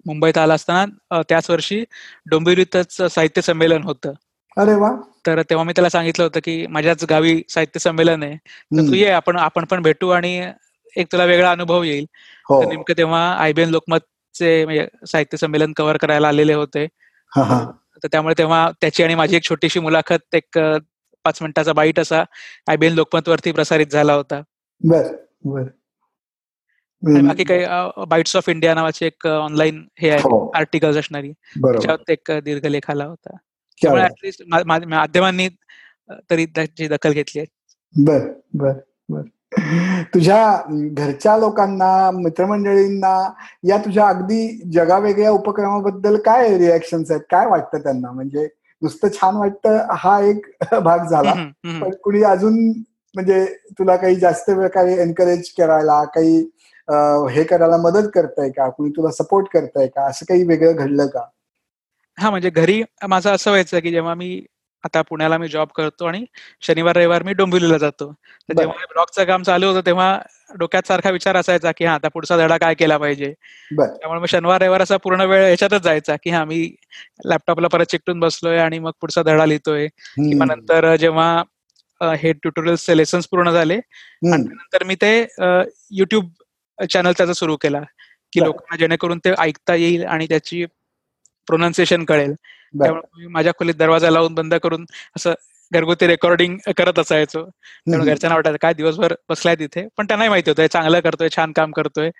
मुंबईत 0.07 0.39
आला 0.39 0.55
असताना 0.55 1.21
त्याच 1.29 1.51
वर्षी 1.51 1.85
डोंबिवलीतच 2.31 3.01
साहित्य 3.05 3.43
संमेलन 3.43 3.83
होतं. 3.83 4.13
अरे 4.57 4.75
वा. 4.75 4.91
तर 5.27 5.41
तेव्हा 5.43 5.65
मी 5.65 5.73
त्याला 5.73 5.89
सांगितलं 5.89 6.25
होतं 6.25 6.41
की 6.45 6.67
माझ्याच 6.67 7.05
गावी 7.11 7.41
साहित्य 7.49 7.81
संमेलन 7.81 8.23
आहे. 8.23 8.37
तर 8.37 8.89
तू 8.89 8.95
ये 8.95 9.11
आपण 9.11 9.37
आपण 9.37 9.65
पण 9.65 9.83
भेटू 9.83 10.09
आणि 10.09 10.41
एक 10.97 11.07
तुला 11.13 11.25
वेगळा 11.25 11.51
अनुभव 11.53 11.83
येईल. 11.83 12.07
हो. 12.49 12.63
नेमकं 12.63 12.95
तेव्हा 12.97 13.35
आयबीएन 13.35 13.69
लोकमतचे 13.69 14.65
म्हणजे 14.65 14.87
साहित्य 15.07 15.37
संमेलन 15.37 15.73
कव्हर 15.73 15.97
करायला 15.97 16.29
आलेले 16.29 16.53
होते. 16.53 16.87
तर 18.03 18.09
त्यामुळे 18.13 18.35
तेव्हा 18.39 18.71
त्याची 18.81 19.03
आणि 19.03 19.15
माझी 19.15 19.37
एक 19.37 19.43
छोटीशी 19.43 19.81
मुलाखत 19.81 20.35
एक 20.35 20.59
पाच 21.25 21.43
मिनिटाचा 21.43 21.73
बाईट 21.73 22.01
असा 22.01 22.25
आयबीएन 22.69 22.93
लोकमत 22.93 23.29
वरती 23.29 23.53
प्रसारित 23.53 23.87
झाला 23.87 24.15
होता. 24.15 24.43
बर 24.85 25.17
बर. 25.45 25.63
बाकी 27.03 27.45
काही 27.45 27.65
बाईट्स 28.09 28.37
ऑफ 28.37 28.49
इंडिया 28.49 28.75
नावाचे 28.75 29.07
एक 29.07 29.27
ऑनलाईन 29.27 29.87
हे 29.99 30.11
आहे 30.11 30.51
आर्टिकल्स 30.55 30.97
असणारी. 30.97 31.33
त्याच्यावर 31.33 32.11
एक 32.11 32.31
दीर्घ 32.31 32.67
लेख 32.67 32.91
आला 32.91 33.05
होता. 33.05 33.37
त्यामुळे 33.83 34.03
ऍटलिस्ट 34.03 34.43
माध्यमांनी 34.87 35.49
तरी 36.31 36.47
त्याची 36.47 36.89
दखल 36.89 37.13
घेतली 37.13 37.41
आहे. 37.41 37.47
बर 38.05 38.21
बर 38.55 38.73
बर. 39.09 39.23
तुझ्या 40.15 40.63
घरच्या 40.71 41.37
लोकांना 41.39 42.11
मित्रमंडळींना 42.11 43.15
या 43.65 43.77
तुझ्या 43.79 44.07
अगदी 44.09 44.47
जगावेगळ्या 44.73 45.31
उपक्रमाबद्दल 45.31 46.17
काय 46.17 46.57
रिॲक्शन 46.59 47.03
आहेत? 47.11 47.21
काय 47.31 47.47
वाटतं 47.47 47.79
त्यांना? 47.79 48.11
म्हणजे 48.11 48.49
नुसतं 48.83 49.09
छान 49.09 49.37
वाटतं 49.37 49.87
हा 49.91 50.21
एक 50.21 50.47
भाग 50.75 51.07
झाला. 51.09 51.33
पण 51.65 51.91
कुणी 52.03 52.23
अजून 52.23 52.59
म्हणजे 53.15 53.45
तुला 53.79 53.97
काही 53.97 54.17
जास्त 54.17 54.51
वेळ 54.51 54.69
काही 54.69 54.99
एनकरेज 54.99 55.51
करायला 55.59 56.03
काही 56.05 56.39
हे 57.31 57.43
करायला 57.45 57.77
मदत 57.77 58.09
करताय 58.15 58.49
का? 58.51 58.69
कुणी 58.69 58.91
तुला 58.91 59.11
सपोर्ट 59.13 59.47
करताय 59.53 59.87
का? 59.87 60.07
असं 60.07 60.27
काही 60.29 60.45
वेगळं 60.45 60.77
घडलं 60.77 61.07
का? 61.07 61.25
हा 62.19 62.31
म्हणजे 62.31 62.51
घरी 62.51 62.83
माझं 63.09 63.31
असं 63.31 63.51
व्हायचं 63.51 63.79
की 63.79 63.91
जेव्हा 63.91 64.15
मी 64.15 64.45
आता 64.85 65.01
पुण्याला 65.03 65.39
मी 65.39 65.49
जॉब 65.49 65.69
करतो 65.77 66.05
आणि 66.05 66.25
शनिवार 66.63 66.97
रविवार 66.97 67.23
मी 67.23 67.33
डोंबिवलीला 67.33 67.79
जातो. 67.79 68.11
तर 68.49 68.55
जेव्हा 68.59 68.85
ब्लॉगचं 68.91 69.25
काम 69.25 69.43
चालू 69.43 69.67
होतं 69.67 69.87
तेव्हा 69.87 70.19
डोक्यात 70.59 70.87
सारखा 70.89 71.11
विचार 71.11 71.37
असायचा 71.37 71.73
की 71.73 71.85
हा 71.85 71.95
आता 71.95 72.09
पुढचा 72.09 72.37
धडा 72.37 72.57
काय 72.59 72.75
केला 72.75 72.97
पाहिजे? 72.99 73.33
त्यामुळे 73.99 74.21
मग 74.21 74.27
शनिवार 74.27 74.61
रविवार 74.63 74.83
असा 74.83 74.97
पूर्ण 74.97 75.21
वेळ 75.23 75.43
याच्यातच 75.49 75.83
जायचा 75.83 76.17
की 76.25 76.31
हा 76.31 76.45
मी 76.45 76.63
लॅपटॉपला 77.25 77.69
परत 77.69 77.87
चिकटून 77.91 78.21
बसलोय 78.21 78.59
आणि 78.59 78.79
मग 78.79 78.91
पुढचा 79.01 79.23
धडा 79.23 79.47
लिहितोय. 79.47 79.87
किंवा 80.31 80.45
नंतर 80.47 80.95
जेव्हा 80.97 81.43
हे 82.01 82.33
ट्युटोरियल्सचे 82.33 82.97
लेसन्स 82.97 83.27
पूर्ण 83.29 83.51
झाले 83.51 83.79
नंतर 84.45 84.85
मी 84.85 84.95
ते 84.95 85.13
युट्यूब 85.91 86.31
चॅनल 86.91 87.13
त्याचा 87.19 87.33
सुरू 87.33 87.57
केला 87.57 87.81
की 88.33 88.41
लोकांना 88.45 88.77
जेणेकरून 88.77 89.19
ते 89.19 89.33
ऐकता 89.39 89.75
येईल 89.75 90.05
आणि 90.07 90.27
त्याची 90.29 90.65
प्रोनाऊन्सिएशन 91.49 92.05
कळेल. 92.05 92.35
त्यामुळे 92.75 93.27
माझ्या 93.29 93.53
खोलीत 93.59 93.75
दरवाजा 93.75 94.11
लावून 94.11 94.35
बंद 94.35 94.55
करून 94.55 94.85
असं 95.17 95.35
घरगुती 95.73 96.07
रेकॉर्डिंग 96.07 96.57
करत 96.79 96.99
असायचो. 96.99 97.45
त्यामुळे 97.45 98.11
घरच्यांना 98.11 98.35
वाटायचं 98.35 98.59
काय 98.63 98.73
दिवसभर 98.75 99.15
बसलाय 99.29 99.55
तिथे? 99.55 99.87
पण 99.99 100.07
त्यांनाही 100.07 100.31
माहिती 100.31 100.51
होतं 100.51 100.67
चांगलं 100.67 101.01
करतोय 101.01 101.29
छान 101.37 101.53
काम 101.53 101.71
करतोय. 101.73 102.11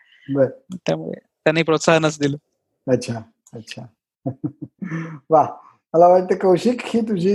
त्यामुळे 0.77 1.19
त्यांनी 1.45 1.63
प्रोत्साहनच 1.63 2.19
दिलं. 2.21 2.37
अच्छा 2.87 3.21
अच्छा. 3.55 3.83
वा 5.31 5.43
मला 5.95 6.09
वाटतं 6.09 6.35
कौशिक 6.35 6.81
ही 6.85 7.01
तुझी 7.01 7.35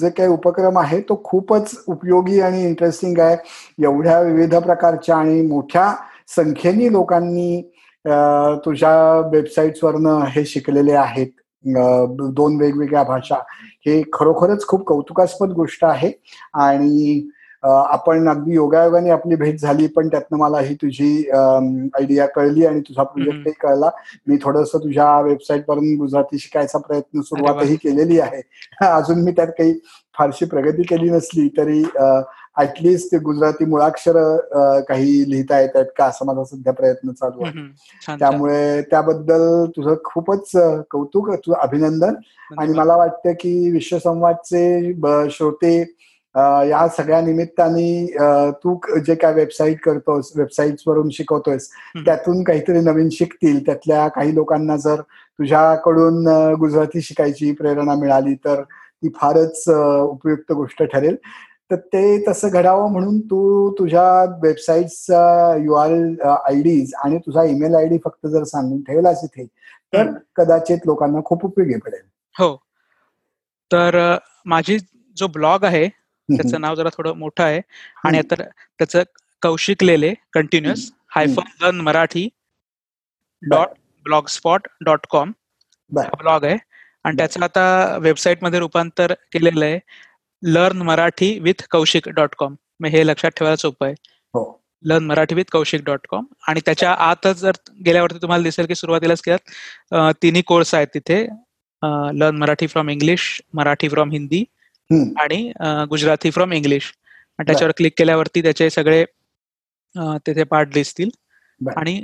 जे 0.00 0.10
काही 0.10 0.28
उपक्रम 0.28 0.78
आहे 0.78 1.00
तो 1.00 1.20
खूपच 1.24 1.74
उपयोगी 1.86 2.40
आणि 2.40 2.62
इंटरेस्टिंग 2.64 3.18
आहे. 3.18 3.36
एवढ्या 3.82 4.20
विविध 4.20 4.54
प्रकारच्या 4.54 5.16
आणि 5.16 5.40
मोठ्या 5.42 5.94
संख्येने 6.36 6.92
लोकांनी 6.92 7.62
तुझ्या 8.64 8.94
वेबसाईट्सवरनं 9.32 10.24
हे 10.28 10.44
शिकलेले 10.44 10.92
आहेत. 10.92 11.28
दोन 11.66 12.56
वेगवेगळ्या 12.56 13.02
भाषा. 13.02 13.36
हे 13.86 14.02
खरोखरच 14.12 14.66
खूप 14.66 14.84
कौतुकास्पद 14.84 15.52
गोष्ट 15.52 15.84
आहे 15.84 16.12
आणि 16.54 17.28
आपण 17.62 18.28
अगदी 18.28 18.54
योगायोगाने 18.54 19.10
आपली 19.10 19.36
भेट 19.36 19.60
झाली 19.60 19.86
पण 19.86 20.08
त्यातनं 20.08 20.38
मला 20.38 20.58
ही 20.60 20.74
तुझी 20.74 21.30
आयडिया 21.34 22.26
कळली 22.26 22.66
आणि 22.66 22.80
तुझा 22.80 23.02
प्रोजेक्टही 23.02 23.52
कळला. 23.60 23.90
मी 24.26 24.36
थोडस 24.42 24.74
तुझ्या 24.74 25.20
वेबसाईट 25.20 25.64
वरून 25.68 25.94
गुजराती 25.96 26.38
शिकायचा 26.38 26.78
प्रयत्न 26.78 27.20
सुरुवातही 27.20 27.76
केलेली 27.76 28.20
आहे. 28.20 28.40
अजून 28.86 29.22
मी 29.24 29.32
त्यात 29.32 29.48
काही 29.48 29.74
फारशी 30.18 30.44
प्रगती 30.44 30.82
केली 30.82 31.10
नसली 31.10 31.48
तरी 31.48 31.82
ऍटलिस्ट 32.56 33.14
गुजराती 33.24 33.64
मुळाक्षर 33.64 34.16
काही 34.88 35.30
लिहिता 35.30 35.60
येत 35.60 35.76
आहेत 35.76 35.86
का? 35.96 36.04
असं 36.06 36.26
माझा 36.26 36.44
सध्या 36.44 36.72
प्रयत्न 36.72 37.12
चालू 37.12 37.44
आहे. 37.44 37.52
त्यामुळे 38.18 38.80
त्याबद्दल 38.90 39.64
तुझं 39.76 39.94
खूपच 40.04 40.50
कौतुक 40.90 41.30
तुझं 41.36 41.58
अभिनंदन. 41.60 42.14
आणि 42.58 42.72
मला 42.72 42.96
वाटतं 42.96 43.32
की 43.40 43.70
विश्वसंवादचे 43.70 44.92
श्रोते 45.30 45.78
या 46.68 46.86
सगळ्या 46.96 47.20
निमित्ताने 47.20 48.06
तू 48.64 48.78
जे 49.06 49.14
काय 49.14 49.32
वेबसाईट 49.34 49.80
करतोस 49.84 50.30
वेबसाईट 50.36 50.82
वरून 50.86 51.08
शिकवतोयस 51.12 51.68
त्यातून 51.96 52.42
काहीतरी 52.44 52.80
नवीन 52.80 53.08
शिकतील. 53.12 53.64
त्यातल्या 53.66 54.06
काही 54.08 54.34
लोकांना 54.34 54.76
जर 54.76 55.00
तुझ्याकडून 55.38 56.26
गुजराती 56.60 57.02
शिकायची 57.02 57.52
प्रेरणा 57.52 57.94
मिळाली 57.94 58.34
तर 58.44 58.62
ती 58.62 59.08
फारच 59.16 59.64
उपयुक्त 59.68 60.52
गोष्ट 60.52 60.82
ठरेल. 60.82 61.16
तर 61.70 61.76
ते 61.76 62.02
तसं 62.28 62.48
घडावं 62.48 62.90
म्हणून 62.92 63.18
तू 63.20 63.70
तुझ्या 63.78 64.02
वेबसाईटचा 64.42 65.56
यू 65.64 65.74
आर 65.74 65.90
आय 66.30 66.60
डीज 66.62 66.94
आणि 67.04 67.18
तुझा 67.18 67.44
ईमेल 67.44 67.74
आय 67.74 67.86
डी 67.88 67.98
फक्त 68.04 68.26
जर 68.26 68.44
सांगून 68.44 68.82
ठेवलास 68.82 69.20
इथे 69.24 69.44
तर 69.92 70.10
कदाचित 70.36 70.86
लोकांना 70.86 71.20
खूप 71.24 71.44
उपयोगी 71.44 71.78
पडेल. 71.78 72.00
हो. 72.34 72.56
तर 73.70 73.96
माझी 74.46 74.78
जो 75.16 75.26
ब्लॉग 75.26 75.64
आहे 75.64 75.86
त्याचं 75.88 76.60
नाव 76.60 76.74
जरा 76.74 76.88
थोडं 76.88 77.16
मोठं 77.16 77.44
आहे 77.44 77.60
आणि 78.04 78.18
आता 78.18 78.34
त्याचं 78.42 79.02
Kaushik 79.42 79.82
Lele 79.84 80.12
continuous 80.32 80.90
hyphen 81.14 81.50
learn 81.62 81.80
Marathi 81.80 82.28
dot 83.42 83.68
blogspot 84.28 84.68
dot 84.84 85.06
com 85.10 85.32
blog 85.90 86.44
आहे. 86.44 86.56
आणि 87.04 87.16
त्याचं 87.16 87.42
आता 87.44 87.96
वेबसाईटमध्ये 88.00 88.58
रूपांतर 88.60 89.12
केलेलं 89.32 89.64
आहे. 89.64 89.78
Learn 90.44 90.82
Marathi 90.82 91.38
with 91.38 91.62
Kaushik 91.70 92.08
dot 92.08 92.34
com 92.38 92.54
हे 92.84 93.06
लक्षात 93.06 93.30
ठेवायला 93.36 93.56
सोपं 93.56 93.86
आहे. 93.86 93.94
Learn 94.84 95.04
Marathi 95.06 95.34
with 95.34 95.44
Kaushik 95.52 95.82
dot 95.84 96.06
com 96.08 96.24
आणि 96.48 96.60
त्याच्या 96.64 96.90
आतच 96.92 97.40
जर 97.40 97.52
गेल्यावरती 97.86 98.18
तुम्हाला 98.22 98.42
दिसेल 98.42 98.66
की 98.66 98.74
सुरुवातीलाच 98.74 99.20
केल्यात 99.22 100.14
तिन्ही 100.22 100.42
कोर्स 100.42 100.74
आहेत 100.74 100.86
तिथे. 100.94 101.22
Learn 102.18 102.36
Marathi 102.36 102.66
from 102.66 102.88
English 102.90 103.40
Marathi 103.54 103.88
from 103.88 104.10
Hindi 104.12 104.44
आणि 105.20 105.52
गुजराती 105.90 106.30
फ्रॉम 106.30 106.52
इंग्लिश 106.52 106.92
आणि 107.38 107.46
त्याच्यावर 107.46 107.72
क्लिक 107.76 107.92
केल्यावरती 107.98 108.42
त्याचे 108.42 108.68
सगळे 108.70 109.04
तिथे 110.26 110.42
पाठ 110.44 110.68
दिसतील. 110.74 111.10
आणि 111.76 112.00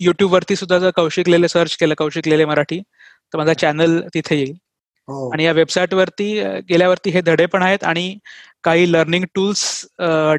युट्यूब 0.00 0.32
वरती 0.32 0.56
सुद्धा 0.56 0.78
जर 0.78 0.90
कौशिक 0.96 1.28
लेले 1.28 1.48
सर्च 1.48 1.76
केलं 1.76 1.94
कौशिक 1.98 2.28
लेले 2.28 2.44
मराठी 2.44 2.80
तर 3.32 3.38
माझा 3.38 3.54
चॅनल 3.54 4.00
तिथे 4.14 4.36
येईल. 4.36 4.54
आणि 5.08 5.44
या 5.44 5.52
वेबसाईट 5.52 5.94
वरती 5.94 6.32
गेल्यावरती 6.68 7.10
हे 7.10 7.20
धडे 7.20 7.46
पण 7.46 7.62
आहेत 7.62 7.84
आणि 7.84 8.16
काही 8.64 8.90
लर्निंग 8.92 9.24
टूल्स 9.34 9.64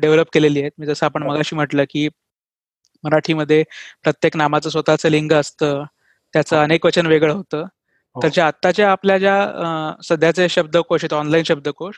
डेव्हलप 0.02 0.28
केलेली 0.34 0.62
आहेत. 0.62 0.86
जसं 0.86 1.06
आपण 1.06 1.24
मगाशी 1.24 1.56
म्हटलं 1.56 1.84
की 1.90 2.08
मराठीमध्ये 3.04 3.64
प्रत्येक 4.04 4.36
नामाचं 4.38 4.70
स्वतःचं 4.70 5.10
लिंग 5.10 5.32
असतं 5.32 5.84
त्याचं 6.34 6.62
अनेक 6.64 6.86
वचन 6.86 7.06
वेगळं 7.06 7.34
होतं. 7.34 7.64
तर 8.16 8.28
ज्या 8.34 8.48
आत्ताच्या 8.48 8.92
आपल्या 8.92 9.18
ज्या 9.18 9.94
सध्याचे 10.04 10.48
शब्दकोश 10.50 11.04
आहेत 11.04 11.14
ऑनलाईन 11.14 11.44
शब्दकोश 11.44 11.96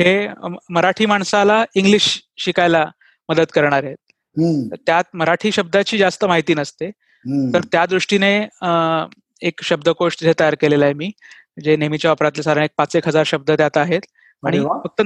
हे. 0.00 0.28
मराठी 0.70 1.06
माणसाला 1.06 1.64
इंग्लिश 1.74 2.06
शिकायला 2.38 2.84
मदत 3.28 3.52
करणार 3.54 3.84
आहेत. 3.84 3.96
त्यात 4.86 5.04
मराठी 5.14 5.52
शब्दाची 5.52 5.98
जास्त 5.98 6.24
माहिती 6.24 6.54
नसते. 6.54 6.90
तर 7.54 7.60
त्या 7.72 7.84
दृष्टीने 7.86 8.34
एक 9.42 9.62
शब्दकोश 9.62 10.16
तिथे 10.20 10.32
तयार 10.40 10.54
केलेला 10.60 10.84
आहे 10.84 10.94
मी. 10.94 11.10
जे 11.64 11.76
नेहमीच्या 11.76 12.10
वापरातले 12.10 12.42
साधारण 12.42 12.64
एक 12.64 12.70
पाच 12.78 12.96
एक 12.96 13.08
हजार 13.08 13.24
शब्द 13.26 13.50
त्यात 13.50 13.76
आहेत. 13.76 14.00
आणि 14.42 14.58
फक्त 14.84 15.02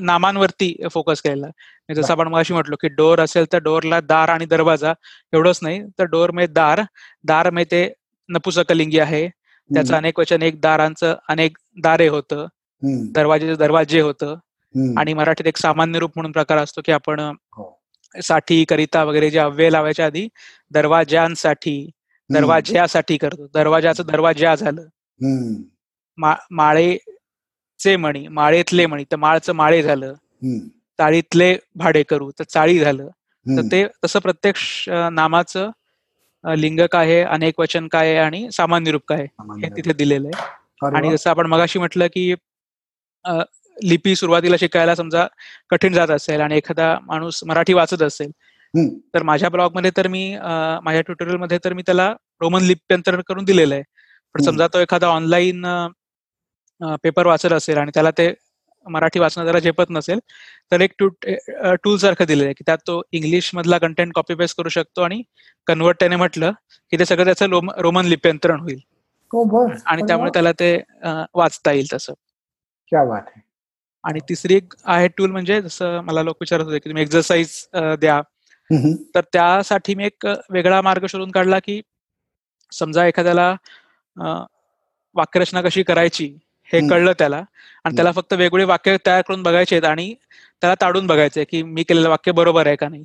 नामांवरती 0.00 0.74
फोकस 0.92 1.20
केलेला. 1.22 1.46
जसं 1.94 2.12
आपण 2.12 2.28
मगाशी 2.28 2.52
म्हटलो 2.54 2.76
की 2.80 2.88
डोर 2.88 3.20
असेल 3.20 3.44
तर 3.52 3.58
डोरला 3.62 4.00
दार 4.00 4.28
आणि 4.28 4.46
दरवाजा 4.46 4.92
एवढंच 5.32 5.58
नाही 5.62 5.80
तर 5.98 6.04
डोर 6.04 6.30
मे 6.30 6.46
दार 6.46 6.80
दार 7.26 7.50
मे 7.50 7.64
ते 7.64 7.88
नपुसकलिंगी 8.28 8.98
आहे. 8.98 9.28
त्याचं 9.70 9.94
अनेक 9.96 10.18
वचन 10.18 10.42
एक 10.42 10.60
दारांचं 10.60 11.14
अनेक 11.28 11.58
दारे 11.82 12.08
होतं. 12.08 12.46
दरवाजे 13.12 13.54
दरवाजे 13.56 14.00
होतं. 14.00 14.34
आणि 14.98 15.12
मराठीत 15.14 15.46
एक 15.46 15.56
सामान्य 15.56 15.98
रूप 15.98 16.10
म्हणून 16.16 16.32
प्रकार 16.32 16.58
असतो 16.58 16.80
की 16.84 16.92
आपण 16.92 17.20
साठी 18.14 18.64
करिता 18.64 19.02
वगैरे 19.04 19.30
जे 19.30 19.38
अव्यय 19.38 19.70
लावायच्या 19.70 20.06
आधी 20.06 20.26
दरवाज्यांसाठी 20.70 21.76
दरवाज्यासाठी 22.30 23.16
करतो. 23.16 23.46
दरवाजाचं 23.54 24.06
दरवाजा 24.06 24.54
झालं. 24.54 24.82
माळेचे 26.50 27.96
मणी 27.96 28.26
माळेतले 28.30 28.86
मणी 28.86 29.04
तर 29.12 29.16
माळचं 29.16 29.52
माळे 29.54 29.82
झालं 29.82 30.12
चाळीतले 30.98 31.56
भाडे 31.76 32.02
करू 32.02 32.30
तर 32.38 32.44
चाळी 32.44 32.78
झालं. 32.78 33.08
तर 33.46 33.62
ते 33.72 33.84
तसं 34.04 34.18
प्रत्येक 34.20 34.56
नामाचं 35.12 35.70
लिंग 36.44 36.80
काय 36.92 37.06
आहे 37.06 37.20
अनेक 37.24 37.60
वचन 37.60 37.86
काय 37.88 38.08
आहे 38.08 38.18
आणि 38.18 38.48
सामान्य 38.52 38.90
रूप 38.92 39.02
काय 39.08 39.22
हे 39.62 39.68
तिथे 39.76 39.92
दिलेलं 39.92 40.28
आहे. 40.28 40.46
आणि 40.96 41.10
जसं 41.12 41.30
आपण 41.30 41.46
मगाशी 41.46 41.78
म्हटलं 41.78 42.06
की 42.12 42.32
लिपी 43.76 44.14
सुरुवातीला 44.16 44.56
शिकायला 44.60 44.94
समजा 44.94 45.26
कठीण 45.70 45.92
जात 45.92 46.10
असेल 46.10 46.40
आणि 46.40 46.56
एखादा 46.56 46.94
माणूस 47.02 47.42
मराठी 47.46 47.72
वाचत 47.72 48.02
असेल 48.02 48.30
तर 49.14 49.22
माझ्या 49.22 49.48
ब्लॉगमध्ये 49.48 49.90
तर 49.96 50.06
मी 50.08 50.22
माझ्या 50.82 51.00
ट्युटोरियलमध्ये 51.02 51.58
तर 51.64 51.72
मी 51.72 51.82
त्याला 51.86 52.10
रोमन 52.40 52.62
लिप्यंतरण 52.62 53.20
करून 53.28 53.44
दिलेलं 53.44 53.74
आहे. 53.74 53.82
पण 54.34 54.42
समजा 54.42 54.66
तो 54.66 54.78
एखादा 54.78 55.06
ऑनलाईन 55.06 55.64
पेपर 57.02 57.26
वाचत 57.26 57.52
असेल 57.52 57.78
आणि 57.78 57.90
त्याला 57.94 58.10
ते 58.10 58.32
मराठी 58.86 59.18
वाचणं 59.18 59.44
जरा 59.44 59.58
झेपत 59.58 59.90
नसेल 59.90 60.18
तर 60.72 60.80
एक 60.80 60.92
टूल 61.84 61.96
सारखं 61.96 62.24
दिलेलं 62.24 62.44
आहे 62.44 62.54
की 62.54 62.64
त्यात 62.66 62.78
तो 62.86 63.00
इंग्लिश 63.12 63.50
मधला 63.54 63.78
कंटेंट 63.78 64.12
कॉपी 64.14 64.34
पेस्ट 64.34 64.56
करू 64.56 64.68
शकतो 64.68 65.02
आणि 65.02 65.22
कन्वर्ट 65.66 65.98
त्याने 66.00 66.16
म्हटलं 66.16 66.52
की 66.92 66.98
ते 66.98 67.04
सगळं 67.04 67.24
त्याचं 67.24 67.58
रोमन 67.80 68.06
लिप्यंतरण 68.06 68.60
होईल. 68.60 68.78
आणि 69.86 70.02
त्यामुळे 70.08 70.30
त्याला 70.34 70.52
ते 70.52 70.76
वाचता 71.34 71.72
येईल 71.72 71.92
तसं. 71.92 72.12
आणि 74.04 74.20
तिसरी 74.28 74.54
एक 74.54 74.74
आहे 74.84 75.08
टूल 75.08 75.30
म्हणजे 75.30 75.60
जसं 75.62 76.00
मला 76.04 76.22
लोक 76.22 76.36
विचारत 76.40 76.64
होते 76.64 76.78
की 76.78 76.88
तुम्ही 76.90 77.02
एक्झरसाइज 77.02 77.50
द्या. 78.00 78.20
तर 79.14 79.20
त्यासाठी 79.32 79.94
मी 79.94 80.04
एक 80.06 80.26
वेगळा 80.50 80.80
मार्ग 80.82 81.06
शोधून 81.08 81.30
काढला 81.30 81.58
की 81.58 81.80
समजा 82.72 83.06
एखाद्याला 83.06 83.54
वाक्यरचना 85.16 85.60
कशी 85.62 85.82
करायची 85.82 86.26
हे 86.68 86.80
कळलं 86.88 87.12
त्याला. 87.18 87.42
आणि 87.84 87.96
त्याला 87.96 88.12
फक्त 88.12 88.32
वेगवेगळे 88.32 88.64
वाक्य 88.64 88.96
तयार 89.06 89.22
करून 89.28 89.42
बघायचे 89.42 89.74
आहेत 89.76 89.84
आणि 89.84 90.14
त्याला 90.60 90.74
ताडून 90.80 91.06
बघायचंय 91.06 91.44
की 91.44 91.62
मी 91.62 91.82
केलेलं 91.82 92.08
वाक्य 92.08 92.32
बरोबर 92.32 92.66
आहे 92.66 92.76
का 92.76 92.88
नाही. 92.88 93.04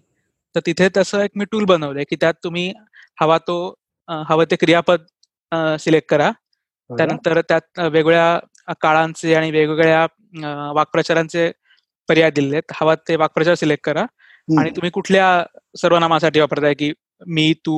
तर 0.55 0.59
तिथे 0.65 0.87
तसं 0.97 1.21
एक 1.23 1.31
मी 1.35 1.45
टूल 1.51 1.65
बनवलंय 1.65 2.03
की 2.09 2.15
त्यात 2.21 2.33
तुम्ही 2.43 2.71
हवा 3.21 3.37
तो 3.47 3.57
हवं 4.29 4.45
ते 4.51 4.55
क्रियापद 4.55 5.05
सिलेक्ट 5.79 6.09
करा. 6.09 6.31
त्यानंतर 6.89 7.41
त्यात 7.41 7.79
वेगवेगळ्या 7.79 8.73
काळांचे 8.81 9.33
आणि 9.35 9.51
वेगवेगळ्या 9.51 10.05
वाक्प्रचारांचे 10.75 11.51
पर्याय 12.09 12.29
आहेत 12.29 12.73
हवा 12.75 12.95
ते 13.07 13.15
वाक्प्रचार 13.15 13.55
सिलेक्ट 13.55 13.83
करा. 13.85 14.05
आणि 14.59 14.69
तुम्ही 14.69 14.89
कुठल्या 14.91 15.27
सर्वनामासाठी 15.81 16.39
वापरताय 16.39 16.73
की 16.73 16.91
मी 17.27 17.53
तू 17.65 17.75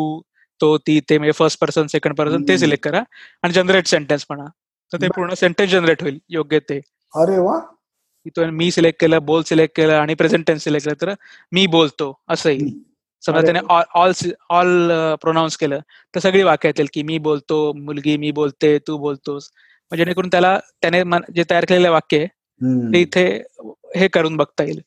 तो 0.62 0.78
ती 0.78 0.99
ते 0.99 1.18
म्हणजे 1.18 1.32
फर्स्ट 1.32 1.60
पर्सन 1.60 1.88
सेकंड 1.88 2.16
पर्सन 2.16 2.43
ते 2.47 2.58
सिलेक्ट 2.58 2.84
करा 2.84 3.03
आणि 3.43 3.53
जनरेट 3.53 3.88
सेंटेन्स 3.88 4.26
म्हणा. 4.30 4.45
तर 4.93 5.01
ते 5.01 5.08
पूर्ण 5.08 5.34
सेंटेन्स 5.34 5.72
जनरेट 5.72 6.01
होईल 6.01 6.20
योग्य 6.30 6.60
ते. 6.60 6.82
अरे 7.14 7.38
वा. 7.38 7.60
मी 8.51 8.72
सिलेक्ट 8.72 8.99
केलं 9.01 9.26
बोल 9.26 9.43
सिलेक्ट 9.43 9.76
केलं 9.76 9.93
आणि 9.93 10.14
प्रेझेंट 10.14 10.45
टेन्स 10.47 10.64
सिलेक्ट 10.64 10.86
केलं 10.86 11.01
तर 11.01 11.14
मी 11.51 11.66
बोलतो 11.68 12.14
असं 12.30 12.49
येईल. 12.49 12.74
समजा 13.24 13.41
त्याने 13.41 13.60
ऑल 13.70 14.12
ऑल 14.49 14.91
प्रोनाऊन्स 15.22 15.58
केलं 15.58 15.80
तर 16.14 16.20
सगळी 16.20 16.43
वाक्य 16.43 16.70
येतील 16.70 16.88
की 16.93 17.03
मी 17.03 17.18
बोलतो 17.18 17.74
मुलगी 17.74 18.18
मी 18.18 18.32
बोलते 18.32 18.78
तू 18.88 18.97
बोलतोस. 18.97 19.49
जेणेकरून 19.91 20.30
त्याला 20.30 20.58
त्याने 20.82 21.01
जे 21.36 21.43
तयार 21.49 21.66
केलेले 21.66 21.89
वाक्य 21.89 22.24
हम्म. 22.62 22.91
ते 22.93 22.99
इथे 23.01 23.26
हे 23.95 24.08
करून 24.08 24.38
बघता 24.38 24.64
येईल. 24.64 24.82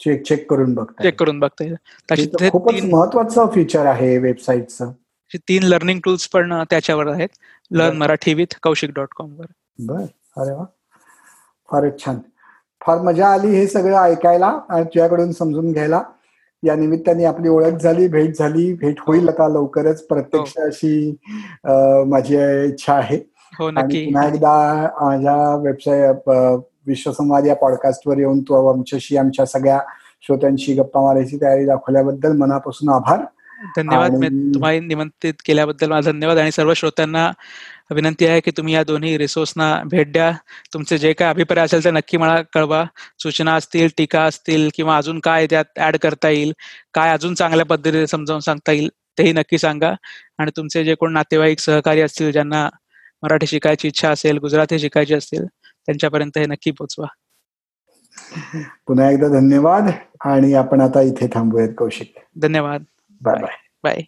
चेक 0.00 0.22
चेक 0.26 0.50
करून 0.50 0.74
बघता 0.74 1.02
चेक 1.02 1.18
करून 1.20 1.38
बघता 1.40 1.64
येईल 1.64 1.74
हे 2.12 2.48
खूपच 2.50 2.74
तीन 2.74 2.90
महत्वाचं 2.90 3.46
फीचर 3.54 3.86
आहे 3.86 4.16
वेबसाईटचं 4.18 4.92
तीन 5.48 5.62
लर्निंग 5.62 6.00
टूल्स 6.04 6.26
पण 6.28 6.52
त्याच्यावर 6.70 7.08
आहेत. 7.08 7.28
Learn. 7.70 7.96
Marathi 7.96 8.34
with 8.34 8.54
Kaushik 8.62 8.90
dot 8.94 9.14
com 9.16 9.32
वर. 9.38 9.46
बर. 9.86 10.04
अरे 10.36 10.52
वा. 10.54 10.64
फारच 11.68 12.04
छान. 12.04 12.18
फार 12.82 13.00
मजा 13.02 13.28
आली 13.28 13.48
हे 13.48 13.66
सगळं 13.66 13.96
ऐकायला 13.98 14.46
आणि 14.68 14.84
तुझ्याकडून 14.84 15.32
समजून 15.32 15.72
घ्यायला. 15.72 16.02
या 16.62 16.74
निमित्ताने 16.76 17.24
आपली 17.24 17.48
ओळख 17.48 17.80
झाली 17.82 18.06
भेट 18.08 18.36
झाली. 18.38 18.72
भेट 18.74 19.00
होईल 19.06 19.28
आता 19.28 19.48
लवकरच. 19.48 20.06
प्रत्यक्ष 20.06 20.56
अशी 20.58 21.16
माझी 22.08 22.36
इच्छा 22.68 22.94
आहे. 22.94 23.18
हो 23.58 23.70
नक्की. 23.70 24.04
पुन्हा 24.04 24.26
एकदा 24.28 24.88
माझ्या 25.00 25.56
वेबसाईट 25.56 26.28
विश्वसंवाद 26.86 27.46
या 27.46 27.54
पॉडकास्टवर 27.56 28.18
येऊन 28.18 28.40
तू 28.40 28.54
आमच्याशी 28.68 29.16
आमच्या 29.16 29.46
सगळ्या 29.46 29.78
श्रोत्यांशी 30.26 30.74
गप्पा 30.74 31.00
मारायची 31.00 31.36
तयारी 31.36 31.64
दाखवल्याबद्दल 31.66 32.36
मनापासून 32.36 32.88
आभार. 32.94 33.24
धन्यवाद 33.76 34.12
तुम्हाला 34.54 34.80
निमंत्रित 34.80 35.34
केल्याबद्दल 35.46 35.90
माझा 35.90 36.10
धन्यवाद 36.10 36.38
आणि 36.38 36.50
सर्व 36.52 36.72
श्रोत्यांना 36.76 37.30
विनंती 37.94 38.26
आहे 38.26 38.40
की 38.40 38.50
तुम्ही 38.56 38.74
या 38.74 38.82
दोन्ही 38.84 39.16
रिसोर्सना 39.18 39.68
भेट 39.90 40.12
द्या. 40.12 40.30
तुमचे 40.74 40.98
जे 40.98 41.12
काय 41.12 41.28
अभिप्राय 41.28 41.64
असेल 41.64 41.84
ते 41.84 41.90
नक्की 41.90 42.16
मला 42.16 42.40
कळवा. 42.54 42.84
सूचना 43.22 43.54
असतील 43.54 43.88
टीका 43.98 44.22
असतील 44.24 44.68
किंवा 44.74 44.96
अजून 44.96 45.20
काय 45.24 45.46
त्यात 45.50 45.78
ऍड 45.80 45.96
करता 46.02 46.28
येईल 46.28 46.52
काय 46.94 47.12
अजून 47.12 47.34
चांगल्या 47.34 47.66
पद्धतीने 47.66 48.06
समजावून 48.06 48.40
सांगता 48.40 48.72
येईल 48.72 48.88
तेही 49.18 49.32
नक्की 49.32 49.58
सांगा. 49.58 49.92
आणि 50.38 50.50
तुमचे 50.56 50.84
जे 50.84 50.94
कोण 50.94 51.12
नातेवाईक 51.12 51.58
सहकारी 51.60 52.00
असतील 52.00 52.32
ज्यांना 52.32 52.68
मराठी 53.22 53.46
शिकायची 53.46 53.88
इच्छा 53.88 54.10
असेल 54.10 54.38
गुजराती 54.38 54.78
शिकायची 54.78 55.14
असतील 55.14 55.44
त्यांच्यापर्यंत 55.86 56.38
हे 56.38 56.46
नक्की 56.46 56.70
पोचवा. 56.70 57.06
पुन्हा 58.86 59.10
एकदा 59.10 59.28
धन्यवाद 59.28 59.90
आणि 60.20 60.54
आपण 60.54 60.80
आता 60.80 61.00
इथे 61.00 61.26
थांबूयात 61.26 61.68
कौशिक. 61.78 62.14
धन्यवाद. 62.36 62.84
बाय 63.20 63.42
बाय 63.42 63.56
बाय 63.82 64.00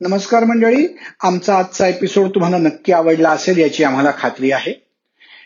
नमस्कार 0.00 0.44
मंडळी 0.44 0.86
आमचा 1.22 1.58
आजचा 1.58 1.86
एपिसोड 1.86 2.28
तुम्हाला 2.28 2.58
नक्की 2.58 2.92
आवडला 2.92 3.30
असेल 3.30 3.58
याची 3.58 3.84
आम्हाला 3.84 4.10
खात्री 4.18 4.50
आहे. 4.50 4.81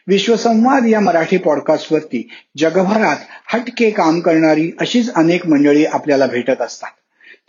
विश्वसंवाद 0.08 0.86
या 0.86 1.00
मराठी 1.00 1.36
पॉडकास्टवरती 1.36 2.28
जगभरात 2.56 3.16
हटके 3.54 3.90
काम 3.90 4.20
करणारी 4.20 4.72
अशीच 4.80 5.14
अनेक 5.14 5.46
मंडळी 5.46 5.84
आपल्याला 5.84 6.26
भेटत 6.26 6.62
असतात. 6.62 6.90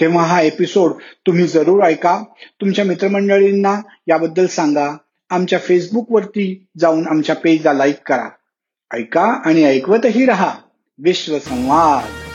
तेव्हा 0.02 0.24
हा 0.24 0.42
एपिसोड 0.42 0.92
तुम्ही 1.28 1.48
जरूर 1.48 1.84
ऐका. 1.84 2.24
तुमच्या 2.62 2.86
मित्रमंडळींना 2.86 3.82
याबद्दल 4.08 4.46
सांगा. 4.48 4.98
आमच्या 5.30 5.60
फेसबुकवरती 5.60 6.66
जाऊन 6.78 7.08
आमच्या 7.08 7.36
पेजला 7.36 7.74
लाईक 7.74 7.96
करा. 8.06 8.30
ऐका 8.94 9.42
आणि 9.46 9.64
ऐकवतही 9.64 10.26
राहा. 10.26 10.56
विश्वसंवाद. 11.00 12.27